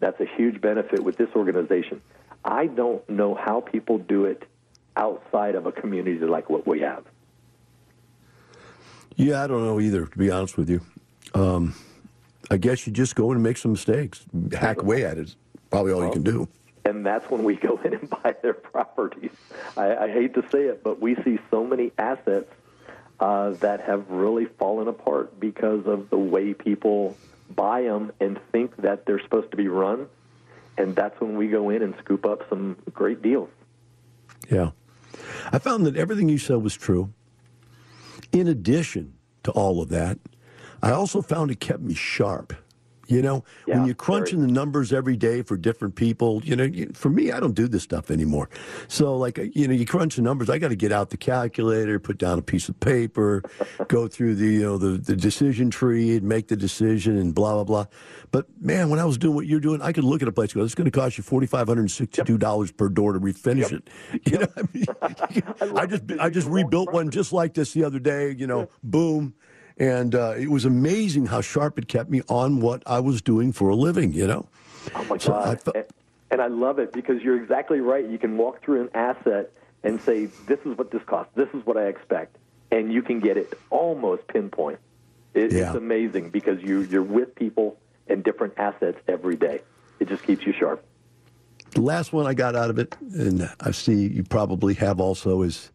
That's 0.00 0.20
a 0.20 0.26
huge 0.36 0.60
benefit 0.60 1.02
with 1.02 1.16
this 1.16 1.30
organization. 1.34 2.02
I 2.44 2.66
don't 2.66 3.08
know 3.08 3.34
how 3.34 3.60
people 3.60 3.98
do 3.98 4.26
it 4.26 4.44
outside 4.96 5.54
of 5.54 5.66
a 5.66 5.72
community 5.72 6.18
like 6.18 6.50
what 6.50 6.66
we 6.66 6.80
have. 6.80 7.04
Yeah, 9.16 9.42
I 9.42 9.46
don't 9.46 9.64
know 9.64 9.80
either, 9.80 10.06
to 10.06 10.18
be 10.18 10.30
honest 10.30 10.56
with 10.56 10.68
you. 10.68 10.80
Um, 11.34 11.74
I 12.50 12.56
guess 12.56 12.86
you 12.86 12.92
just 12.92 13.14
go 13.14 13.32
and 13.32 13.42
make 13.42 13.56
some 13.56 13.72
mistakes, 13.72 14.24
hack 14.52 14.82
away 14.82 15.04
at 15.04 15.18
it 15.18 15.34
probably 15.74 15.92
all 15.92 15.98
well, 15.98 16.08
you 16.08 16.12
can 16.12 16.22
do. 16.22 16.48
And 16.84 17.04
that's 17.04 17.28
when 17.30 17.44
we 17.44 17.56
go 17.56 17.80
in 17.84 17.94
and 17.94 18.10
buy 18.22 18.34
their 18.42 18.54
properties. 18.54 19.30
I, 19.76 19.96
I 19.96 20.12
hate 20.12 20.34
to 20.34 20.44
say 20.50 20.64
it, 20.64 20.82
but 20.82 21.00
we 21.00 21.16
see 21.16 21.38
so 21.50 21.64
many 21.64 21.92
assets 21.98 22.52
uh, 23.20 23.50
that 23.50 23.80
have 23.80 24.10
really 24.10 24.46
fallen 24.46 24.88
apart 24.88 25.38
because 25.38 25.86
of 25.86 26.10
the 26.10 26.18
way 26.18 26.52
people 26.54 27.16
buy 27.54 27.82
them 27.82 28.12
and 28.20 28.38
think 28.52 28.76
that 28.78 29.06
they're 29.06 29.20
supposed 29.20 29.50
to 29.50 29.56
be 29.56 29.68
run. 29.68 30.08
And 30.76 30.96
that's 30.96 31.18
when 31.20 31.36
we 31.36 31.48
go 31.48 31.70
in 31.70 31.82
and 31.82 31.94
scoop 32.00 32.26
up 32.26 32.48
some 32.48 32.76
great 32.92 33.22
deals. 33.22 33.48
Yeah. 34.50 34.70
I 35.52 35.58
found 35.58 35.86
that 35.86 35.96
everything 35.96 36.28
you 36.28 36.38
said 36.38 36.56
was 36.56 36.74
true. 36.74 37.12
In 38.32 38.48
addition 38.48 39.14
to 39.44 39.52
all 39.52 39.80
of 39.80 39.88
that, 39.90 40.18
I 40.82 40.90
also 40.90 41.22
found 41.22 41.50
it 41.50 41.60
kept 41.60 41.80
me 41.80 41.94
sharp. 41.94 42.52
You 43.06 43.22
know, 43.22 43.44
yeah, 43.66 43.76
when 43.76 43.86
you're 43.86 43.94
crunching 43.94 44.38
very. 44.38 44.48
the 44.48 44.54
numbers 44.54 44.92
every 44.92 45.16
day 45.16 45.42
for 45.42 45.56
different 45.56 45.94
people, 45.94 46.40
you 46.44 46.56
know, 46.56 46.70
for 46.94 47.10
me, 47.10 47.32
I 47.32 47.40
don't 47.40 47.54
do 47.54 47.68
this 47.68 47.82
stuff 47.82 48.10
anymore. 48.10 48.48
So, 48.88 49.16
like, 49.16 49.38
uh, 49.38 49.46
you 49.52 49.68
know, 49.68 49.74
you 49.74 49.84
crunch 49.84 50.16
the 50.16 50.22
numbers. 50.22 50.48
I 50.48 50.58
got 50.58 50.68
to 50.68 50.76
get 50.76 50.92
out 50.92 51.10
the 51.10 51.16
calculator, 51.16 51.98
put 51.98 52.18
down 52.18 52.38
a 52.38 52.42
piece 52.42 52.68
of 52.68 52.78
paper, 52.80 53.42
go 53.88 54.08
through 54.08 54.36
the, 54.36 54.46
you 54.46 54.62
know, 54.62 54.78
the, 54.78 54.98
the 54.98 55.16
decision 55.16 55.70
tree 55.70 56.16
and 56.16 56.22
make 56.26 56.48
the 56.48 56.56
decision 56.56 57.16
and 57.18 57.34
blah, 57.34 57.54
blah, 57.54 57.64
blah. 57.64 57.86
But 58.30 58.46
man, 58.60 58.90
when 58.90 58.98
I 58.98 59.04
was 59.04 59.18
doing 59.18 59.34
what 59.34 59.46
you're 59.46 59.60
doing, 59.60 59.82
I 59.82 59.92
could 59.92 60.04
look 60.04 60.22
at 60.22 60.28
a 60.28 60.32
place 60.32 60.52
and 60.52 60.60
go, 60.60 60.64
it's 60.64 60.74
going 60.74 60.90
to 60.90 60.90
cost 60.90 61.18
you 61.18 61.24
$4,562 61.24 62.66
yep. 62.66 62.76
per 62.76 62.88
door 62.88 63.12
to 63.12 63.20
refinish 63.20 63.70
yep. 63.70 63.72
it. 63.72 63.90
You 64.34 64.38
know, 64.38 64.46
I 64.56 64.62
mean, 64.72 64.84
I, 65.76 65.82
I 65.82 65.86
just, 65.86 66.02
I 66.18 66.30
just 66.30 66.48
rebuilt 66.48 66.92
one 66.92 67.10
just 67.10 67.32
like 67.32 67.54
this 67.54 67.72
the 67.72 67.84
other 67.84 67.98
day, 67.98 68.34
you 68.36 68.46
know, 68.46 68.68
boom 68.82 69.34
and 69.78 70.14
uh, 70.14 70.34
it 70.36 70.50
was 70.50 70.64
amazing 70.64 71.26
how 71.26 71.40
sharp 71.40 71.78
it 71.78 71.88
kept 71.88 72.10
me 72.10 72.22
on 72.28 72.60
what 72.60 72.82
I 72.86 73.00
was 73.00 73.22
doing 73.22 73.52
for 73.52 73.68
a 73.68 73.74
living. 73.74 74.12
You 74.12 74.26
know. 74.26 74.48
Oh 74.94 75.04
my 75.04 75.18
so 75.18 75.32
God! 75.32 75.60
I 75.66 75.78
and, 75.78 75.86
and 76.30 76.42
I 76.42 76.46
love 76.46 76.78
it 76.78 76.92
because 76.92 77.22
you're 77.22 77.40
exactly 77.40 77.80
right. 77.80 78.08
You 78.08 78.18
can 78.18 78.36
walk 78.36 78.62
through 78.62 78.82
an 78.82 78.90
asset 78.94 79.52
and 79.82 80.00
say, 80.00 80.26
"This 80.46 80.60
is 80.64 80.76
what 80.76 80.90
this 80.90 81.02
costs. 81.04 81.32
This 81.34 81.48
is 81.54 81.64
what 81.66 81.76
I 81.76 81.86
expect," 81.86 82.36
and 82.70 82.92
you 82.92 83.02
can 83.02 83.20
get 83.20 83.36
it 83.36 83.58
almost 83.70 84.26
pinpoint. 84.28 84.78
It, 85.34 85.52
yeah. 85.52 85.66
It's 85.66 85.76
amazing 85.76 86.30
because 86.30 86.62
you 86.62 86.82
you're 86.82 87.02
with 87.02 87.34
people 87.34 87.78
and 88.06 88.22
different 88.22 88.54
assets 88.56 88.98
every 89.08 89.36
day. 89.36 89.60
It 89.98 90.08
just 90.08 90.22
keeps 90.24 90.44
you 90.44 90.52
sharp. 90.52 90.84
The 91.70 91.80
last 91.80 92.12
one 92.12 92.26
I 92.26 92.34
got 92.34 92.54
out 92.54 92.70
of 92.70 92.78
it, 92.78 92.94
and 93.14 93.50
I 93.60 93.72
see 93.72 94.06
you 94.06 94.22
probably 94.22 94.74
have 94.74 95.00
also, 95.00 95.42
is 95.42 95.72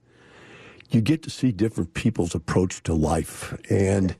you 0.90 1.02
get 1.02 1.22
to 1.24 1.30
see 1.30 1.52
different 1.52 1.94
people's 1.94 2.34
approach 2.34 2.82
to 2.84 2.94
life. 2.94 3.56
And 3.70 4.16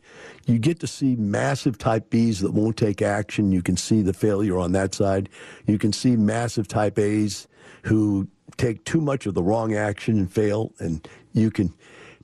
you 0.46 0.60
get 0.60 0.80
to 0.82 0.88
see 0.88 1.16
massive 1.16 1.78
type 1.78 2.10
Bs 2.10 2.42
that 2.42 2.52
won't 2.52 2.78
take 2.78 3.02
action. 3.02 3.52
You 3.52 3.62
can 3.62 3.78
see 3.78 4.02
the 4.02 4.14
failure 4.14 4.58
on 4.58 4.72
that 4.74 4.94
side. 4.94 5.30
You 5.66 5.78
can 5.78 5.94
see 5.94 6.16
massive 6.16 6.68
type 6.68 7.00
As 7.00 7.48
who 7.84 8.28
take 8.58 8.84
too 8.86 9.02
much 9.02 9.26
of 9.26 9.34
the 9.34 9.44
wrong 9.44 9.74
action 9.74 10.18
and 10.18 10.32
fail. 10.32 10.72
And 10.80 11.08
you 11.34 11.50
can 11.50 11.74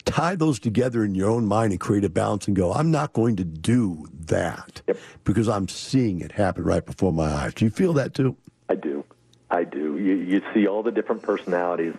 tie 0.05 0.35
those 0.35 0.59
together 0.59 1.03
in 1.03 1.15
your 1.15 1.29
own 1.29 1.45
mind 1.45 1.71
and 1.71 1.79
create 1.79 2.03
a 2.03 2.09
balance 2.09 2.47
and 2.47 2.55
go, 2.55 2.71
I'm 2.73 2.91
not 2.91 3.13
going 3.13 3.35
to 3.37 3.43
do 3.43 4.05
that 4.25 4.81
yep. 4.87 4.97
because 5.23 5.47
I'm 5.49 5.67
seeing 5.67 6.21
it 6.21 6.31
happen 6.31 6.63
right 6.63 6.85
before 6.85 7.13
my 7.13 7.25
eyes. 7.25 7.53
Do 7.55 7.65
you 7.65 7.71
feel 7.71 7.93
that 7.93 8.13
too? 8.13 8.35
I 8.69 8.75
do. 8.75 9.03
I 9.49 9.63
do. 9.63 9.97
You, 9.97 10.15
you 10.15 10.41
see 10.53 10.67
all 10.67 10.83
the 10.83 10.91
different 10.91 11.21
personalities 11.21 11.95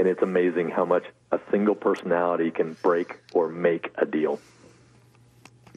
and 0.00 0.08
it's 0.08 0.22
amazing 0.22 0.70
how 0.70 0.86
much 0.86 1.04
a 1.30 1.38
single 1.50 1.74
personality 1.74 2.50
can 2.50 2.74
break 2.82 3.18
or 3.34 3.50
make 3.50 3.92
a 3.98 4.06
deal. 4.06 4.40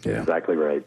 Yeah. 0.05 0.21
Exactly 0.21 0.55
right. 0.55 0.81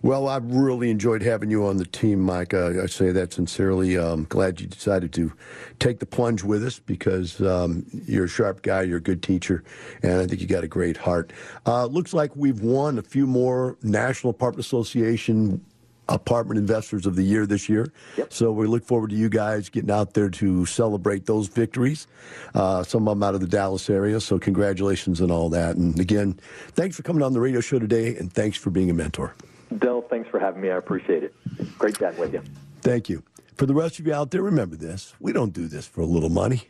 Well, 0.00 0.28
I've 0.28 0.44
really 0.44 0.92
enjoyed 0.92 1.22
having 1.22 1.50
you 1.50 1.66
on 1.66 1.76
the 1.76 1.84
team, 1.84 2.20
Mike. 2.20 2.54
Uh, 2.54 2.84
I 2.84 2.86
say 2.86 3.10
that 3.10 3.32
sincerely. 3.32 3.98
Um, 3.98 4.26
glad 4.28 4.60
you 4.60 4.68
decided 4.68 5.12
to 5.14 5.32
take 5.80 5.98
the 5.98 6.06
plunge 6.06 6.44
with 6.44 6.64
us 6.64 6.78
because 6.78 7.40
um, 7.40 7.84
you're 8.06 8.26
a 8.26 8.28
sharp 8.28 8.62
guy, 8.62 8.82
you're 8.82 8.98
a 8.98 9.00
good 9.00 9.20
teacher, 9.20 9.64
and 10.04 10.20
I 10.20 10.26
think 10.28 10.40
you 10.40 10.46
got 10.46 10.62
a 10.62 10.68
great 10.68 10.96
heart. 10.96 11.32
Uh, 11.66 11.86
looks 11.86 12.14
like 12.14 12.30
we've 12.36 12.60
won 12.60 13.00
a 13.00 13.02
few 13.02 13.26
more 13.26 13.76
National 13.82 14.30
Apartment 14.30 14.64
Association 14.64 15.64
apartment 16.08 16.58
investors 16.58 17.06
of 17.06 17.16
the 17.16 17.22
year 17.22 17.46
this 17.46 17.68
year. 17.68 17.92
Yep. 18.16 18.32
So 18.32 18.52
we 18.52 18.66
look 18.66 18.84
forward 18.84 19.10
to 19.10 19.16
you 19.16 19.28
guys 19.28 19.68
getting 19.68 19.90
out 19.90 20.14
there 20.14 20.30
to 20.30 20.66
celebrate 20.66 21.26
those 21.26 21.48
victories. 21.48 22.06
Uh, 22.54 22.82
some 22.82 23.06
of 23.06 23.16
them 23.16 23.22
out 23.22 23.34
of 23.34 23.40
the 23.40 23.46
Dallas 23.46 23.88
area. 23.90 24.20
So 24.20 24.38
congratulations 24.38 25.20
and 25.20 25.30
all 25.30 25.48
that. 25.50 25.76
And 25.76 25.98
again, 26.00 26.38
thanks 26.72 26.96
for 26.96 27.02
coming 27.02 27.22
on 27.22 27.32
the 27.32 27.40
radio 27.40 27.60
show 27.60 27.78
today, 27.78 28.16
and 28.16 28.32
thanks 28.32 28.56
for 28.56 28.70
being 28.70 28.90
a 28.90 28.94
mentor. 28.94 29.34
Del, 29.78 30.02
thanks 30.02 30.28
for 30.30 30.40
having 30.40 30.62
me. 30.62 30.70
I 30.70 30.76
appreciate 30.76 31.22
it. 31.22 31.34
Great 31.78 31.98
chatting 31.98 32.18
with 32.18 32.32
you. 32.32 32.42
Thank 32.80 33.08
you. 33.08 33.22
For 33.56 33.66
the 33.66 33.74
rest 33.74 33.98
of 33.98 34.06
you 34.06 34.14
out 34.14 34.30
there, 34.30 34.42
remember 34.42 34.76
this: 34.76 35.14
we 35.20 35.32
don't 35.32 35.52
do 35.52 35.66
this 35.66 35.86
for 35.86 36.00
a 36.00 36.06
little 36.06 36.30
money. 36.30 36.68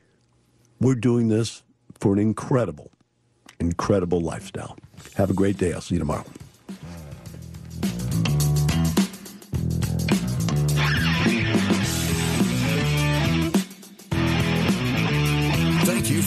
We're 0.81 0.95
doing 0.95 1.29
this 1.29 1.63
for 2.01 2.13
an 2.13 2.19
incredible, 2.19 2.91
incredible 3.61 4.21
lifestyle. 4.21 4.77
Have 5.17 5.31
a 5.31 5.35
great 5.35 5.59
day. 5.59 5.73
I'll 5.73 5.81
see 5.81 5.95
you 5.95 5.99
tomorrow. 6.01 6.25